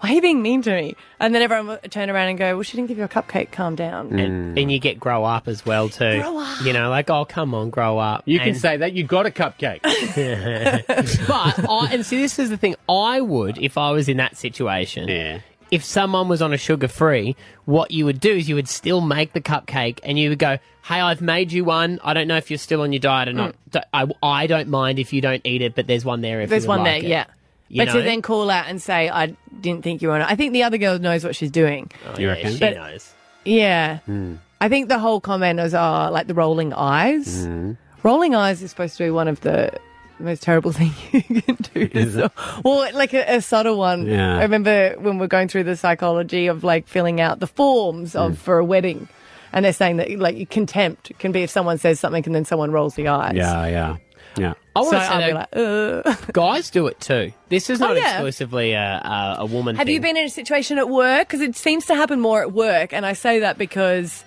why 0.00 0.10
are 0.10 0.12
you 0.12 0.20
being 0.20 0.42
mean 0.42 0.60
to 0.62 0.70
me? 0.70 0.94
And 1.18 1.34
then 1.34 1.40
everyone 1.40 1.66
will 1.66 1.78
turn 1.88 2.10
around 2.10 2.28
and 2.28 2.38
go, 2.38 2.54
well, 2.54 2.62
she 2.62 2.76
didn't 2.76 2.88
give 2.88 2.98
you 2.98 3.04
a 3.04 3.08
cupcake, 3.08 3.50
calm 3.50 3.74
down. 3.74 4.18
And, 4.18 4.54
mm. 4.54 4.62
and 4.62 4.70
you 4.70 4.78
get 4.78 5.00
grow 5.00 5.24
up 5.24 5.48
as 5.48 5.64
well 5.64 5.88
too. 5.88 6.20
Grow 6.20 6.38
up. 6.38 6.60
You 6.62 6.74
know, 6.74 6.90
like 6.90 7.08
oh 7.08 7.24
come 7.24 7.54
on, 7.54 7.70
grow 7.70 7.98
up. 7.98 8.22
You 8.26 8.38
can 8.38 8.54
say 8.54 8.76
that 8.76 8.92
you 8.92 9.04
got 9.04 9.24
a 9.24 9.30
cupcake. 9.30 9.80
but 11.26 11.70
I, 11.70 11.88
and 11.90 12.04
see, 12.04 12.18
this 12.20 12.38
is 12.38 12.50
the 12.50 12.58
thing. 12.58 12.76
I 12.88 13.22
would, 13.22 13.56
if 13.58 13.78
I 13.78 13.90
was 13.92 14.08
in 14.10 14.18
that 14.18 14.36
situation, 14.36 15.08
yeah. 15.08 15.40
if 15.70 15.82
someone 15.82 16.28
was 16.28 16.42
on 16.42 16.52
a 16.52 16.58
sugar 16.58 16.88
free, 16.88 17.34
what 17.64 17.90
you 17.90 18.04
would 18.04 18.20
do 18.20 18.32
is 18.32 18.48
you 18.48 18.56
would 18.56 18.68
still 18.68 19.00
make 19.00 19.32
the 19.32 19.40
cupcake 19.40 20.00
and 20.02 20.18
you 20.18 20.28
would 20.28 20.38
go, 20.38 20.58
"Hey, 20.84 21.00
I've 21.00 21.22
made 21.22 21.50
you 21.50 21.64
one. 21.64 21.98
I 22.04 22.12
don't 22.12 22.28
know 22.28 22.36
if 22.36 22.50
you're 22.50 22.58
still 22.58 22.82
on 22.82 22.92
your 22.92 23.00
diet 23.00 23.28
or 23.28 23.32
not. 23.32 23.54
Mm. 23.70 23.82
I, 23.94 24.06
I 24.22 24.46
don't 24.46 24.68
mind 24.68 24.98
if 24.98 25.14
you 25.14 25.22
don't 25.22 25.40
eat 25.46 25.62
it, 25.62 25.74
but 25.74 25.86
there's 25.86 26.04
one 26.04 26.20
there 26.20 26.42
if 26.42 26.50
There's 26.50 26.64
you 26.64 26.68
would 26.68 26.76
one 26.76 26.84
like 26.84 27.00
there, 27.00 27.06
it." 27.06 27.10
yeah. 27.10 27.24
You 27.68 27.84
but 27.84 27.92
to 27.92 28.02
then 28.02 28.22
call 28.22 28.48
out 28.50 28.66
and 28.68 28.80
say, 28.80 29.08
I 29.08 29.34
didn't 29.60 29.82
think 29.82 30.00
you 30.02 30.08
were 30.08 30.14
on 30.14 30.20
it. 30.22 30.26
I 30.30 30.36
think 30.36 30.52
the 30.52 30.62
other 30.62 30.78
girl 30.78 30.98
knows 30.98 31.24
what 31.24 31.34
she's 31.34 31.50
doing. 31.50 31.90
Oh, 32.06 32.18
yeah, 32.18 32.34
she 32.48 32.58
But- 32.58 32.74
knows. 32.76 33.12
Yeah. 33.44 33.98
Hmm. 34.06 34.34
I 34.60 34.68
think 34.68 34.88
the 34.88 34.98
whole 34.98 35.20
comment 35.20 35.58
was, 35.60 35.74
oh, 35.74 36.08
like 36.12 36.26
the 36.28 36.34
rolling 36.34 36.72
eyes. 36.72 37.44
Hmm. 37.44 37.72
Rolling 38.02 38.34
eyes 38.34 38.62
is 38.62 38.70
supposed 38.70 38.96
to 38.98 39.04
be 39.04 39.10
one 39.10 39.28
of 39.28 39.40
the 39.40 39.72
most 40.18 40.42
terrible 40.42 40.72
things 40.78 40.94
you 41.12 41.42
can 41.42 41.56
do. 41.74 41.88
to 41.88 42.10
some- 42.12 42.62
Well, 42.64 42.88
like 42.94 43.12
a, 43.12 43.36
a 43.36 43.40
subtle 43.42 43.76
one. 43.78 44.06
Yeah. 44.06 44.38
I 44.38 44.42
remember 44.42 44.94
when 44.98 45.18
we're 45.18 45.26
going 45.26 45.48
through 45.48 45.64
the 45.64 45.76
psychology 45.76 46.46
of 46.46 46.64
like 46.64 46.86
filling 46.88 47.20
out 47.20 47.40
the 47.40 47.46
forms 47.46 48.14
of 48.16 48.30
Hmm. 48.30 48.34
for 48.36 48.58
a 48.58 48.64
wedding. 48.64 49.08
And 49.52 49.64
they're 49.64 49.72
saying 49.72 49.96
that 49.98 50.10
like 50.18 50.50
contempt 50.50 51.12
can 51.18 51.32
be 51.32 51.42
if 51.42 51.50
someone 51.50 51.78
says 51.78 51.98
something 52.00 52.22
and 52.26 52.34
then 52.34 52.44
someone 52.44 52.70
rolls 52.72 52.94
the 52.94 53.08
eyes. 53.08 53.34
Yeah, 53.36 53.66
yeah, 53.66 53.96
yeah. 54.36 54.54
I 54.74 54.80
want 54.80 54.90
So 54.90 54.98
to 54.98 55.06
say 55.06 55.30
though, 55.30 56.04
like, 56.04 56.16
Ugh. 56.26 56.32
guys 56.32 56.70
do 56.70 56.86
it 56.86 57.00
too. 57.00 57.32
This 57.48 57.70
is 57.70 57.80
Oh, 57.80 57.88
not 57.88 57.96
yeah. 57.96 58.12
exclusively 58.14 58.72
a, 58.72 58.82
a, 59.04 59.36
a 59.40 59.46
woman. 59.46 59.76
Have 59.76 59.86
thing. 59.86 59.94
you 59.94 60.00
been 60.00 60.16
in 60.16 60.24
a 60.26 60.30
situation 60.30 60.78
at 60.78 60.88
work? 60.88 61.26
Because 61.28 61.40
it 61.40 61.56
seems 61.56 61.86
to 61.86 61.94
happen 61.94 62.20
more 62.20 62.42
at 62.42 62.52
work, 62.52 62.92
and 62.92 63.04
I 63.06 63.14
say 63.14 63.40
that 63.40 63.56
because 63.58 64.24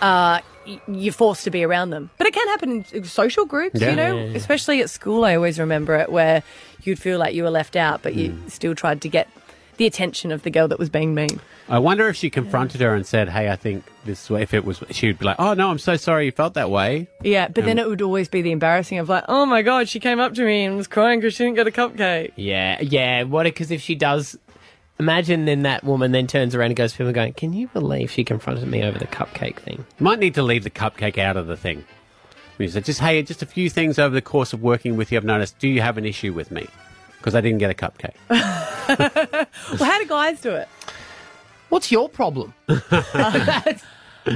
uh, 0.00 0.40
y- 0.66 0.80
you're 0.88 1.12
forced 1.12 1.44
to 1.44 1.50
be 1.50 1.64
around 1.64 1.90
them. 1.90 2.10
But 2.18 2.26
it 2.26 2.34
can 2.34 2.48
happen 2.48 2.84
in 2.92 3.04
social 3.04 3.44
groups, 3.46 3.80
Yeah. 3.80 3.90
you 3.90 3.96
know, 3.96 4.14
Yeah, 4.16 4.22
yeah, 4.24 4.30
yeah. 4.30 4.36
especially 4.36 4.80
at 4.80 4.90
school. 4.90 5.24
I 5.24 5.34
always 5.36 5.58
remember 5.58 5.96
it 5.96 6.10
where 6.10 6.42
you'd 6.82 6.98
feel 6.98 7.18
like 7.18 7.34
you 7.34 7.42
were 7.42 7.50
left 7.50 7.76
out, 7.76 8.02
but 8.02 8.14
you 8.14 8.30
Mm. 8.30 8.50
still 8.50 8.74
tried 8.74 9.02
to 9.02 9.08
get 9.08 9.28
the 9.76 9.86
attention 9.86 10.32
of 10.32 10.42
the 10.42 10.50
girl 10.50 10.68
that 10.68 10.78
was 10.78 10.88
being 10.88 11.14
mean. 11.14 11.40
I 11.68 11.78
wonder 11.78 12.08
if 12.08 12.16
she 12.16 12.28
confronted 12.30 12.80
her 12.80 12.94
and 12.94 13.06
said, 13.06 13.28
"Hey, 13.30 13.48
I 13.50 13.56
think 13.56 13.84
this 14.04 14.28
way." 14.28 14.42
If 14.42 14.52
it 14.54 14.64
was, 14.64 14.82
she 14.90 15.06
would 15.06 15.18
be 15.18 15.24
like, 15.24 15.36
"Oh 15.38 15.54
no, 15.54 15.70
I'm 15.70 15.78
so 15.78 15.96
sorry 15.96 16.26
you 16.26 16.32
felt 16.32 16.54
that 16.54 16.70
way." 16.70 17.08
Yeah, 17.22 17.48
but 17.48 17.64
then 17.64 17.78
Um, 17.78 17.86
it 17.86 17.88
would 17.88 18.02
always 18.02 18.28
be 18.28 18.42
the 18.42 18.52
embarrassing 18.52 18.98
of 18.98 19.08
like, 19.08 19.24
oh 19.28 19.46
my 19.46 19.62
god, 19.62 19.88
she 19.88 19.98
came 20.00 20.20
up 20.20 20.34
to 20.34 20.44
me 20.44 20.64
and 20.64 20.76
was 20.76 20.86
crying 20.86 21.20
because 21.20 21.34
she 21.34 21.44
didn't 21.44 21.56
get 21.56 21.66
a 21.66 21.70
cupcake. 21.70 22.32
Yeah, 22.36 22.80
yeah. 22.82 23.22
What? 23.22 23.44
Because 23.44 23.70
if 23.70 23.80
she 23.80 23.94
does, 23.94 24.38
imagine 24.98 25.46
then 25.46 25.62
that 25.62 25.84
woman 25.84 26.12
then 26.12 26.26
turns 26.26 26.54
around 26.54 26.66
and 26.66 26.76
goes 26.76 26.92
to 26.92 26.98
people 26.98 27.12
going, 27.12 27.32
"Can 27.32 27.52
you 27.52 27.68
believe 27.68 28.10
she 28.10 28.24
confronted 28.24 28.68
me 28.68 28.82
over 28.82 28.98
the 28.98 29.06
cupcake 29.06 29.56
thing?" 29.56 29.86
Might 29.98 30.18
need 30.18 30.34
to 30.34 30.42
leave 30.42 30.64
the 30.64 30.70
cupcake 30.70 31.18
out 31.18 31.36
of 31.36 31.46
the 31.46 31.56
thing. 31.56 31.84
You 32.58 32.68
said, 32.68 32.84
"Just 32.84 33.00
hey, 33.00 33.20
just 33.22 33.42
a 33.42 33.46
few 33.46 33.68
things 33.70 33.98
over 33.98 34.14
the 34.14 34.22
course 34.22 34.52
of 34.52 34.62
working 34.62 34.96
with 34.96 35.10
you. 35.10 35.18
I've 35.18 35.24
noticed. 35.24 35.58
Do 35.58 35.66
you 35.68 35.80
have 35.80 35.98
an 35.98 36.04
issue 36.04 36.32
with 36.32 36.50
me? 36.50 36.68
Because 37.24 37.34
I 37.34 37.40
didn't 37.40 37.58
get 37.58 37.70
a 37.70 37.74
cupcake." 37.74 38.14
Well, 39.80 39.90
how 39.90 39.98
do 39.98 40.06
guys 40.06 40.42
do 40.42 40.50
it? 40.50 40.68
What's 41.70 41.90
your 41.90 42.06
problem? 42.10 42.52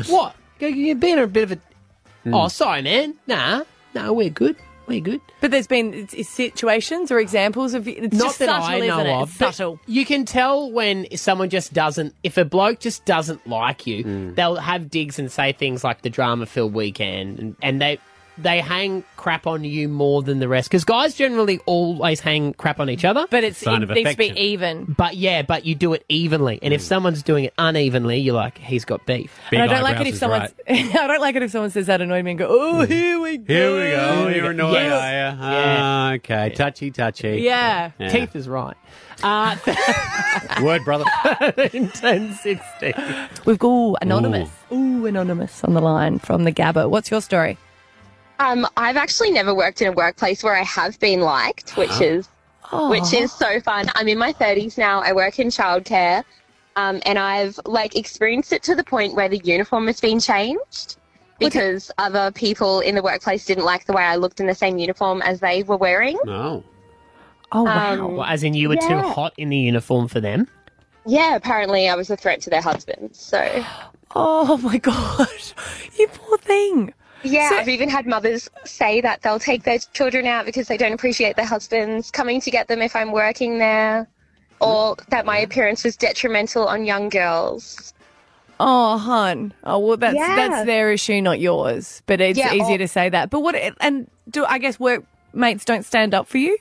what? 0.06 0.34
You've 0.58 0.98
been 1.00 1.18
a 1.18 1.26
bit 1.26 1.42
of 1.44 1.52
a. 1.52 1.58
Hmm. 2.24 2.34
Oh, 2.34 2.48
sorry, 2.48 2.80
man. 2.82 3.14
Nah, 3.26 3.64
no, 3.94 4.12
we're 4.14 4.30
good. 4.30 4.56
We're 4.86 5.00
good. 5.00 5.20
But 5.42 5.50
there's 5.50 5.66
been 5.66 5.92
it's, 5.92 6.14
it's 6.14 6.30
situations 6.30 7.10
or 7.12 7.18
examples 7.20 7.74
of 7.74 7.86
it's 7.86 8.16
Not 8.16 8.24
just 8.28 8.38
that 8.38 8.46
subtle, 8.46 8.64
I 8.64 8.78
know 8.80 9.00
isn't 9.00 9.06
it? 9.06 9.12
of. 9.12 9.28
It's 9.28 9.38
but 9.38 9.54
subtle. 9.54 9.80
You 9.86 10.06
can 10.06 10.24
tell 10.24 10.70
when 10.72 11.06
someone 11.16 11.50
just 11.50 11.74
doesn't. 11.74 12.14
If 12.22 12.38
a 12.38 12.44
bloke 12.46 12.80
just 12.80 13.04
doesn't 13.04 13.46
like 13.46 13.86
you, 13.86 14.02
Hmm. 14.04 14.34
they'll 14.34 14.56
have 14.56 14.88
digs 14.90 15.18
and 15.18 15.30
say 15.30 15.52
things 15.52 15.84
like 15.84 16.00
the 16.02 16.10
drama-filled 16.10 16.72
weekend, 16.72 17.38
and, 17.38 17.56
and 17.62 17.80
they 17.82 17.98
they 18.40 18.60
hang 18.60 19.04
crap 19.16 19.46
on 19.46 19.64
you 19.64 19.88
more 19.88 20.22
than 20.22 20.38
the 20.38 20.48
rest 20.48 20.68
because 20.70 20.84
guys 20.84 21.14
generally 21.14 21.58
always 21.66 22.20
hang 22.20 22.52
crap 22.54 22.78
on 22.80 22.88
each 22.88 23.04
other. 23.04 23.26
But 23.30 23.44
it's 23.44 23.58
Sign 23.58 23.82
it 23.82 23.90
of 23.90 23.96
needs 23.96 24.10
to 24.10 24.16
be 24.16 24.24
affection. 24.26 24.36
even. 24.38 24.94
But 24.96 25.16
yeah, 25.16 25.42
but 25.42 25.66
you 25.66 25.74
do 25.74 25.92
it 25.92 26.04
evenly, 26.08 26.58
and 26.62 26.72
if 26.72 26.80
someone's 26.80 27.22
doing 27.22 27.44
it 27.44 27.54
unevenly, 27.58 28.18
you're 28.18 28.34
like, 28.34 28.58
he's 28.58 28.84
got 28.84 29.04
beef. 29.06 29.36
Big 29.50 29.60
and 29.60 29.70
I 29.70 29.74
don't 29.74 29.82
like 29.82 30.00
it 30.00 30.06
if 30.06 30.14
is 30.14 30.20
someone. 30.20 30.40
right. 30.40 30.52
I 30.68 31.06
don't 31.06 31.20
like 31.20 31.34
it 31.36 31.42
if 31.42 31.50
someone 31.50 31.70
says 31.70 31.86
that 31.86 32.00
annoyed 32.00 32.24
me 32.24 32.32
and 32.32 32.38
go, 32.38 32.46
"Oh, 32.48 32.80
here 32.82 33.18
we 33.20 33.38
go." 33.38 33.52
Here 33.54 33.74
we 33.74 33.90
go. 33.96 34.28
You're 34.28 34.50
annoyed, 34.52 34.72
Yes. 34.74 34.92
are 34.92 35.32
you? 35.32 35.38
Ah, 35.42 36.12
okay. 36.14 36.50
Touchy, 36.54 36.90
touchy. 36.90 37.38
Yeah. 37.42 37.90
Yeah. 37.98 38.08
Teeth 38.08 38.36
is 38.36 38.48
right. 38.48 38.76
Uh, 39.20 39.56
Word, 40.62 40.84
brother. 40.84 41.04
in 41.72 41.84
1060. 41.88 42.94
We've 43.44 43.58
got 43.58 43.68
ooh, 43.68 43.96
anonymous. 44.00 44.48
Ooh. 44.72 45.06
anonymous 45.06 45.64
on 45.64 45.74
the 45.74 45.80
line 45.80 46.18
from 46.20 46.44
the 46.44 46.52
Gabba. 46.52 46.88
What's 46.88 47.10
your 47.10 47.20
story? 47.20 47.58
Um, 48.38 48.66
I've 48.76 48.96
actually 48.96 49.30
never 49.30 49.54
worked 49.54 49.82
in 49.82 49.88
a 49.88 49.92
workplace 49.92 50.42
where 50.44 50.56
I 50.56 50.62
have 50.62 50.98
been 51.00 51.20
liked, 51.20 51.76
which 51.76 51.90
Oh. 52.00 52.02
is 52.02 52.28
which 52.90 53.14
is 53.14 53.32
so 53.32 53.60
fun. 53.60 53.90
I'm 53.94 54.08
in 54.08 54.18
my 54.18 54.30
30s 54.32 54.76
now. 54.76 55.00
I 55.00 55.12
work 55.14 55.38
in 55.38 55.48
childcare, 55.48 56.22
um, 56.76 57.00
and 57.06 57.18
I've 57.18 57.58
like 57.64 57.96
experienced 57.96 58.52
it 58.52 58.62
to 58.64 58.74
the 58.74 58.84
point 58.84 59.14
where 59.14 59.28
the 59.28 59.38
uniform 59.38 59.86
has 59.86 60.00
been 60.02 60.20
changed 60.20 60.96
because 61.38 61.90
other 61.96 62.30
people 62.32 62.80
in 62.80 62.94
the 62.94 63.02
workplace 63.02 63.46
didn't 63.46 63.64
like 63.64 63.86
the 63.86 63.94
way 63.94 64.02
I 64.02 64.16
looked 64.16 64.38
in 64.38 64.46
the 64.46 64.54
same 64.54 64.76
uniform 64.76 65.22
as 65.22 65.40
they 65.40 65.62
were 65.62 65.78
wearing. 65.78 66.18
No. 66.26 66.62
Oh 67.52 67.62
wow. 67.62 68.08
Well, 68.08 68.24
as 68.24 68.42
in, 68.44 68.52
you 68.52 68.68
were 68.68 68.76
too 68.76 68.98
hot 69.00 69.32
in 69.38 69.48
the 69.48 69.56
uniform 69.56 70.06
for 70.06 70.20
them. 70.20 70.46
Yeah, 71.06 71.36
apparently 71.36 71.88
I 71.88 71.94
was 71.94 72.10
a 72.10 72.16
threat 72.18 72.42
to 72.42 72.50
their 72.50 72.60
husbands. 72.60 73.18
So 73.18 73.64
Oh 74.14 74.58
my 74.58 74.76
gosh, 74.90 75.54
you 75.98 76.06
poor 76.08 76.36
thing. 76.38 76.92
Yeah, 77.22 77.50
I've 77.54 77.68
even 77.68 77.88
had 77.88 78.06
mothers 78.06 78.48
say 78.64 79.00
that 79.00 79.22
they'll 79.22 79.40
take 79.40 79.64
their 79.64 79.78
children 79.78 80.26
out 80.26 80.46
because 80.46 80.68
they 80.68 80.76
don't 80.76 80.92
appreciate 80.92 81.36
their 81.36 81.46
husbands 81.46 82.10
coming 82.10 82.40
to 82.42 82.50
get 82.50 82.68
them 82.68 82.80
if 82.80 82.94
I'm 82.94 83.10
working 83.12 83.58
there, 83.58 84.06
or 84.60 84.96
that 85.10 85.26
my 85.26 85.38
appearance 85.38 85.84
was 85.84 85.96
detrimental 85.96 86.66
on 86.66 86.84
young 86.84 87.08
girls. 87.08 87.92
Oh, 88.60 88.98
hun. 88.98 89.52
Oh, 89.64 89.78
well, 89.78 89.96
that's 89.96 90.16
Yeah. 90.16 90.34
that's 90.34 90.66
their 90.66 90.92
issue, 90.92 91.20
not 91.20 91.38
yours. 91.40 92.02
But 92.06 92.20
it's 92.20 92.38
Yeah, 92.38 92.52
easier 92.54 92.74
oh. 92.74 92.78
to 92.78 92.88
say 92.88 93.08
that. 93.08 93.30
But 93.30 93.40
what? 93.40 93.54
And 93.80 94.08
do 94.30 94.44
I 94.44 94.58
guess 94.58 94.80
workmates 94.80 95.64
don't 95.64 95.84
stand 95.84 96.14
up 96.14 96.26
for 96.26 96.38
you? 96.38 96.56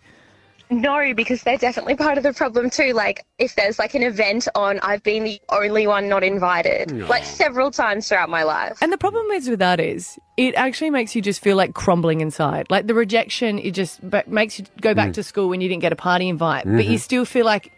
No, 0.70 1.14
because 1.16 1.44
they're 1.44 1.58
definitely 1.58 1.96
part 1.96 2.18
of 2.18 2.24
the 2.24 2.34
problem 2.34 2.70
too. 2.70 2.92
Like, 2.94 3.24
if 3.40 3.56
there's 3.56 3.80
like 3.80 3.94
an 3.96 4.04
event 4.04 4.48
on, 4.54 4.80
I've 4.80 5.02
been 5.02 5.24
the 5.24 5.40
only 5.50 5.88
one 5.88 6.10
not 6.10 6.24
invited, 6.24 6.92
No. 6.92 7.08
like 7.08 7.24
several 7.24 7.72
times 7.72 8.10
throughout 8.10 8.30
my 8.30 8.44
life. 8.44 8.78
And 8.82 8.92
the 8.92 8.98
problem 8.98 9.26
is 9.32 9.50
with 9.50 9.60
that 9.60 9.80
is 9.80 10.20
it 10.36 10.56
actually 10.56 10.90
makes 10.90 11.16
you 11.16 11.22
just 11.22 11.42
feel 11.42 11.56
like 11.56 11.74
crumbling 11.74 12.20
inside. 12.20 12.68
Like 12.70 12.88
the 12.88 12.94
rejection, 12.94 13.60
it 13.60 13.72
just 13.72 14.02
makes 14.28 14.60
you 14.60 14.66
go 14.82 14.94
back 14.94 15.10
Mm. 15.12 15.14
to 15.14 15.24
school 15.24 15.48
when 15.48 15.62
you 15.62 15.70
didn't 15.70 15.82
get 15.82 15.94
a 15.94 15.96
party 15.98 16.28
invite, 16.28 16.66
but 16.66 16.86
you 16.86 16.98
Mhm. 16.98 17.02
still 17.02 17.24
feel 17.26 17.46
like 17.46 17.72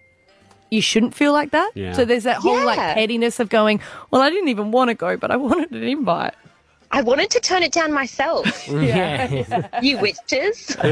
you 0.72 0.82
shouldn't 0.82 1.14
feel 1.14 1.32
like 1.34 1.52
that. 1.52 1.72
Yeah. 1.76 1.94
So 1.94 2.06
there's 2.06 2.24
that 2.24 2.38
whole 2.38 2.64
like 2.66 2.78
Yeah. 2.78 2.94
pettiness 2.96 3.40
of 3.40 3.50
going, 3.50 3.82
well, 4.12 4.22
I 4.22 4.30
didn't 4.32 4.50
even 4.50 4.72
want 4.72 4.90
to 4.90 4.96
go, 4.96 5.16
but 5.16 5.30
I 5.32 5.36
wanted 5.36 5.72
an 5.72 5.84
invite. 5.84 6.34
I 6.92 7.02
wanted 7.02 7.30
to 7.32 7.40
turn 7.40 7.64
it 7.64 7.72
down 7.72 7.92
myself. 7.92 8.68
Yeah. 8.80 9.80
you 9.82 9.98
witches. 10.00 10.76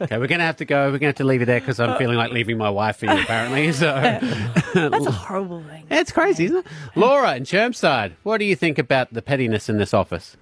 Okay, 0.00 0.18
we're 0.18 0.26
going 0.26 0.38
to 0.38 0.44
have 0.44 0.56
to 0.58 0.64
go. 0.64 0.84
We're 0.86 0.90
going 0.98 1.00
to 1.00 1.06
have 1.06 1.14
to 1.16 1.24
leave 1.24 1.42
it 1.42 1.46
there 1.46 1.60
because 1.60 1.80
I'm 1.80 1.96
feeling 1.98 2.16
like 2.16 2.30
leaving 2.30 2.56
my 2.58 2.70
wife 2.70 2.98
for 2.98 3.06
you, 3.06 3.12
apparently. 3.20 3.72
So 3.72 3.92
That's 4.74 5.06
a 5.06 5.10
horrible 5.10 5.62
thing. 5.64 5.86
It's 5.90 6.12
crazy, 6.12 6.44
isn't 6.46 6.58
it? 6.58 6.66
Laura 6.94 7.34
in 7.36 7.44
Chermside, 7.44 8.12
what 8.22 8.38
do 8.38 8.44
you 8.44 8.54
think 8.54 8.78
about 8.78 9.12
the 9.12 9.22
pettiness 9.22 9.68
in 9.68 9.78
this 9.78 9.92
office? 9.92 10.36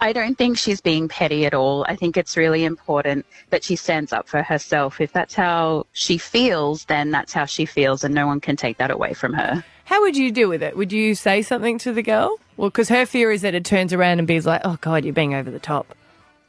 I 0.00 0.12
don't 0.12 0.36
think 0.36 0.58
she's 0.58 0.80
being 0.80 1.08
petty 1.08 1.44
at 1.46 1.54
all. 1.54 1.84
I 1.88 1.96
think 1.96 2.16
it's 2.16 2.36
really 2.36 2.64
important 2.64 3.26
that 3.50 3.64
she 3.64 3.74
stands 3.76 4.12
up 4.12 4.28
for 4.28 4.42
herself. 4.42 5.00
If 5.00 5.12
that's 5.12 5.34
how 5.34 5.86
she 5.92 6.18
feels, 6.18 6.84
then 6.84 7.10
that's 7.10 7.32
how 7.32 7.46
she 7.46 7.66
feels, 7.66 8.04
and 8.04 8.14
no 8.14 8.26
one 8.26 8.40
can 8.40 8.56
take 8.56 8.78
that 8.78 8.90
away 8.92 9.12
from 9.14 9.32
her. 9.32 9.64
How 9.88 10.02
would 10.02 10.18
you 10.18 10.30
deal 10.30 10.50
with 10.50 10.62
it? 10.62 10.76
Would 10.76 10.92
you 10.92 11.14
say 11.14 11.40
something 11.40 11.78
to 11.78 11.94
the 11.94 12.02
girl? 12.02 12.36
Well, 12.58 12.68
because 12.68 12.90
her 12.90 13.06
fear 13.06 13.30
is 13.30 13.40
that 13.40 13.54
it 13.54 13.64
turns 13.64 13.94
around 13.94 14.18
and 14.18 14.28
be 14.28 14.38
like, 14.38 14.60
oh, 14.62 14.76
God, 14.82 15.02
you're 15.02 15.14
being 15.14 15.32
over 15.32 15.50
the 15.50 15.58
top. 15.58 15.94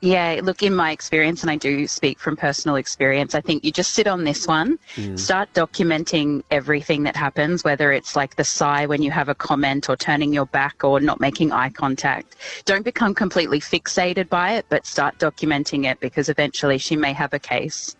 Yeah, 0.01 0.41
look, 0.43 0.61
in 0.61 0.75
my 0.75 0.91
experience, 0.91 1.41
and 1.41 1.49
I 1.49 1.55
do 1.55 1.87
speak 1.87 2.19
from 2.19 2.35
personal 2.35 2.75
experience, 2.75 3.35
I 3.35 3.39
think 3.39 3.63
you 3.63 3.71
just 3.71 3.93
sit 3.93 4.07
on 4.07 4.25
this 4.25 4.45
one, 4.45 4.77
Mm. 4.97 5.17
start 5.17 5.53
documenting 5.53 6.43
everything 6.51 7.03
that 7.03 7.15
happens, 7.15 7.63
whether 7.63 7.93
it's 7.93 8.13
like 8.13 8.35
the 8.35 8.43
sigh 8.43 8.85
when 8.85 9.01
you 9.01 9.11
have 9.11 9.29
a 9.29 9.35
comment 9.35 9.89
or 9.89 9.95
turning 9.95 10.33
your 10.33 10.47
back 10.47 10.83
or 10.83 10.99
not 10.99 11.21
making 11.21 11.53
eye 11.53 11.69
contact. 11.69 12.35
Don't 12.65 12.83
become 12.83 13.13
completely 13.13 13.61
fixated 13.61 14.27
by 14.27 14.55
it, 14.55 14.65
but 14.67 14.85
start 14.85 15.17
documenting 15.17 15.89
it 15.89 15.97
because 16.01 16.27
eventually 16.27 16.77
she 16.77 16.97
may 16.97 17.13
have 17.13 17.33
a 17.33 17.39
case. 17.39 17.95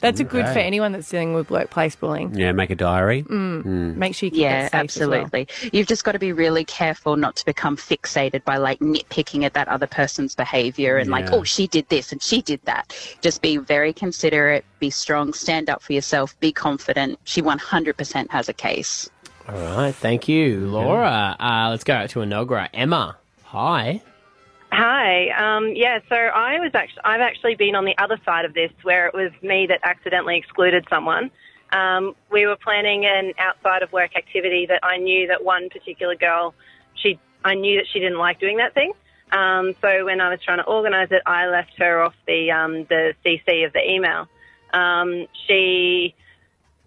That's 0.00 0.20
a 0.20 0.24
good 0.24 0.44
Okay. 0.44 0.52
for 0.52 0.58
anyone 0.58 0.92
that's 0.92 1.08
dealing 1.08 1.32
with 1.32 1.50
workplace 1.50 1.96
bullying. 1.96 2.34
Yeah, 2.34 2.52
make 2.52 2.68
a 2.70 2.74
diary. 2.74 3.22
Mm. 3.22 3.62
Mm. 3.64 3.96
Make 3.96 4.14
sure 4.14 4.26
you 4.26 4.30
keep 4.32 4.40
Yeah, 4.40 4.68
that 4.68 4.90
safe 4.90 5.02
as 5.02 5.08
well. 5.08 5.20
absolutely. 5.22 5.48
You've 5.72 5.86
just 5.86 6.04
got 6.04 6.12
to 6.12 6.18
be 6.18 6.32
really 6.32 6.64
careful 6.64 7.16
not 7.16 7.36
to 7.36 7.44
become 7.46 7.76
fixated 7.76 8.44
by 8.44 8.58
like 8.58 8.80
nitpicking 8.80 9.44
at 9.44 9.54
that 9.54 9.68
other 9.68 9.86
person's 9.86 10.34
behavior 10.34 10.98
and 10.98 11.10
like, 11.10 11.32
oh, 11.32 11.42
she 11.42 11.66
did 11.66 11.88
this 11.88 12.12
and 12.12 12.22
she 12.22 12.42
did 12.42 12.60
that. 12.64 12.94
Just 13.22 13.40
be 13.40 13.56
very 13.56 13.92
considerate, 13.94 14.64
be 14.78 14.90
strong, 14.90 15.32
stand 15.32 15.70
up 15.70 15.80
for 15.82 15.94
yourself, 15.94 16.38
be 16.40 16.52
confident. 16.52 17.18
She 17.24 17.40
100% 17.40 18.30
has 18.30 18.48
a 18.48 18.52
case. 18.52 19.08
All 19.48 19.54
right, 19.76 19.94
thank 19.94 20.28
you, 20.28 20.66
Laura. 20.66 21.36
Uh, 21.40 21.68
let's 21.70 21.84
go 21.84 21.94
out 21.94 22.10
to 22.10 22.20
Enoggera. 22.20 22.68
Emma, 22.74 23.16
hi. 23.42 24.02
Hi. 24.76 25.28
Um, 25.30 25.76
yeah, 25.76 26.00
so 26.08 26.16
I 26.16 26.58
was 26.58 26.72
actually 26.74 27.02
I've 27.04 27.20
actually 27.20 27.54
been 27.54 27.76
on 27.76 27.84
the 27.84 27.96
other 27.96 28.18
side 28.24 28.44
of 28.44 28.54
this, 28.54 28.72
where 28.82 29.06
it 29.06 29.14
was 29.14 29.30
me 29.40 29.68
that 29.68 29.78
accidentally 29.84 30.36
excluded 30.36 30.84
someone. 30.90 31.30
Um, 31.70 32.16
we 32.32 32.44
were 32.44 32.56
planning 32.56 33.06
an 33.06 33.34
outside 33.38 33.84
of 33.84 33.92
work 33.92 34.16
activity 34.16 34.66
that 34.66 34.80
I 34.82 34.96
knew 34.96 35.28
that 35.28 35.44
one 35.44 35.68
particular 35.70 36.16
girl, 36.16 36.54
she 36.96 37.20
I 37.44 37.54
knew 37.54 37.78
that 37.78 37.86
she 37.92 38.00
didn't 38.00 38.18
like 38.18 38.40
doing 38.40 38.56
that 38.56 38.74
thing. 38.74 38.92
Um, 39.30 39.76
so 39.80 40.06
when 40.06 40.20
I 40.20 40.28
was 40.28 40.40
trying 40.42 40.58
to 40.58 40.64
organise 40.64 41.08
it, 41.12 41.22
I 41.24 41.46
left 41.46 41.74
her 41.78 42.02
off 42.02 42.14
the 42.26 42.50
um, 42.50 42.84
the 42.86 43.14
CC 43.24 43.64
of 43.64 43.72
the 43.72 43.88
email. 43.88 44.26
Um, 44.72 45.28
she 45.46 46.16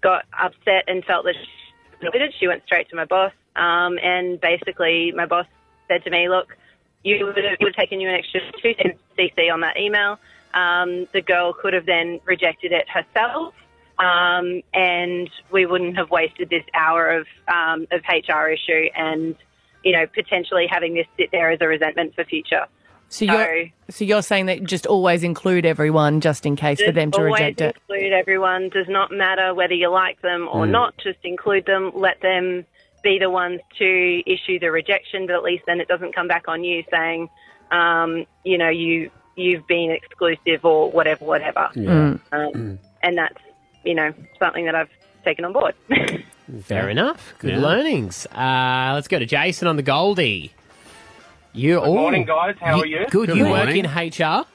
got 0.01 0.25
upset 0.37 0.83
and 0.89 1.05
felt 1.05 1.23
that 1.23 1.35
she. 1.35 2.31
She 2.37 2.47
went 2.47 2.63
straight 2.65 2.89
to 2.89 2.97
my 2.97 3.05
boss, 3.05 3.31
um, 3.55 3.97
and 4.03 4.41
basically 4.41 5.13
my 5.15 5.25
boss 5.25 5.47
said 5.87 6.03
to 6.03 6.09
me, 6.09 6.27
"Look." 6.27 6.57
You 7.03 7.25
would 7.25 7.37
have, 7.37 7.45
it 7.45 7.57
would 7.61 7.73
have 7.75 7.75
taken 7.75 8.01
you 8.01 8.09
an 8.09 8.15
extra 8.15 8.41
two 8.61 8.73
cents 8.81 8.99
CC 9.17 9.51
on 9.51 9.61
that 9.61 9.77
email. 9.77 10.19
Um, 10.53 11.07
the 11.13 11.21
girl 11.21 11.53
could 11.53 11.73
have 11.73 11.85
then 11.85 12.19
rejected 12.25 12.71
it 12.71 12.87
herself, 12.89 13.53
um, 13.99 14.61
and 14.73 15.29
we 15.51 15.65
wouldn't 15.65 15.97
have 15.97 16.09
wasted 16.09 16.49
this 16.49 16.63
hour 16.73 17.09
of 17.11 17.27
um, 17.47 17.87
of 17.91 18.01
HR 18.09 18.47
issue 18.47 18.89
and 18.95 19.35
you 19.83 19.91
know 19.91 20.07
potentially 20.07 20.65
having 20.69 20.93
this 20.95 21.05
sit 21.17 21.29
there 21.31 21.51
as 21.51 21.59
a 21.61 21.67
resentment 21.67 22.15
for 22.15 22.23
future. 22.23 22.65
So 23.09 23.23
you're, 23.23 23.65
so 23.89 24.03
you're 24.03 24.21
saying 24.21 24.47
that 24.47 24.65
just 24.65 24.85
always 24.85 25.23
include 25.23 25.65
everyone 25.65 26.19
just 26.19 26.45
in 26.45 26.57
case 26.57 26.81
for 26.81 26.91
them 26.91 27.11
to 27.11 27.21
reject 27.21 27.61
it. 27.61 27.77
Include 27.89 28.11
everyone. 28.11 28.67
Does 28.67 28.87
not 28.89 29.11
matter 29.11 29.53
whether 29.53 29.73
you 29.73 29.87
like 29.89 30.21
them 30.21 30.49
or 30.51 30.65
Mm. 30.65 30.71
not. 30.71 30.97
Just 30.97 31.19
include 31.23 31.65
them. 31.65 31.91
Let 31.95 32.19
them 32.19 32.65
be 33.07 33.17
the 33.19 33.29
ones 33.29 33.61
to 33.79 34.21
issue 34.25 34.59
the 34.59 34.69
rejection. 34.71 35.27
But 35.27 35.35
at 35.37 35.43
least 35.43 35.63
then 35.65 35.79
it 35.79 35.87
doesn't 35.87 36.13
come 36.13 36.27
back 36.27 36.47
on 36.47 36.63
you 36.63 36.83
saying, 36.91 37.29
um, 37.71 38.25
you 38.43 38.57
know, 38.57 38.69
you 38.69 39.09
you've 39.35 39.65
been 39.67 39.91
exclusive 39.91 40.65
or 40.65 40.91
whatever, 40.91 41.23
whatever. 41.23 41.69
Yeah. 41.75 42.17
Um, 42.31 42.79
and 43.01 43.17
that's 43.17 43.37
you 43.83 43.95
know 43.95 44.13
something 44.39 44.65
that 44.65 44.75
I've 44.75 44.89
taken 45.23 45.45
on 45.45 45.53
board. 45.53 45.75
Fair 46.63 46.89
enough. 46.89 47.33
Good 47.39 47.51
Yeah. 47.51 47.59
learnings. 47.61 48.25
Uh, 48.27 48.91
let's 48.93 49.07
go 49.07 49.19
to 49.19 49.25
Jason 49.25 49.67
on 49.67 49.75
the 49.77 49.83
Goldie. 49.83 50.51
You 51.53 51.79
Good 51.79 51.85
morning, 51.87 52.25
guys. 52.25 52.55
How 52.59 52.79
are 52.79 52.85
you? 52.85 53.05
Good. 53.09 53.27
Good 53.29 53.37
you 53.37 53.45
morning. 53.45 53.85
work 53.85 54.09
in 54.11 54.23
HR. 54.25 54.45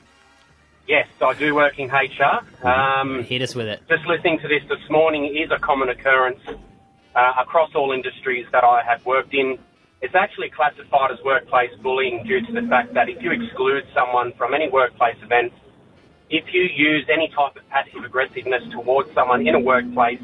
Yes, 0.87 1.07
I 1.21 1.35
do 1.35 1.55
work 1.55 1.79
in 1.79 1.89
HR. 1.91 2.67
Um, 2.67 3.23
Hit 3.25 3.41
us 3.43 3.55
with 3.55 3.67
it. 3.67 3.83
just 3.89 4.05
listening 4.07 4.39
to 4.41 4.49
this 4.49 4.63
this 4.69 4.91
morning 4.91 5.25
is 5.37 5.51
a 5.51 5.59
common 5.59 5.89
occurrence 5.89 6.41
uh, 7.15 7.33
across 7.41 7.71
all 7.75 7.93
industries 7.93 8.47
that 8.53 8.65
I 8.65 8.83
have 8.83 9.05
worked 9.07 9.35
in. 9.35 9.59
It's 10.01 10.15
actually 10.15 10.51
classified 10.51 11.13
as 11.13 11.19
workplace 11.25 11.71
bullying 11.83 12.25
due 12.27 12.45
to 12.47 12.53
the 12.53 12.67
fact 12.69 12.95
that 12.95 13.09
if 13.09 13.23
you 13.23 13.31
exclude 13.31 13.85
someone 13.95 14.33
from 14.37 14.53
any 14.55 14.69
workplace 14.69 15.17
event, 15.23 15.53
if 16.29 16.45
you 16.53 16.63
use 16.63 17.07
any 17.13 17.29
type 17.29 17.57
of 17.57 17.69
passive 17.69 18.05
aggressiveness 18.05 18.63
towards 18.73 19.13
someone 19.15 19.47
in 19.47 19.55
a 19.55 19.61
workplace, 19.61 20.21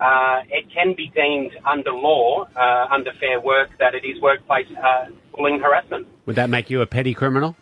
uh, 0.00 0.40
it 0.48 0.64
can 0.72 0.94
be 0.96 1.10
deemed 1.14 1.52
under 1.66 1.90
law, 1.90 2.46
uh, 2.56 2.86
under 2.90 3.12
fair 3.20 3.40
work, 3.40 3.70
that 3.78 3.94
it 3.94 4.04
is 4.04 4.20
workplace 4.22 4.66
uh, 4.82 5.06
bullying 5.36 5.60
harassment. 5.60 6.06
Would 6.26 6.36
that 6.36 6.50
make 6.50 6.70
you 6.70 6.80
a 6.80 6.86
petty 6.86 7.14
criminal? 7.14 7.56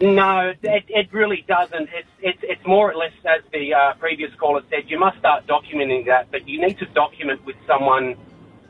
No, 0.00 0.52
it, 0.62 0.84
it 0.88 1.12
really 1.12 1.44
doesn't. 1.46 1.88
It's, 1.92 2.08
it's, 2.20 2.38
it's 2.42 2.66
more 2.66 2.90
or 2.90 2.94
less, 2.94 3.12
as 3.26 3.42
the 3.52 3.74
uh, 3.74 3.94
previous 3.94 4.34
caller 4.36 4.62
said, 4.70 4.84
you 4.88 4.98
must 4.98 5.18
start 5.18 5.46
documenting 5.46 6.06
that, 6.06 6.30
but 6.30 6.48
you 6.48 6.60
need 6.60 6.78
to 6.78 6.86
document 6.86 7.44
with 7.44 7.56
someone 7.66 8.16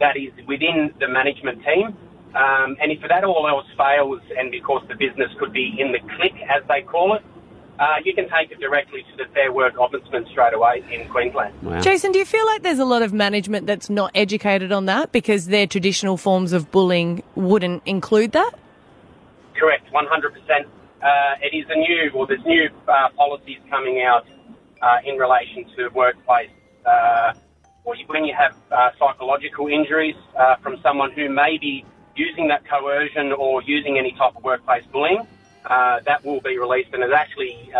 that 0.00 0.16
is 0.16 0.32
within 0.46 0.92
the 0.98 1.06
management 1.06 1.62
team 1.62 1.96
Um, 2.34 2.76
and 2.80 2.92
if 2.92 3.00
that 3.08 3.24
all 3.24 3.48
else 3.48 3.66
fails, 3.76 4.20
and 4.38 4.52
because 4.52 4.82
the 4.88 4.94
business 4.94 5.30
could 5.38 5.52
be 5.52 5.74
in 5.78 5.90
the 5.90 5.98
click, 6.16 6.34
as 6.48 6.62
they 6.68 6.82
call 6.82 7.14
it, 7.14 7.22
uh, 7.80 7.96
you 8.04 8.14
can 8.14 8.28
take 8.28 8.52
it 8.52 8.60
directly 8.60 9.02
to 9.02 9.16
the 9.16 9.24
Fair 9.32 9.52
Work 9.52 9.74
Ombudsman 9.74 10.28
straight 10.30 10.54
away 10.54 10.84
in 10.92 11.08
Queensland. 11.08 11.54
Jason, 11.82 12.12
do 12.12 12.18
you 12.18 12.24
feel 12.24 12.44
like 12.46 12.62
there's 12.62 12.78
a 12.78 12.84
lot 12.84 13.02
of 13.02 13.12
management 13.12 13.66
that's 13.66 13.90
not 13.90 14.12
educated 14.14 14.70
on 14.70 14.86
that 14.86 15.10
because 15.12 15.46
their 15.46 15.66
traditional 15.66 16.16
forms 16.16 16.52
of 16.52 16.70
bullying 16.70 17.22
wouldn't 17.34 17.82
include 17.86 18.32
that? 18.32 18.52
Correct, 19.54 19.90
100%. 19.92 20.66
Uh, 21.02 21.34
it 21.40 21.56
is 21.56 21.64
a 21.70 21.76
new, 21.76 22.10
or 22.14 22.26
there's 22.26 22.44
new 22.44 22.68
uh, 22.86 23.08
policies 23.16 23.58
coming 23.70 24.02
out 24.02 24.26
uh, 24.82 24.98
in 25.04 25.16
relation 25.16 25.64
to 25.76 25.88
workplace, 25.94 26.50
uh, 26.84 27.32
when 28.06 28.24
you 28.24 28.34
have 28.34 28.54
uh, 28.70 28.90
psychological 28.98 29.66
injuries 29.66 30.14
uh, 30.38 30.56
from 30.56 30.76
someone 30.82 31.10
who 31.12 31.28
may 31.28 31.58
be 31.58 31.84
using 32.16 32.48
that 32.48 32.62
coercion 32.68 33.32
or 33.32 33.62
using 33.62 33.98
any 33.98 34.12
type 34.12 34.36
of 34.36 34.44
workplace 34.44 34.84
bullying, 34.92 35.26
that 35.68 36.24
will 36.24 36.40
be 36.40 36.58
released, 36.58 36.90
and 36.92 37.02
it's 37.02 37.12
actually 37.12 37.70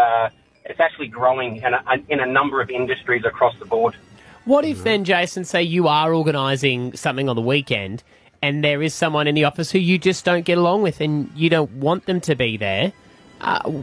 it's 0.64 0.80
actually 0.80 1.08
growing 1.08 1.56
in 1.56 1.74
a, 1.74 1.82
in 2.08 2.20
a 2.20 2.26
number 2.26 2.60
of 2.60 2.70
industries 2.70 3.24
across 3.24 3.56
the 3.58 3.64
board. 3.64 3.96
What 4.44 4.64
if 4.64 4.82
then, 4.82 5.04
Jason, 5.04 5.44
say 5.44 5.62
you 5.62 5.88
are 5.88 6.12
organising 6.12 6.96
something 6.96 7.28
on 7.28 7.36
the 7.36 7.42
weekend 7.42 8.02
and 8.42 8.64
there 8.64 8.82
is 8.82 8.94
someone 8.94 9.26
in 9.26 9.34
the 9.34 9.44
office 9.44 9.70
who 9.70 9.78
you 9.78 9.98
just 9.98 10.24
don't 10.24 10.44
get 10.44 10.58
along 10.58 10.82
with 10.82 11.00
and 11.00 11.30
you 11.34 11.50
don't 11.50 11.70
want 11.72 12.06
them 12.06 12.20
to 12.22 12.34
be 12.34 12.56
there? 12.56 12.92
Uh, 13.40 13.82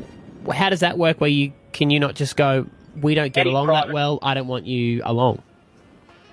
how 0.53 0.69
does 0.69 0.81
that 0.81 0.97
work 0.97 1.19
where 1.19 1.29
you 1.29 1.51
can 1.73 1.89
you 1.89 1.99
not 1.99 2.15
just 2.15 2.35
go, 2.37 2.65
we 3.01 3.15
don't 3.15 3.33
get 3.33 3.41
Any 3.41 3.51
along 3.51 3.67
that 3.67 3.91
well, 3.91 4.19
I 4.21 4.33
don't 4.33 4.47
want 4.47 4.65
you 4.65 5.01
along? 5.05 5.41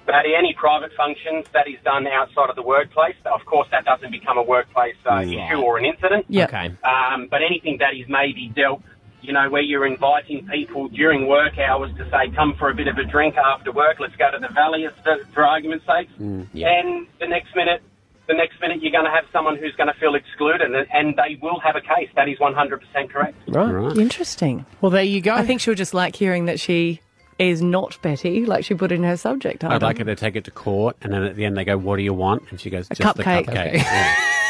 But 0.06 0.26
any 0.26 0.52
private 0.52 0.92
functions 0.96 1.46
that 1.54 1.66
is 1.66 1.76
done 1.82 2.06
outside 2.06 2.50
of 2.50 2.56
the 2.56 2.62
workplace, 2.62 3.16
of 3.24 3.44
course, 3.46 3.68
that 3.70 3.86
doesn't 3.86 4.10
become 4.10 4.36
a 4.36 4.42
workplace 4.42 4.96
uh, 5.10 5.20
issue 5.20 5.56
or 5.56 5.78
an 5.78 5.86
incident. 5.86 6.26
Yeah. 6.28 6.44
Okay. 6.44 6.72
Um, 6.84 7.26
but 7.30 7.40
anything 7.42 7.78
that 7.78 7.94
is 7.94 8.06
maybe 8.08 8.52
dealt, 8.54 8.82
you 9.22 9.32
know, 9.32 9.48
where 9.48 9.62
you're 9.62 9.86
inviting 9.86 10.46
people 10.46 10.88
during 10.88 11.26
work 11.26 11.58
hours 11.58 11.90
to 11.96 12.08
say, 12.10 12.30
come 12.34 12.54
for 12.54 12.68
a 12.68 12.74
bit 12.74 12.86
of 12.86 12.98
a 12.98 13.04
drink 13.04 13.36
after 13.38 13.72
work, 13.72 13.98
let's 13.98 14.14
go 14.16 14.30
to 14.30 14.38
the 14.38 14.52
valley, 14.52 14.86
for, 15.02 15.24
for 15.32 15.46
argument's 15.46 15.86
sake. 15.86 16.08
And 16.18 17.06
the 17.18 17.26
next 17.26 17.56
minute, 17.56 17.82
the 18.26 18.34
next 18.34 18.60
minute, 18.60 18.82
you're 18.82 18.92
going 18.92 19.04
to 19.04 19.10
have 19.10 19.24
someone 19.32 19.56
who's 19.56 19.74
going 19.76 19.88
to 19.92 19.98
feel 20.00 20.14
excluded, 20.14 20.62
and, 20.62 20.86
and 20.92 21.16
they 21.16 21.38
will 21.42 21.60
have 21.60 21.76
a 21.76 21.80
case. 21.80 22.08
That 22.16 22.28
is 22.28 22.38
100% 22.38 23.10
correct. 23.10 23.36
Right. 23.48 23.96
Interesting. 23.98 24.64
Well, 24.80 24.90
there 24.90 25.02
you 25.02 25.20
go. 25.20 25.34
I 25.34 25.44
think 25.44 25.60
she'll 25.60 25.74
just 25.74 25.94
like 25.94 26.16
hearing 26.16 26.46
that 26.46 26.58
she 26.58 27.00
is 27.38 27.60
not 27.60 28.00
Betty, 28.00 28.46
like 28.46 28.64
she 28.64 28.74
put 28.74 28.92
in 28.92 29.02
her 29.02 29.16
subject. 29.16 29.64
I'd 29.64 29.82
like 29.82 29.98
her 29.98 30.04
to 30.04 30.14
take 30.16 30.36
it 30.36 30.44
to 30.44 30.50
court, 30.50 30.96
and 31.02 31.12
then 31.12 31.24
at 31.24 31.36
the 31.36 31.44
end 31.44 31.56
they 31.56 31.64
go, 31.64 31.76
"What 31.76 31.96
do 31.96 32.02
you 32.02 32.14
want?" 32.14 32.44
And 32.50 32.60
she 32.60 32.70
goes, 32.70 32.86
A 32.90 32.94
"Just 32.94 33.16
the 33.16 33.24
cupcake." 33.24 33.46
cupcake." 33.46 33.74
Yeah. 33.74 34.14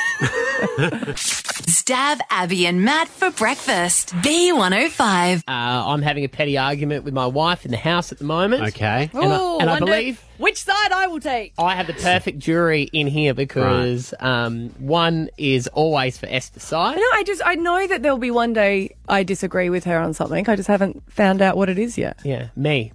Stav 1.16 2.20
Abby 2.31 2.66
and 2.66 2.83
Matt 2.83 3.09
for 3.09 3.31
breakfast. 3.31 4.14
B105. 4.16 5.39
Uh, 5.39 5.43
I'm 5.49 6.03
having 6.03 6.25
a 6.25 6.29
petty 6.29 6.59
argument 6.59 7.05
with 7.05 7.14
my 7.14 7.27
wife 7.27 7.64
in 7.64 7.70
the 7.70 7.77
house 7.77 8.12
at 8.12 8.18
the 8.18 8.25
moment. 8.25 8.62
Okay. 8.68 9.11
And 9.12 9.33
I, 9.33 9.39
Ooh, 9.39 9.59
and 9.59 9.70
I 9.70 9.75
wonder 9.75 9.87
believe 9.87 10.22
which 10.39 10.62
side 10.62 10.93
I 10.93 11.07
will 11.07 11.20
take. 11.20 11.53
I 11.59 11.75
have 11.77 11.87
the 11.87 11.93
perfect 11.95 12.39
jury 12.39 12.89
in 12.93 13.07
here 13.07 13.35
because 13.35 14.14
um, 14.20 14.70
one 14.79 15.31
is 15.39 15.68
always 15.68 16.18
for 16.18 16.27
Esther's 16.27 16.64
side. 16.64 16.97
No, 16.97 17.03
I 17.12 17.22
just 17.25 17.43
I 17.45 17.55
know 17.55 17.87
that 17.87 18.03
there'll 18.03 18.18
be 18.18 18.31
one 18.31 18.53
day 18.53 18.97
I 19.09 19.22
disagree 19.22 19.70
with 19.70 19.85
her 19.85 19.99
on 19.99 20.14
something. 20.14 20.49
I 20.49 20.57
just 20.57 20.68
haven't 20.68 21.03
found 21.12 21.43
out 21.43 21.57
what 21.57 21.68
it 21.68 21.79
is 21.79 21.97
yet. 21.99 22.20
Yeah, 22.25 22.49
me. 22.57 22.93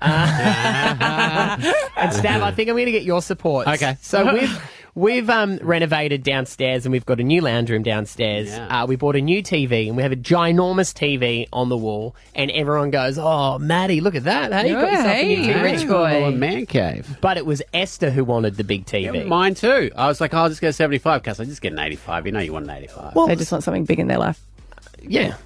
Uh, 0.00 1.56
and 1.96 2.12
Stav, 2.12 2.40
I 2.42 2.52
think 2.52 2.68
I'm 2.68 2.76
going 2.76 2.86
to 2.86 2.92
get 2.92 3.02
your 3.02 3.20
support. 3.20 3.66
Okay. 3.66 3.96
So 4.00 4.32
we've 4.32 4.62
we've 4.98 5.30
um, 5.30 5.58
renovated 5.62 6.22
downstairs 6.22 6.84
and 6.84 6.92
we've 6.92 7.06
got 7.06 7.20
a 7.20 7.22
new 7.22 7.40
lounge 7.40 7.70
room 7.70 7.82
downstairs. 7.82 8.48
Yeah. 8.48 8.82
Uh, 8.82 8.86
we 8.86 8.96
bought 8.96 9.16
a 9.16 9.20
new 9.20 9.42
TV 9.42 9.86
and 9.86 9.96
we 9.96 10.02
have 10.02 10.12
a 10.12 10.16
ginormous 10.16 10.92
TV 10.92 11.46
on 11.52 11.68
the 11.68 11.76
wall. 11.76 12.16
And 12.34 12.50
everyone 12.50 12.90
goes, 12.90 13.18
"Oh, 13.18 13.58
Matty, 13.58 14.00
look 14.00 14.14
at 14.14 14.24
that! 14.24 14.52
Hey, 14.52 14.68
you 14.68 14.74
got 14.74 14.90
yourself 14.90 15.06
a 15.06 15.26
new 15.26 15.36
Hey, 15.36 15.52
TV." 15.52 15.62
rich 15.62 15.88
boy. 15.88 16.22
Oh, 16.22 16.24
a 16.24 16.32
man 16.32 16.66
cave. 16.66 17.18
But 17.20 17.36
it 17.36 17.46
was 17.46 17.62
Esther 17.72 18.10
who 18.10 18.24
wanted 18.24 18.56
the 18.56 18.64
big 18.64 18.84
TV. 18.86 19.26
Mine 19.26 19.54
too. 19.54 19.90
I 19.96 20.08
was 20.08 20.20
like, 20.20 20.34
oh, 20.34 20.38
I'll 20.38 20.48
just 20.48 20.60
go 20.60 20.70
75 20.70 21.22
because 21.22 21.38
I 21.40 21.44
just 21.44 21.62
get 21.62 21.72
an 21.72 21.78
85. 21.78 22.26
You 22.26 22.32
know, 22.32 22.40
you 22.40 22.52
want 22.52 22.64
an 22.64 22.70
85. 22.76 23.14
Well, 23.14 23.26
they 23.26 23.36
just 23.36 23.52
want 23.52 23.64
something 23.64 23.84
big 23.84 24.00
in 24.00 24.08
their 24.08 24.18
life. 24.18 24.40
Yeah. 25.00 25.36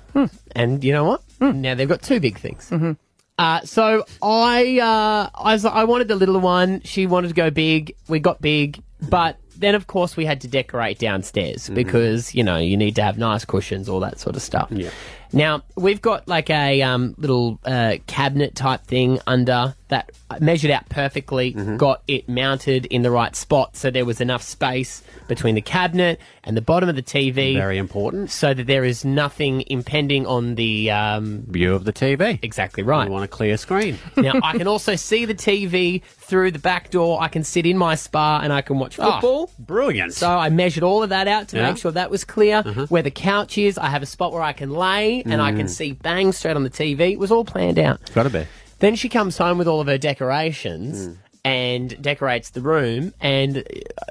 And 0.55 0.83
you 0.83 0.93
know 0.93 1.05
what? 1.05 1.23
Now 1.41 1.75
they've 1.75 1.89
got 1.89 2.03
two 2.03 2.21
big 2.21 2.39
things. 2.39 2.71
Mm-hmm. 2.71 2.93
Uh, 3.39 3.61
so 3.63 4.05
I, 4.23 4.79
uh, 4.79 5.31
I 5.35 5.53
was, 5.55 5.65
I 5.65 5.85
wanted 5.85 6.09
the 6.09 6.15
little 6.17 6.39
one. 6.39 6.83
She 6.85 7.07
wanted 7.07 7.29
to 7.29 7.35
go 7.35 7.51
big. 7.51 7.97
We 8.09 8.21
got 8.21 8.41
big, 8.41 8.83
but 9.01 9.39
then 9.63 9.75
of 9.75 9.87
course 9.87 10.17
we 10.17 10.25
had 10.27 10.41
to 10.43 10.49
decorate 10.49 10.99
downstairs 10.99 11.71
because 11.71 12.35
you 12.35 12.45
know 12.45 12.59
you 12.59 12.77
need 12.77 12.97
to 12.97 13.03
have 13.03 13.19
nice 13.19 13.45
cushions, 13.45 13.89
all 13.89 14.01
that 14.01 14.19
sort 14.19 14.37
of 14.37 14.43
stuff. 14.43 14.69
Yeah. 14.71 14.91
Now 15.33 15.63
we've 15.77 16.03
got 16.03 16.29
like 16.29 16.51
a 16.51 16.83
um, 16.83 17.15
little 17.17 17.59
uh, 17.65 17.97
cabinet 18.07 18.55
type 18.55 18.85
thing 18.85 19.19
under 19.27 19.75
that 19.93 20.11
measured 20.40 20.70
out 20.70 20.88
perfectly, 20.88 21.53
got 21.76 22.03
it 22.09 22.28
mounted 22.28 22.86
in 22.86 23.03
the 23.03 23.11
right 23.11 23.34
spot, 23.36 23.76
so 23.76 23.90
there 23.90 24.05
was 24.05 24.20
enough 24.20 24.43
space 24.43 25.03
between 25.28 25.55
the 25.55 25.61
cabinet 25.62 26.18
and 26.45 26.57
the 26.57 26.61
bottom 26.62 26.88
of 26.88 26.97
the 26.97 27.03
TV. 27.03 27.55
Very 27.55 27.78
important. 27.78 28.30
So 28.30 28.53
that 28.55 28.66
there 28.66 28.84
is 28.84 29.05
nothing 29.05 29.62
impending 29.68 30.26
on 30.26 30.55
the 30.57 30.90
um, 30.90 31.45
View 31.49 31.74
of 31.74 31.84
the 31.84 31.93
TV. 31.93 32.38
Exactly 32.43 32.82
right. 32.82 33.05
You 33.07 33.12
want 33.12 33.24
a 33.24 33.28
clear 33.28 33.57
screen. 33.57 33.99
now 34.16 34.32
I 34.43 34.57
can 34.59 34.66
also 34.66 34.97
see 34.97 35.24
the 35.24 35.34
TV 35.34 36.03
through 36.03 36.51
the 36.51 36.59
back 36.59 36.90
door. 36.90 37.22
I 37.22 37.28
can 37.28 37.45
sit 37.45 37.66
in 37.66 37.76
my 37.78 37.95
spa 37.95 38.40
and 38.43 38.53
I 38.53 38.62
can 38.62 38.78
watch 38.78 38.99
Ah, 38.99 39.20
football. 39.20 39.51
brilliant. 39.59 40.14
So 40.14 40.28
I 40.28 40.49
measured 40.51 40.82
all 40.82 41.03
of 41.03 41.11
that 41.11 41.28
out 41.28 41.49
to 41.49 41.57
Yeah. 41.59 41.68
make 41.68 41.76
sure 41.78 41.93
that 41.93 42.11
was 42.11 42.24
clear. 42.24 42.62
Uh-huh. 42.64 42.86
Where 42.88 43.03
the 43.03 43.11
couch 43.11 43.59
is, 43.59 43.78
I 43.78 43.88
have 43.88 44.03
a 44.03 44.07
spot 44.07 44.32
where 44.32 44.43
I 44.43 44.53
can 44.53 44.70
lay 44.70 45.22
and 45.22 45.40
I 45.40 45.53
can 45.53 45.66
Mm. 45.66 45.70
see 45.70 45.93
bang 45.93 46.32
straight 46.32 46.57
on 46.57 46.64
the 46.64 46.70
TV. 46.70 47.12
It 47.12 47.18
was 47.18 47.30
all 47.30 47.45
planned 47.45 47.78
out. 47.78 48.01
Got 48.14 48.24
to 48.24 48.30
be. 48.30 48.45
Then 48.83 48.97
she 48.97 49.09
comes 49.09 49.39
home 49.39 49.59
with 49.59 49.68
all 49.68 49.80
of 49.80 49.87
her 49.87 49.97
decorations 49.97 51.16
and 51.45 52.03
decorates 52.03 52.51
the 52.51 52.61
room. 52.61 53.14
And 53.20 53.59
uh, 53.59 53.62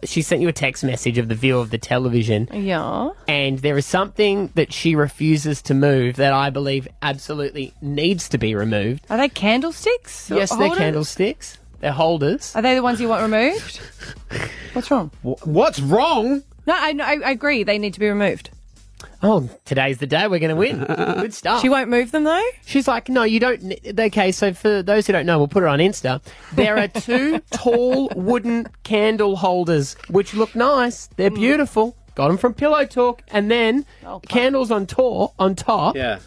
she 0.05 0.21
sent 0.21 0.41
you 0.41 0.47
a 0.47 0.53
text 0.53 0.81
message 0.85 1.17
of 1.17 1.27
the 1.27 1.35
view 1.35 1.59
of 1.59 1.71
the 1.71 1.77
television. 1.77 2.47
Yeah. 2.53 3.09
And 3.27 3.59
there 3.59 3.77
is 3.77 3.85
something 3.85 4.49
that 4.55 4.71
she 4.71 4.95
refuses 4.95 5.61
to 5.63 5.73
move 5.73 6.15
that 6.15 6.31
I 6.31 6.51
believe 6.51 6.87
absolutely 7.01 7.73
needs 7.81 8.29
to 8.29 8.37
be 8.37 8.55
removed. 8.55 9.03
Are 9.09 9.17
they 9.17 9.27
candlesticks? 9.27 10.29
Yes, 10.29 10.51
they're 10.51 10.59
Holders? 10.59 10.77
candlesticks. 10.77 11.57
They're 11.81 11.91
holders. 11.91 12.55
Are 12.55 12.61
they 12.61 12.73
the 12.73 12.81
ones 12.83 13.01
you 13.01 13.09
want 13.09 13.23
removed? 13.23 13.81
What's 14.73 14.89
wrong? 14.89 15.11
What's 15.23 15.81
wrong? 15.81 16.43
No, 16.65 16.75
I, 16.75 16.95
I, 16.97 17.19
I 17.25 17.31
agree. 17.31 17.63
They 17.63 17.77
need 17.77 17.93
to 17.95 17.99
be 17.99 18.07
removed. 18.07 18.51
Oh, 19.23 19.49
today's 19.65 19.99
the 19.99 20.07
day 20.07 20.27
we're 20.27 20.39
going 20.39 20.49
to 20.49 20.55
win. 20.55 20.83
Good 20.85 21.33
stuff. 21.33 21.61
She 21.61 21.69
won't 21.69 21.89
move 21.89 22.11
them 22.11 22.23
though. 22.23 22.49
She's 22.65 22.87
like, 22.87 23.09
no, 23.09 23.23
you 23.23 23.39
don't. 23.39 23.73
Okay, 23.99 24.31
so 24.31 24.53
for 24.53 24.81
those 24.81 25.07
who 25.07 25.13
don't 25.13 25.25
know, 25.25 25.37
we'll 25.37 25.47
put 25.47 25.63
it 25.63 25.69
on 25.69 25.79
Insta. 25.79 26.21
There 26.53 26.77
are 26.77 26.87
two 26.87 27.39
tall 27.51 28.09
wooden 28.15 28.67
candle 28.83 29.35
holders 29.35 29.95
which 30.09 30.33
look 30.33 30.55
nice. 30.55 31.07
They're 31.17 31.31
mm. 31.31 31.35
beautiful. 31.35 31.95
Got 32.15 32.27
them 32.27 32.37
from 32.37 32.53
Pillow 32.53 32.85
Talk, 32.85 33.21
and 33.29 33.49
then 33.49 33.85
oh, 34.05 34.19
candles 34.19 34.69
on 34.69 34.85
tour 34.85 35.31
on 35.39 35.55
top. 35.55 35.95
Yeah. 35.95 36.19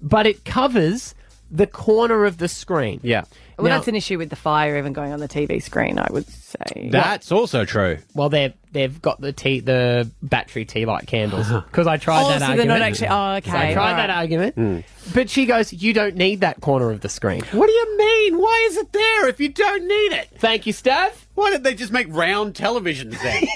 But 0.00 0.26
it 0.26 0.44
covers 0.44 1.14
the 1.50 1.66
corner 1.66 2.24
of 2.24 2.38
the 2.38 2.48
screen. 2.48 3.00
Yeah. 3.02 3.24
Well, 3.58 3.68
Now- 3.68 3.76
that's 3.76 3.88
an 3.88 3.96
issue 3.96 4.18
with 4.18 4.30
the 4.30 4.36
fire 4.36 4.78
even 4.78 4.92
going 4.92 5.12
on 5.12 5.20
the 5.20 5.28
TV 5.28 5.62
screen. 5.62 5.98
I 5.98 6.06
would 6.10 6.26
say 6.48 6.88
That's 6.90 7.30
also 7.32 7.64
true. 7.64 7.98
Well, 8.14 8.28
they've 8.28 8.52
they've 8.72 9.00
got 9.00 9.20
the 9.20 9.32
tea 9.32 9.60
the 9.60 10.10
battery 10.22 10.64
tea 10.64 10.84
light 10.84 11.06
candles 11.06 11.46
uh-huh. 11.46 11.62
because 11.66 11.86
I 11.86 11.96
tried 11.96 12.22
Oh, 12.24 12.28
that 12.28 12.34
so 12.34 12.38
they're 12.40 12.50
argument. 12.50 12.68
not 12.68 12.82
actually- 12.82 13.08
oh, 13.08 13.34
okay, 13.36 13.70
I 13.70 13.72
tried 13.72 13.90
all 13.90 13.96
that 13.96 14.08
right. 14.08 14.18
argument, 14.18 14.54
hmm. 14.56 14.78
but 15.14 15.30
she 15.30 15.46
goes, 15.46 15.72
"You 15.72 15.92
don't 15.92 16.16
need 16.16 16.40
that 16.40 16.60
corner 16.60 16.90
of 16.90 17.00
the 17.00 17.08
screen." 17.08 17.42
What 17.52 17.66
do 17.66 17.72
you 17.72 17.96
mean? 17.98 18.38
Why 18.38 18.66
is 18.70 18.76
it 18.76 18.92
there 18.92 19.28
if 19.28 19.40
you 19.40 19.48
don't 19.48 19.86
need 19.86 20.12
it? 20.12 20.28
Thank 20.38 20.66
you, 20.66 20.72
Steph. 20.72 21.26
Why 21.34 21.50
did 21.50 21.62
they 21.62 21.74
just 21.74 21.92
make 21.92 22.08
round 22.10 22.54
televisions 22.54 23.20
then? 23.22 23.42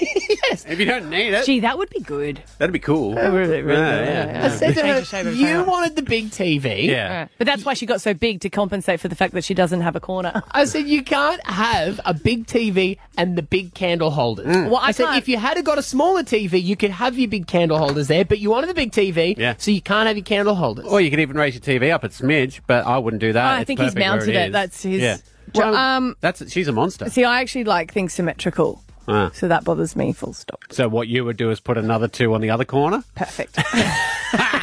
yes. 0.49 0.65
If 0.65 0.79
you 0.79 0.85
don't 0.85 1.09
need 1.09 1.33
it, 1.33 1.45
Gee, 1.45 1.59
that 1.59 1.77
would 1.77 1.89
be 1.89 1.99
good. 1.99 2.41
that'd 2.57 2.71
be 2.71 2.79
cool. 2.79 3.13
really, 3.13 3.61
really, 3.61 3.79
Yeah, 3.81 4.03
yeah, 4.03 4.25
yeah. 4.39 4.45
I 4.45 4.49
said 4.49 4.73
to 4.75 4.87
her, 4.87 4.99
the 5.01 5.05
shape 5.05 5.25
of 5.27 5.35
"You 5.35 5.47
town." 5.47 5.65
wanted 5.67 5.95
the 5.95 6.01
big 6.01 6.29
TV." 6.31 6.85
Yeah. 6.85 7.27
But 7.37 7.45
that's 7.45 7.65
why 7.65 7.73
she 7.73 7.85
got 7.85 8.01
so 8.01 8.13
big 8.13 8.41
to 8.41 8.49
compensate 8.49 8.99
for 8.99 9.09
the 9.09 9.15
fact 9.15 9.33
that 9.33 9.43
she 9.43 9.53
doesn't 9.53 9.81
have 9.81 9.95
a 9.95 9.99
corner. 9.99 10.41
I 10.51 10.65
said 10.65 10.87
you 10.87 11.03
can't 11.03 11.45
have 11.45 11.99
a 12.05 12.13
big 12.13 12.47
TV 12.47 12.82
and 13.17 13.37
the 13.37 13.41
big 13.41 13.73
candle 13.73 14.11
holders. 14.11 14.45
Well, 14.47 14.77
I 14.77 14.87
I, 14.87 14.91
said 14.91 15.15
if 15.17 15.27
you 15.27 15.37
had 15.37 15.63
got 15.63 15.77
a 15.77 15.83
smaller 15.83 16.23
TV, 16.23 16.61
you 16.61 16.75
could 16.75 16.91
have 16.91 17.17
your 17.17 17.29
big 17.29 17.47
candle 17.47 17.77
holders 17.77 18.07
there, 18.07 18.25
but 18.25 18.39
you 18.39 18.49
wanted 18.49 18.67
the 18.67 18.73
big 18.73 18.91
TV, 18.91 19.37
Yeah. 19.37 19.55
so 19.57 19.71
you 19.71 19.81
can't 19.81 20.07
have 20.07 20.17
your 20.17 20.23
candle 20.25 20.55
holders. 20.55 20.85
Or 20.85 20.99
you 21.01 21.09
could 21.09 21.19
even 21.19 21.37
raise 21.37 21.53
your 21.55 21.61
TV 21.61 21.91
up 21.93 22.03
a 22.03 22.09
smidge, 22.09 22.61
but 22.67 22.85
I 22.85 22.97
wouldn't 22.97 23.21
do 23.21 23.33
that. 23.33 23.45
I 23.45 23.59
It's 23.61 23.67
think 23.67 23.79
he's 23.79 23.93
perfect 23.93 23.99
where 24.07 24.17
mounted 24.17 24.35
it. 24.35 24.45
is. 24.47 24.51
That's 24.51 24.83
his. 24.83 25.01
Yeah. 25.01 25.17
Well, 25.55 25.75
um, 25.75 26.15
That's 26.21 26.51
she's 26.51 26.67
a 26.67 26.71
monster. 26.71 27.09
see, 27.09 27.23
I 27.25 27.41
actually 27.41 27.65
like 27.65 27.93
things 27.93 28.13
symmetrical, 28.13 28.81
Ah. 29.07 29.29
so 29.33 29.47
that 29.49 29.63
bothers 29.65 29.95
me. 29.95 30.13
Full 30.13 30.33
stop. 30.33 30.59
So 30.71 30.87
what 30.87 31.07
you 31.07 31.25
would 31.25 31.37
do 31.37 31.51
is 31.51 31.59
put 31.59 31.77
another 31.77 32.07
two 32.07 32.33
on 32.33 32.41
the 32.41 32.49
other 32.49 32.65
corner. 32.65 33.03
Perfect. 33.15 33.59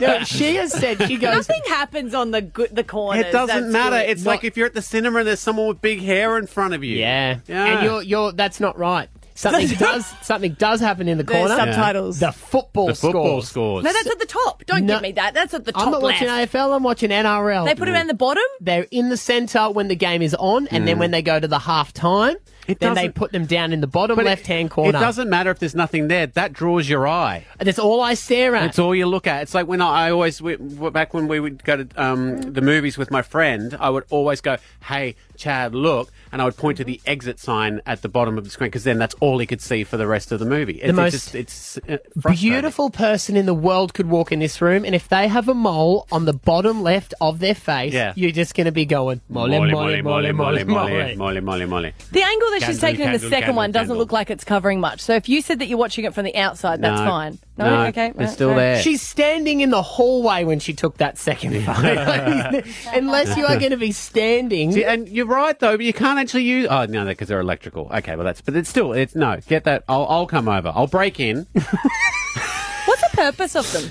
no, 0.00 0.24
she 0.24 0.56
has 0.56 0.72
said 0.72 1.02
she 1.06 1.16
goes. 1.16 1.48
Nothing 1.48 1.62
happens 1.68 2.14
on 2.14 2.30
the 2.30 2.42
good 2.42 2.74
the 2.74 2.84
corners. 2.84 3.26
It 3.26 3.32
doesn't 3.32 3.62
That's 3.62 3.72
matter. 3.72 3.96
good. 3.96 4.10
It's 4.10 4.26
like 4.26 4.44
if 4.44 4.56
you're 4.56 4.66
at 4.66 4.74
the 4.74 4.82
cinema 4.82 5.20
and 5.20 5.28
there's 5.28 5.40
someone 5.40 5.66
with 5.68 5.80
big 5.80 6.00
hair 6.00 6.38
in 6.38 6.46
front 6.46 6.74
of 6.74 6.84
you. 6.84 6.96
Yeah. 6.96 7.38
Yeah. 7.46 7.64
And 7.66 7.84
you're 7.84 8.02
you're 8.02 8.32
that's 8.32 8.60
not 8.60 8.78
right. 8.78 9.08
Something 9.34 9.66
does 9.78 10.06
something 10.22 10.52
does 10.54 10.80
happen 10.80 11.08
in 11.08 11.16
the 11.18 11.24
There's 11.24 11.48
corner. 11.48 11.56
subtitles. 11.72 12.20
The 12.20 12.32
football 12.32 12.88
The 12.88 12.94
football 12.94 13.42
scores. 13.42 13.48
scores. 13.48 13.84
No, 13.84 13.92
that's 13.92 14.06
at 14.10 14.18
the 14.18 14.26
top. 14.26 14.62
Don't 14.66 14.84
No. 14.84 14.94
give 14.96 15.02
me 15.02 15.12
that. 15.12 15.32
That's 15.34 15.54
at 15.54 15.64
the 15.64 15.72
top 15.72 15.84
I'm 15.86 15.90
not 15.92 16.02
left. 16.02 16.20
watching 16.20 16.28
AFL. 16.28 16.76
I'm 16.76 16.82
watching 16.82 17.10
NRL. 17.10 17.64
They 17.64 17.74
put 17.74 17.88
it 17.88 17.92
around 17.92 18.08
the 18.08 18.14
bottom. 18.14 18.42
They're 18.60 18.86
in 18.90 19.08
the 19.08 19.16
centre 19.16 19.70
when 19.70 19.88
the 19.88 19.96
game 19.96 20.20
is 20.22 20.34
on, 20.34 20.66
and 20.68 20.86
then 20.86 20.96
Mm. 20.96 21.00
when 21.00 21.10
they 21.12 21.22
go 21.22 21.40
to 21.40 21.48
the 21.48 21.58
half 21.58 21.92
time, 21.94 22.36
then 22.66 22.94
they 22.94 23.08
put 23.08 23.32
them 23.32 23.46
down 23.46 23.72
in 23.72 23.80
the 23.80 23.86
bottom 23.86 24.16
But 24.16 24.24
it- 24.26 24.28
left 24.28 24.46
hand 24.46 24.70
corner. 24.70 24.98
It 24.98 25.00
doesn't 25.00 25.28
matter 25.28 25.50
if 25.50 25.58
there's 25.58 25.74
nothing 25.74 26.08
there. 26.08 26.26
That 26.26 26.52
draws 26.52 26.88
your 26.88 27.06
eye. 27.08 27.44
That's 27.58 27.78
all 27.78 28.00
I 28.00 28.14
stare 28.14 28.54
at. 28.54 28.64
It's 28.66 28.78
all 28.78 28.94
you 28.94 29.06
look 29.06 29.26
at. 29.26 29.42
It's 29.42 29.54
like 29.54 29.66
when 29.66 29.80
I, 29.80 30.06
I 30.06 30.10
always, 30.10 30.40
we, 30.40 30.56
back 30.56 31.14
when 31.14 31.28
we 31.28 31.40
would 31.40 31.64
go 31.64 31.84
to 31.84 31.88
um, 32.02 32.40
the 32.40 32.60
movies 32.62 32.96
with 32.96 33.10
my 33.10 33.22
friend, 33.22 33.76
I 33.78 33.90
would 33.90 34.04
always 34.10 34.40
go, 34.40 34.56
hey, 34.84 35.16
Chad, 35.36 35.74
look. 35.74 36.10
And 36.32 36.40
I 36.40 36.46
would 36.46 36.56
point 36.56 36.78
to 36.78 36.84
the 36.84 36.98
exit 37.04 37.38
sign 37.38 37.82
at 37.84 38.00
the 38.00 38.08
bottom 38.08 38.38
of 38.38 38.44
the 38.44 38.50
screen 38.50 38.68
because 38.68 38.84
then 38.84 38.98
that's 38.98 39.14
all 39.20 39.38
he 39.38 39.46
could 39.46 39.60
see 39.60 39.84
for 39.84 39.98
the 39.98 40.06
rest 40.06 40.32
of 40.32 40.38
the 40.40 40.46
movie. 40.46 40.80
It's, 40.80 40.94
most 40.96 41.14
it's, 41.34 41.74
just, 41.74 41.78
it's 41.86 42.02
uh. 42.24 42.30
Beautiful 42.32 42.88
person 42.90 43.36
in 43.36 43.44
the 43.46 43.52
world 43.54 43.92
could 43.92 44.08
walk 44.08 44.32
in 44.32 44.38
this 44.38 44.60
room, 44.62 44.84
and 44.86 44.94
if 44.94 45.08
they 45.08 45.28
have 45.28 45.48
a 45.48 45.54
mole 45.54 46.06
on 46.10 46.24
the 46.24 46.32
bottom 46.32 46.82
left 46.82 47.12
of 47.20 47.38
their 47.38 47.54
face, 47.54 47.92
Yeah. 47.92 48.14
you're 48.16 48.30
just 48.30 48.54
going 48.54 48.64
to 48.64 48.72
be 48.72 48.86
going 48.86 49.20
mole, 49.28 49.46
mole, 49.48 49.60
mole, 49.70 50.02
mole, 50.02 50.32
mole, 50.32 50.32
mole. 50.32 51.14
molly, 51.16 51.40
molly, 51.40 51.66
molly. 51.66 51.92
The 52.12 52.22
angle 52.22 52.50
that 52.52 52.62
she's 52.62 52.80
Candle, 52.80 52.80
taken 52.80 53.06
in 53.06 53.12
the 53.12 53.18
second 53.18 53.30
candle, 53.40 53.56
one 53.56 53.72
doesn't 53.72 53.96
look 53.98 54.12
like 54.12 54.30
it's 54.30 54.44
covering 54.44 54.80
much. 54.80 55.00
So 55.02 55.14
if 55.14 55.28
you 55.28 55.42
said 55.42 55.58
that 55.58 55.66
you're 55.66 55.78
watching 55.78 56.04
it 56.06 56.14
from 56.14 56.24
the 56.24 56.34
outside, 56.36 56.80
that's 56.80 57.00
No. 57.00 57.06
fine. 57.06 57.38
No, 57.58 57.66
No, 57.66 57.86
okay, 57.88 58.08
it's 58.08 58.18
right, 58.18 58.28
still 58.30 58.48
right. 58.48 58.56
there. 58.56 58.82
She's 58.82 59.02
standing 59.02 59.60
in 59.60 59.68
the 59.70 59.82
hallway 59.82 60.44
when 60.44 60.58
she 60.58 60.72
took 60.72 60.96
that 60.96 61.18
second 61.18 61.62
photo. 61.64 62.62
Unless 62.94 63.36
you 63.36 63.44
are 63.44 63.58
going 63.58 63.72
to 63.72 63.76
be 63.76 63.92
standing. 63.92 64.72
See, 64.72 64.84
and 64.84 65.06
you're 65.06 65.26
right 65.26 65.58
though, 65.58 65.76
but 65.76 65.84
you 65.84 65.92
can't 65.92 66.18
actually 66.18 66.44
use. 66.44 66.66
Oh 66.70 66.86
no, 66.86 67.04
because 67.04 67.28
they're 67.28 67.40
electrical. 67.40 67.90
Okay, 67.92 68.16
well 68.16 68.24
that's. 68.24 68.40
But 68.40 68.56
it's 68.56 68.70
still. 68.70 68.94
It's 68.94 69.14
no. 69.14 69.38
Get 69.48 69.64
that. 69.64 69.84
I'll, 69.88 70.06
I'll 70.06 70.26
come 70.26 70.48
over. 70.48 70.72
I'll 70.74 70.86
break 70.86 71.20
in. 71.20 71.46
What's 71.52 73.02
the 73.02 73.10
purpose 73.12 73.54
of 73.54 73.70
them? 73.72 73.90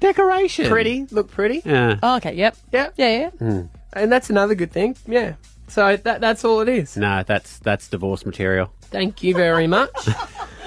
Decoration. 0.00 0.68
Pretty, 0.68 1.06
look 1.10 1.30
pretty. 1.30 1.62
Yeah. 1.64 1.98
Oh, 2.02 2.16
okay, 2.16 2.34
yep. 2.34 2.56
Yep. 2.72 2.94
Yeah, 2.96 3.18
yeah. 3.18 3.30
Hmm. 3.30 3.60
And 3.92 4.10
that's 4.10 4.30
another 4.30 4.54
good 4.54 4.72
thing. 4.72 4.96
Yeah. 5.06 5.34
So 5.68 5.96
that 5.96 6.20
that's 6.20 6.44
all 6.44 6.60
it 6.60 6.68
is. 6.68 6.96
No, 6.96 7.22
that's 7.24 7.58
that's 7.60 7.86
divorce 7.88 8.26
material. 8.26 8.72
Thank 8.82 9.22
you 9.22 9.34
very 9.34 9.68
much. 9.68 9.90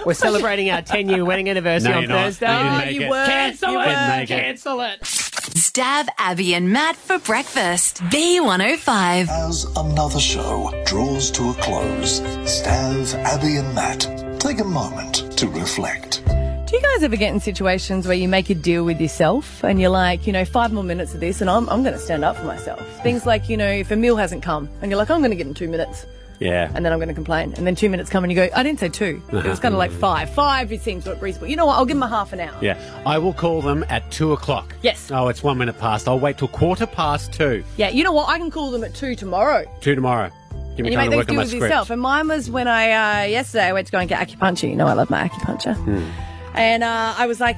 We're 0.05 0.13
celebrating 0.13 0.69
our 0.69 0.81
10 0.81 1.09
year 1.09 1.23
wedding 1.23 1.49
anniversary 1.49 1.91
No, 1.91 1.97
on 1.97 2.03
you're 2.03 2.09
not. 2.11 2.23
Thursday. 2.25 2.51
You 2.51 2.57
didn't 2.57 2.73
oh, 2.73 2.77
make 2.77 2.95
you 2.95 3.01
it. 3.03 3.09
were. 3.09 3.25
Cancel 3.25 3.71
you 3.71 3.79
it. 3.79 3.87
were. 3.87 4.07
make 4.07 4.31
it. 4.31 4.43
Cancel 4.43 4.81
it. 4.81 5.01
Stav 5.01 6.07
Abby 6.17 6.53
and 6.55 6.69
Matt 6.71 6.95
for 6.95 7.19
breakfast. 7.19 7.97
B105. 8.03 9.27
As 9.29 9.65
another 9.77 10.19
show 10.19 10.83
draws 10.85 11.31
to 11.31 11.49
a 11.51 11.53
close, 11.55 12.19
Stav, 12.19 13.15
Abby, 13.23 13.57
and 13.57 13.73
Matt 13.73 14.39
take 14.39 14.59
a 14.59 14.63
moment 14.65 15.37
to 15.37 15.47
reflect. 15.47 16.23
Do 16.25 16.77
you 16.77 16.81
guys 16.81 17.03
ever 17.03 17.15
get 17.15 17.33
in 17.33 17.39
situations 17.39 18.07
where 18.07 18.15
you 18.15 18.27
make 18.27 18.49
a 18.49 18.55
deal 18.55 18.83
with 18.83 18.99
yourself 18.99 19.63
and 19.63 19.79
you're 19.79 19.89
like, 19.91 20.25
you 20.25 20.33
know, 20.33 20.43
five 20.43 20.73
more 20.73 20.83
minutes 20.83 21.13
of 21.13 21.19
this 21.19 21.39
and 21.39 21.49
I'm, 21.49 21.69
I'm 21.69 21.83
going 21.83 21.93
to 21.93 21.99
stand 21.99 22.25
up 22.25 22.35
for 22.35 22.45
myself? 22.45 22.81
Things 23.03 23.25
like, 23.25 23.47
you 23.47 23.57
know, 23.57 23.67
if 23.69 23.91
a 23.91 23.95
meal 23.95 24.15
hasn't 24.15 24.41
come 24.43 24.67
and 24.81 24.89
you're 24.89 24.97
like, 24.97 25.11
I'm 25.11 25.19
going 25.19 25.29
to 25.31 25.37
get 25.37 25.45
in 25.47 25.53
two 25.53 25.69
minutes 25.69 26.05
Yeah. 26.43 26.71
and 26.73 26.85
then 26.85 26.91
I'm 26.91 26.99
going 26.99 27.07
to 27.09 27.13
complain. 27.13 27.53
And 27.55 27.65
then 27.65 27.75
two 27.75 27.89
minutes 27.89 28.09
come 28.09 28.23
and 28.23 28.31
you 28.31 28.35
go, 28.35 28.49
I 28.55 28.63
didn't 28.63 28.79
say 28.79 28.89
2 28.89 29.21
It 29.31 29.45
was 29.45 29.59
kind 29.59 29.73
of 29.73 29.79
like 29.79 29.91
five. 29.91 30.33
Five, 30.33 30.71
it 30.71 30.81
seems 30.81 31.05
like 31.07 31.21
reasonable. 31.21 31.47
You 31.47 31.55
know 31.55 31.65
what? 31.65 31.77
I'll 31.77 31.85
give 31.85 31.95
them 31.95 32.03
a 32.03 32.09
half 32.09 32.33
an 32.33 32.39
hour. 32.41 32.55
Yeah. 32.61 32.77
I 33.05 33.17
will 33.17 33.33
call 33.33 33.61
them 33.61 33.85
at 33.89 34.11
two 34.11 34.33
o'clock. 34.33 34.75
Yes. 34.81 35.09
Oh, 35.11 35.29
it's 35.29 35.41
one 35.41 35.57
minute 35.57 35.79
past. 35.79 36.07
I'll 36.07 36.19
wait 36.19 36.37
till 36.37 36.47
quarter 36.49 36.85
past 36.85 37.31
two. 37.33 37.63
Yeah, 37.77 37.89
you 37.89 38.03
know 38.03 38.11
what? 38.11 38.29
I 38.29 38.37
can 38.37 38.51
call 38.51 38.71
them 38.71 38.83
at 38.83 38.93
two 38.93 39.15
tomorrow. 39.15 39.65
Two 39.81 39.95
tomorrow. 39.95 40.29
Give 40.75 40.85
me 40.85 40.87
and 40.87 40.87
you 40.87 40.97
time 40.97 40.97
make 40.97 41.05
to 41.05 41.09
those 41.11 41.17
work 41.17 41.29
on 41.29 41.35
my 41.35 41.41
deals 41.43 41.49
script. 41.51 41.63
yourself. 41.63 41.89
And 41.91 42.01
mine 42.01 42.27
was 42.27 42.49
when 42.49 42.67
I, 42.67 43.23
uh, 43.23 43.27
yesterday, 43.27 43.65
I 43.65 43.73
went 43.73 43.87
to 43.87 43.91
go 43.91 43.99
and 43.99 44.09
get 44.09 44.27
acupuncture. 44.27 44.69
You 44.69 44.75
know, 44.75 44.87
I 44.87 44.93
love 44.93 45.09
my 45.09 45.29
acupuncture. 45.29 45.75
Hmm. 45.75 46.09
And 46.55 46.83
uh, 46.83 47.13
I 47.17 47.27
was 47.27 47.39
like, 47.39 47.57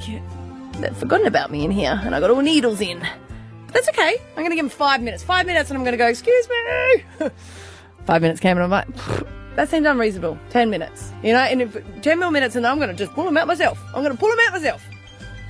they've 0.80 0.96
forgotten 0.98 1.26
about 1.26 1.50
me 1.52 1.64
in 1.66 1.72
here, 1.72 2.00
and 2.04 2.14
I 2.14 2.20
got 2.20 2.30
all 2.30 2.42
needles 2.42 2.82
in. 2.82 3.06
That's 3.72 3.90
okay. 3.90 4.18
I'm 4.30 4.36
going 4.36 4.52
to 4.52 4.56
give 4.56 4.64
them 4.66 4.70
five 4.70 5.02
minutes. 5.02 5.24
Five 5.24 5.46
minutes, 5.46 5.70
and 5.70 5.78
I'm 5.78 5.84
going 5.84 5.94
to 5.94 5.98
go, 5.98 6.08
excuse 6.08 6.48
me. 6.50 7.04
five 8.06 8.22
minutes 8.22 8.40
came, 8.40 8.58
and 8.58 8.64
I'm 8.64 8.70
like, 8.70 8.88
that 9.56 9.70
seems 9.70 9.86
unreasonable. 9.86 10.38
Ten 10.50 10.70
minutes. 10.70 11.12
You 11.24 11.34
know, 11.34 11.40
and 11.40 11.62
if 11.62 12.02
ten 12.02 12.20
more 12.20 12.32
minutes, 12.32 12.56
and 12.56 12.66
I'm 12.66 12.78
going 12.78 12.90
to 12.90 12.96
just 12.96 13.14
pull 13.14 13.26
them 13.26 13.38
out 13.38 13.48
myself. 13.48 13.80
I'm 13.88 14.04
going 14.04 14.12
to 14.14 14.18
pull 14.18 14.30
them 14.30 14.40
out 14.48 14.54
myself. 14.54 14.84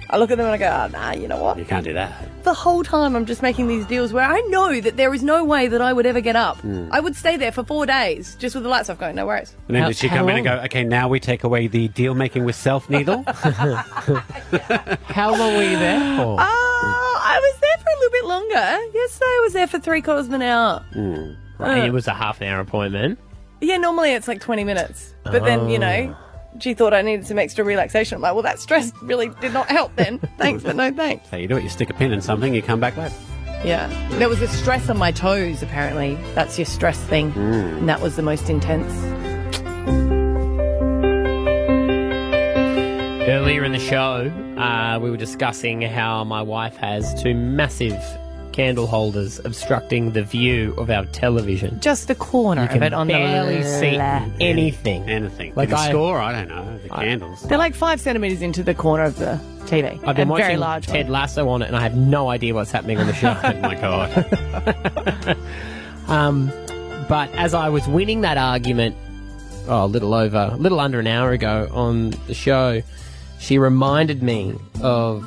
I 0.08 0.18
look 0.18 0.30
at 0.30 0.38
them 0.38 0.46
and 0.46 0.54
I 0.54 0.58
go, 0.58 0.68
oh, 0.68 0.88
nah, 0.96 1.14
you 1.14 1.28
know 1.28 1.42
what? 1.42 1.58
You 1.58 1.66
can't 1.66 1.84
do 1.84 1.94
that. 1.94 2.14
The 2.44 2.54
whole 2.54 2.84
time 2.84 3.16
I'm 3.16 3.26
just 3.26 3.42
making 3.42 3.68
these 3.68 3.88
deals 3.88 4.14
where 4.14 4.24
I 4.24 4.40
know 4.50 4.80
that 4.80 4.98
there 4.98 5.12
is 5.16 5.24
no 5.24 5.44
way 5.44 5.68
that 5.68 5.82
I 5.82 5.94
would 5.94 6.06
ever 6.06 6.22
get 6.22 6.36
up. 6.36 6.58
Mm. 6.60 6.90
I 6.92 7.00
would 7.00 7.16
stay 7.16 7.38
there 7.38 7.52
for 7.52 7.64
four 7.64 7.88
days 7.88 8.36
just 8.36 8.54
with 8.54 8.64
the 8.64 8.70
lights 8.70 8.88
off 8.92 9.00
going, 9.00 9.16
no 9.16 9.26
worries. 9.26 9.56
And 9.68 9.76
then 9.76 9.82
How- 9.82 9.88
did 9.88 9.98
she 9.98 10.08
how 10.08 10.18
come 10.18 10.30
in 10.30 10.38
and 10.38 10.46
long? 10.46 10.58
go, 10.58 10.64
okay, 10.66 10.84
now 10.84 11.08
we 11.10 11.20
take 11.20 11.44
away 11.44 11.66
the 11.66 11.88
deal 11.88 12.14
making 12.14 12.46
with 12.46 12.56
self 12.56 12.88
needle? 12.88 13.24
How 15.08 15.32
long 15.36 15.56
were 15.56 15.64
you 15.64 15.80
there 15.80 16.00
for? 16.18 16.38
Oh, 16.40 17.20
I 17.24 17.40
was 17.40 17.60
there 17.62 17.78
for 17.84 17.90
a 17.90 18.00
little 18.00 18.12
bit 18.12 18.26
longer. 18.26 18.98
Yesterday 18.98 19.26
I 19.26 19.42
was 19.44 19.54
there 19.54 19.68
for 19.68 19.80
three 19.80 20.02
quarters 20.04 20.28
of 20.28 20.34
an 20.34 20.44
hour. 20.44 20.86
Mm. 20.94 21.36
Right, 21.58 21.86
it 21.86 21.94
was 21.94 22.08
a 22.08 22.14
half 22.14 22.42
an 22.42 22.48
hour 22.48 22.60
appointment. 22.60 23.20
Yeah, 23.62 23.78
normally 23.78 24.12
it's 24.12 24.28
like 24.28 24.42
20 24.42 24.64
minutes. 24.64 25.14
But 25.24 25.44
then, 25.44 25.70
you 25.70 25.80
know, 25.80 26.16
she 26.60 26.74
thought 26.74 26.94
I 26.94 27.02
needed 27.02 27.26
some 27.26 27.40
extra 27.40 27.64
relaxation. 27.64 28.18
I'm 28.18 28.22
like, 28.22 28.34
well, 28.34 28.44
that 28.44 28.60
stress 28.60 28.92
really 29.02 29.30
did 29.42 29.54
not 29.54 29.68
help 29.68 29.96
then. 29.96 30.20
thanks, 30.38 30.64
but 30.64 30.76
no 30.76 30.92
thanks. 30.92 31.30
So 31.30 31.38
you 31.38 31.48
do 31.48 31.58
it, 31.58 31.64
you 31.64 31.70
stick 31.70 31.90
a 31.90 31.94
pin 31.94 32.12
in 32.12 32.22
something, 32.22 32.54
you 32.54 32.62
come 32.62 32.80
back 32.80 32.98
later. 32.98 33.16
Yeah. 33.64 33.88
There 34.18 34.30
was 34.30 34.42
a 34.42 34.48
stress 34.48 34.90
on 34.90 34.98
my 34.98 35.12
toes, 35.12 35.64
apparently. 35.64 36.16
That's 36.36 36.58
your 36.60 36.66
stress 36.66 37.00
thing. 37.00 37.32
Mm. 37.32 37.78
And 37.80 37.90
that 37.90 38.02
was 38.02 38.16
the 38.16 38.22
most 38.22 38.50
intense. 38.50 38.94
Earlier 43.28 43.64
in 43.64 43.72
the 43.72 43.80
show, 43.80 44.32
uh, 44.58 45.00
we 45.02 45.10
were 45.10 45.18
discussing 45.18 45.82
how 45.82 46.24
my 46.24 46.44
wife 46.44 46.76
has 46.78 47.20
two 47.24 47.34
massive 47.34 48.00
candle 48.56 48.88
holders 48.88 49.38
obstructing 49.44 50.14
the 50.14 50.24
view 50.24 50.74
of 50.78 50.90
our 50.90 51.04
television. 51.08 51.78
Just 51.82 52.08
the 52.08 52.16
corner 52.16 52.62
You 52.62 52.68
of 52.68 52.74
can 52.74 52.84
it 52.84 52.94
on 52.94 53.08
barely 53.10 53.58
the 53.62 53.80
see 53.80 53.98
left. 53.98 54.32
anything. 54.40 55.04
Anything. 55.10 55.52
Like 55.56 55.68
Did 55.70 55.78
you 55.78 55.84
I- 55.84 55.90
score? 55.90 56.20
I 56.22 56.32
don't 56.32 56.48
know. 56.48 56.78
The 56.84 56.90
candles. 56.90 57.42
They're 57.44 57.58
like 57.58 57.76
five 57.76 58.00
centimetres 58.00 58.42
into 58.42 58.64
the 58.64 58.74
corner 58.74 59.04
of 59.04 59.18
the 59.18 59.38
TV. 59.66 60.00
I've 60.08 60.16
been 60.16 60.30
a 60.30 60.32
watching 60.32 60.46
very 60.46 60.58
large 60.58 60.88
Ted 60.88 61.08
one. 61.08 61.12
Lasso 61.14 61.50
on 61.50 61.64
it, 61.64 61.68
and 61.68 61.76
I 61.76 61.82
have 61.82 61.98
no 61.98 62.30
idea 62.30 62.54
what's 62.54 62.72
happening 62.72 62.98
on 62.98 63.08
the 63.08 63.14
show. 63.14 63.36
oh 63.44 63.54
my 63.60 63.76
god! 63.76 65.38
um, 66.08 66.48
but 67.10 67.30
as 67.36 67.54
I 67.54 67.68
was 67.68 67.86
winning 67.90 68.22
that 68.22 68.38
argument, 68.38 68.96
oh, 69.68 69.84
a 69.84 69.88
little 69.88 70.14
over, 70.14 70.52
a 70.54 70.56
little 70.56 70.80
under 70.80 71.00
an 71.02 71.08
hour 71.08 71.32
ago 71.32 71.68
on 71.74 72.12
the 72.28 72.34
show, 72.34 72.82
she 73.40 73.58
reminded 73.58 74.24
me 74.24 74.56
of 74.82 75.24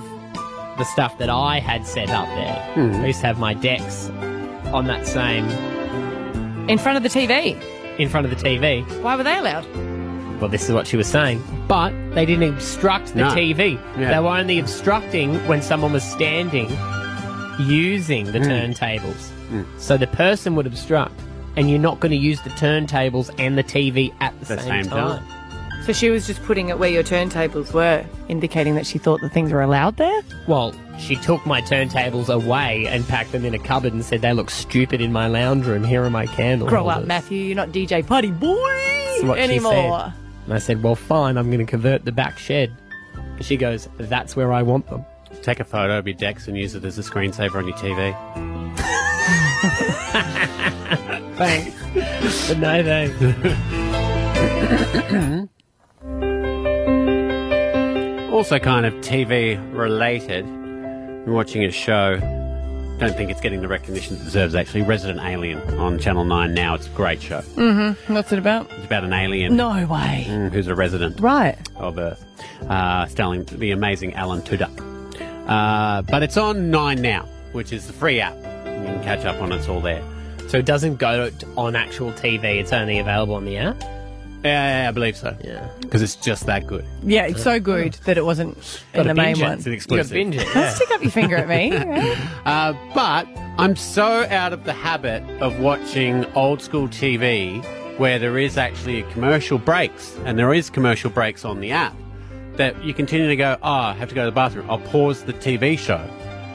the 0.79 0.85
stuff 0.85 1.19
that 1.19 1.29
I 1.29 1.59
had 1.61 1.87
set 1.87 2.11
up 2.11 2.27
there. 2.29 2.55
Hmm. 2.75 3.03
I 3.03 3.07
used 3.09 3.21
to 3.21 3.27
have 3.27 3.39
my 3.39 3.55
decks 3.55 4.09
on 4.73 4.87
that 4.87 5.07
same 5.07 5.49
In 6.69 6.79
front 6.79 6.97
of 6.97 7.03
the 7.03 7.09
TV. 7.09 7.57
in 7.99 8.09
front 8.09 8.27
of 8.27 8.31
the 8.31 8.37
TV. 8.49 8.83
Why 9.03 9.17
were 9.17 9.23
they 9.25 9.37
allowed? 9.37 9.67
Well, 10.41 10.49
this 10.49 10.69
is 10.69 10.73
what 10.75 10.87
she 10.87 10.97
was 10.97 11.09
saying. 11.09 11.43
But 11.67 11.91
they 12.15 12.25
didn't 12.25 12.49
obstruct 12.55 13.09
the 13.15 13.21
No. 13.23 13.31
TV. 13.31 13.79
Yeah. 13.99 14.13
They 14.15 14.21
were 14.21 14.37
only 14.37 14.59
obstructing 14.61 15.35
when 15.49 15.63
someone 15.63 15.93
was 15.93 16.05
standing 16.05 16.71
using 17.59 18.27
the 18.27 18.39
Mm. 18.39 18.75
turntables. 18.77 19.31
So 19.79 19.97
the 19.97 20.07
person 20.07 20.55
would 20.55 20.67
obstruct, 20.67 21.19
and 21.57 21.69
you're 21.69 21.81
not 21.81 21.99
going 22.01 22.11
to 22.13 22.17
use 22.19 22.41
the 22.43 22.51
turntables 22.51 23.31
and 23.39 23.59
the 23.59 23.63
TV 23.65 24.13
at 24.21 24.39
the, 24.41 24.47
The 24.55 24.59
same, 24.61 24.85
same 24.85 24.91
time. 24.93 25.19
time. 25.19 25.25
So 25.89 25.95
she 25.95 26.11
was 26.11 26.27
just 26.27 26.43
putting 26.43 26.69
it 26.69 26.79
where 26.79 26.91
your 26.91 27.03
turntables 27.03 27.73
were, 27.73 28.05
indicating 28.29 28.75
that 28.75 28.87
she 28.87 28.99
thought 28.99 29.23
the 29.23 29.31
things 29.31 29.53
were 29.53 29.63
allowed 29.63 29.97
there? 29.97 30.21
Well, 30.47 30.75
she 30.99 31.17
took 31.17 31.47
my 31.47 31.63
turntables 31.63 32.29
away 32.29 32.87
and 32.87 33.09
packed 33.09 33.33
them 33.33 33.47
in 33.47 33.55
a 33.55 33.59
cupboard 33.59 33.95
and 33.95 34.05
said 34.05 34.21
they 34.21 34.35
look 34.35 34.51
stupid 34.51 35.01
in 35.01 35.15
my 35.15 35.29
lounge 35.29 35.65
room. 35.65 35.83
Here 35.83 36.05
are 36.05 36.11
my 36.11 36.27
candles. 36.27 36.69
Grow 36.69 36.89
up, 36.89 37.07
Matthew. 37.07 37.39
You're 37.39 37.57
not 37.57 37.71
DJ 37.71 38.07
Putty 38.07 38.33
Boy 38.33 38.55
what 39.23 39.39
she 39.39 39.45
anymore. 39.45 39.73
said. 39.73 40.13
And 40.45 40.53
I 40.53 40.59
said, 40.59 40.83
well, 40.83 40.95
fine, 40.95 41.39
I'm 41.39 41.47
going 41.47 41.61
to 41.61 41.65
convert 41.65 42.05
the 42.05 42.13
back 42.13 42.39
shed. 42.39 42.71
And 43.15 43.43
she 43.43 43.57
goes, 43.57 43.89
that's 43.97 44.37
where 44.37 44.53
I 44.53 44.61
want 44.61 44.87
them. 44.89 45.07
Take 45.41 45.59
a 45.59 45.65
photo 45.65 45.99
of 45.99 46.07
your 46.07 46.19
decks 46.19 46.49
and 46.49 46.59
use 46.59 46.75
it 46.75 46.85
as 46.85 46.99
a 46.99 47.03
screensaver 47.03 47.55
on 47.55 47.67
your 47.67 47.79
TV. 47.79 48.15
Thanks. 51.39 52.49
but 52.49 52.59
no 52.59 52.85
thanks. 52.85 53.19
also, 58.39 58.61
kind 58.61 58.87
of 58.87 58.95
TV 59.01 59.59
related. 59.77 60.45
I'm 60.45 61.33
watching 61.33 61.65
a 61.65 61.73
show. 61.73 62.19
Don't 63.01 63.17
think 63.17 63.33
it's 63.33 63.41
getting 63.41 63.61
the 63.63 63.67
recognition 63.67 64.15
it 64.15 64.23
deserves. 64.23 64.55
Actually, 64.55 64.83
Resident 64.83 65.19
Alien 65.19 65.59
on 65.77 65.99
Channel 65.99 66.25
Nine 66.25 66.55
now. 66.55 66.75
It's 66.77 66.87
a 66.87 66.91
great 66.91 67.21
show. 67.21 67.41
Mm-hmm. 67.41 68.15
What's 68.15 68.31
it 68.31 68.39
about? 68.39 68.71
It's 68.71 68.85
about 68.85 69.03
an 69.03 69.13
alien. 69.13 69.57
No 69.57 69.71
way. 69.87 70.25
Mm, 70.29 70.53
who's 70.53 70.69
a 70.69 70.75
resident 70.77 71.19
Right. 71.19 71.59
of 71.75 71.99
Earth, 71.99 72.25
uh, 72.69 73.07
starring 73.07 73.43
the 73.47 73.73
amazing 73.73 74.15
Alan 74.15 74.41
Tudyk. 74.43 74.71
Uh, 75.49 76.03
but 76.03 76.23
it's 76.23 76.37
on 76.37 76.71
Nine 76.71 77.03
now, 77.03 77.23
which 77.51 77.73
is 77.73 77.89
the 77.89 77.93
free 77.93 78.21
app. 78.21 78.37
You 78.37 78.85
can 78.85 79.03
catch 79.03 79.25
up 79.25 79.43
on 79.43 79.51
it. 79.51 79.57
It's 79.57 79.69
all 79.69 79.81
there. 79.81 80.05
So 80.47 80.59
it 80.59 80.65
doesn't 80.65 80.99
go 80.99 81.29
on 81.57 81.75
actual 81.75 82.13
TV, 82.13 82.61
it's 82.61 82.73
only 82.73 83.01
available 83.01 83.35
on 83.35 83.47
the 83.47 83.57
app? 83.57 83.83
Yeah, 84.45 84.83
yeah, 84.83 84.89
I 84.89 84.93
believe 84.93 85.17
so. 85.17 85.37
Yeah. 85.43 85.69
Because 85.81 86.03
it's 86.03 86.17
just 86.17 86.47
that 86.47 86.67
good. 86.67 86.87
Yeah, 87.03 87.27
it's 87.27 87.43
so 87.43 87.59
good 87.59 87.95
that 88.05 88.17
it 88.17 88.25
wasn't 88.25 88.85
in 88.95 89.07
the 89.07 89.15
main 89.15 89.37
it. 89.37 89.43
one. 89.43 89.53
It's 89.55 89.67
an 89.67 89.73
exclusive. 89.73 90.13
binge 90.13 90.37
it, 90.37 90.47
Don't 90.55 90.75
stick 90.75 90.91
up 90.93 91.03
your 91.03 91.11
finger 91.11 91.37
at 91.37 91.49
me. 91.49 91.69
Uh, 92.45 92.73
but 92.95 93.27
I'm 93.59 93.77
so 93.77 94.25
out 94.31 94.55
of 94.55 94.65
the 94.65 94.73
habit 94.73 95.23
of 95.43 95.61
watching 95.61 96.25
old 96.33 96.63
school 96.63 96.89
TV 96.89 97.63
where 97.99 98.19
there 98.19 98.39
is 98.39 98.57
actually 98.57 99.03
commercial 99.13 99.59
breaks, 99.59 100.17
and 100.25 100.39
there 100.39 100.55
is 100.55 100.71
commercial 100.71 101.11
breaks 101.11 101.45
on 101.45 101.61
the 101.61 101.73
app, 101.73 101.95
that 102.55 102.83
you 102.85 102.95
continue 102.95 103.29
to 103.29 103.37
go, 103.37 103.57
oh, 103.63 103.73
I 103.73 103.93
have 103.95 104.09
to 104.09 104.15
go 104.15 104.23
to 104.23 104.31
the 104.31 104.35
bathroom. 104.35 104.71
I'll 104.71 104.79
pause 104.79 105.25
the 105.25 105.33
TV 105.33 105.79
show. 105.79 106.09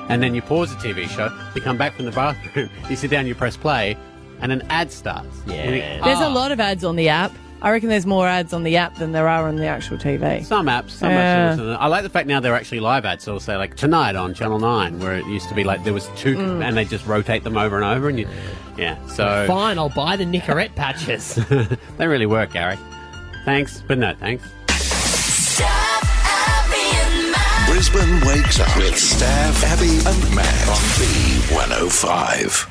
And 0.09 0.23
then 0.23 0.33
you 0.33 0.41
pause 0.41 0.75
the 0.75 0.77
TV 0.77 1.07
show, 1.07 1.29
you 1.53 1.61
come 1.61 1.77
back 1.77 1.93
from 1.93 2.05
the 2.05 2.11
bathroom, 2.23 2.69
you 2.89 2.95
sit 2.95 3.11
down, 3.11 3.27
you 3.27 3.35
press 3.35 3.55
play, 3.55 3.97
and 4.41 4.51
an 4.51 4.63
ad 4.69 4.91
starts. 4.91 5.37
Yeah. 5.45 6.03
There's 6.03 6.19
a 6.19 6.29
lot 6.29 6.51
of 6.51 6.59
ads 6.59 6.83
on 6.83 6.95
the 6.95 7.09
app. 7.09 7.31
I 7.63 7.71
reckon 7.71 7.87
there's 7.87 8.05
more 8.05 8.27
ads 8.27 8.51
on 8.51 8.63
the 8.63 8.75
app 8.75 8.95
than 8.97 9.13
there 9.13 9.27
are 9.27 9.47
on 9.47 9.55
the 9.55 9.65
actual 9.67 9.97
TV. 9.97 10.43
Some 10.43 10.67
apps, 10.67 10.89
some 10.91 11.09
Yeah. 11.11 11.55
apps. 11.55 11.77
I 11.79 11.87
like 11.87 12.03
the 12.03 12.09
fact 12.09 12.27
now 12.27 12.41
they're 12.41 12.53
actually 12.55 12.81
live 12.81 13.05
ads. 13.05 13.23
So 13.23 13.31
it'll 13.31 13.39
say 13.39 13.55
like 13.55 13.75
tonight 13.75 14.17
on 14.17 14.33
Channel 14.33 14.59
Nine, 14.59 14.99
where 14.99 15.15
it 15.15 15.25
used 15.27 15.47
to 15.47 15.55
be 15.55 15.63
like 15.63 15.85
there 15.85 15.93
was 15.93 16.09
two, 16.17 16.35
Mm. 16.35 16.61
and 16.63 16.75
they 16.75 16.83
just 16.83 17.07
rotate 17.07 17.45
them 17.45 17.57
over 17.57 17.77
and 17.77 17.85
over, 17.85 18.09
and 18.09 18.19
you, 18.19 18.27
yeah. 18.77 18.97
So 19.07 19.45
Fine, 19.47 19.77
I'll 19.79 19.87
buy 19.89 20.17
the 20.17 20.25
Nicorette 20.25 20.75
patches. 20.75 21.35
they 21.97 22.05
really 22.07 22.25
work, 22.25 22.51
Gary. 22.51 22.77
Thanks, 23.45 23.81
but 23.87 23.97
no 23.97 24.13
thanks. 24.19 24.43
Brisbane 27.67 28.19
wakes 28.27 28.59
up 28.59 28.75
with 28.77 28.93
Stav, 28.95 29.63
Abby, 29.63 29.97
and 30.05 30.35
Matt 30.35 30.67
on 30.67 30.83
B105. 30.99 32.69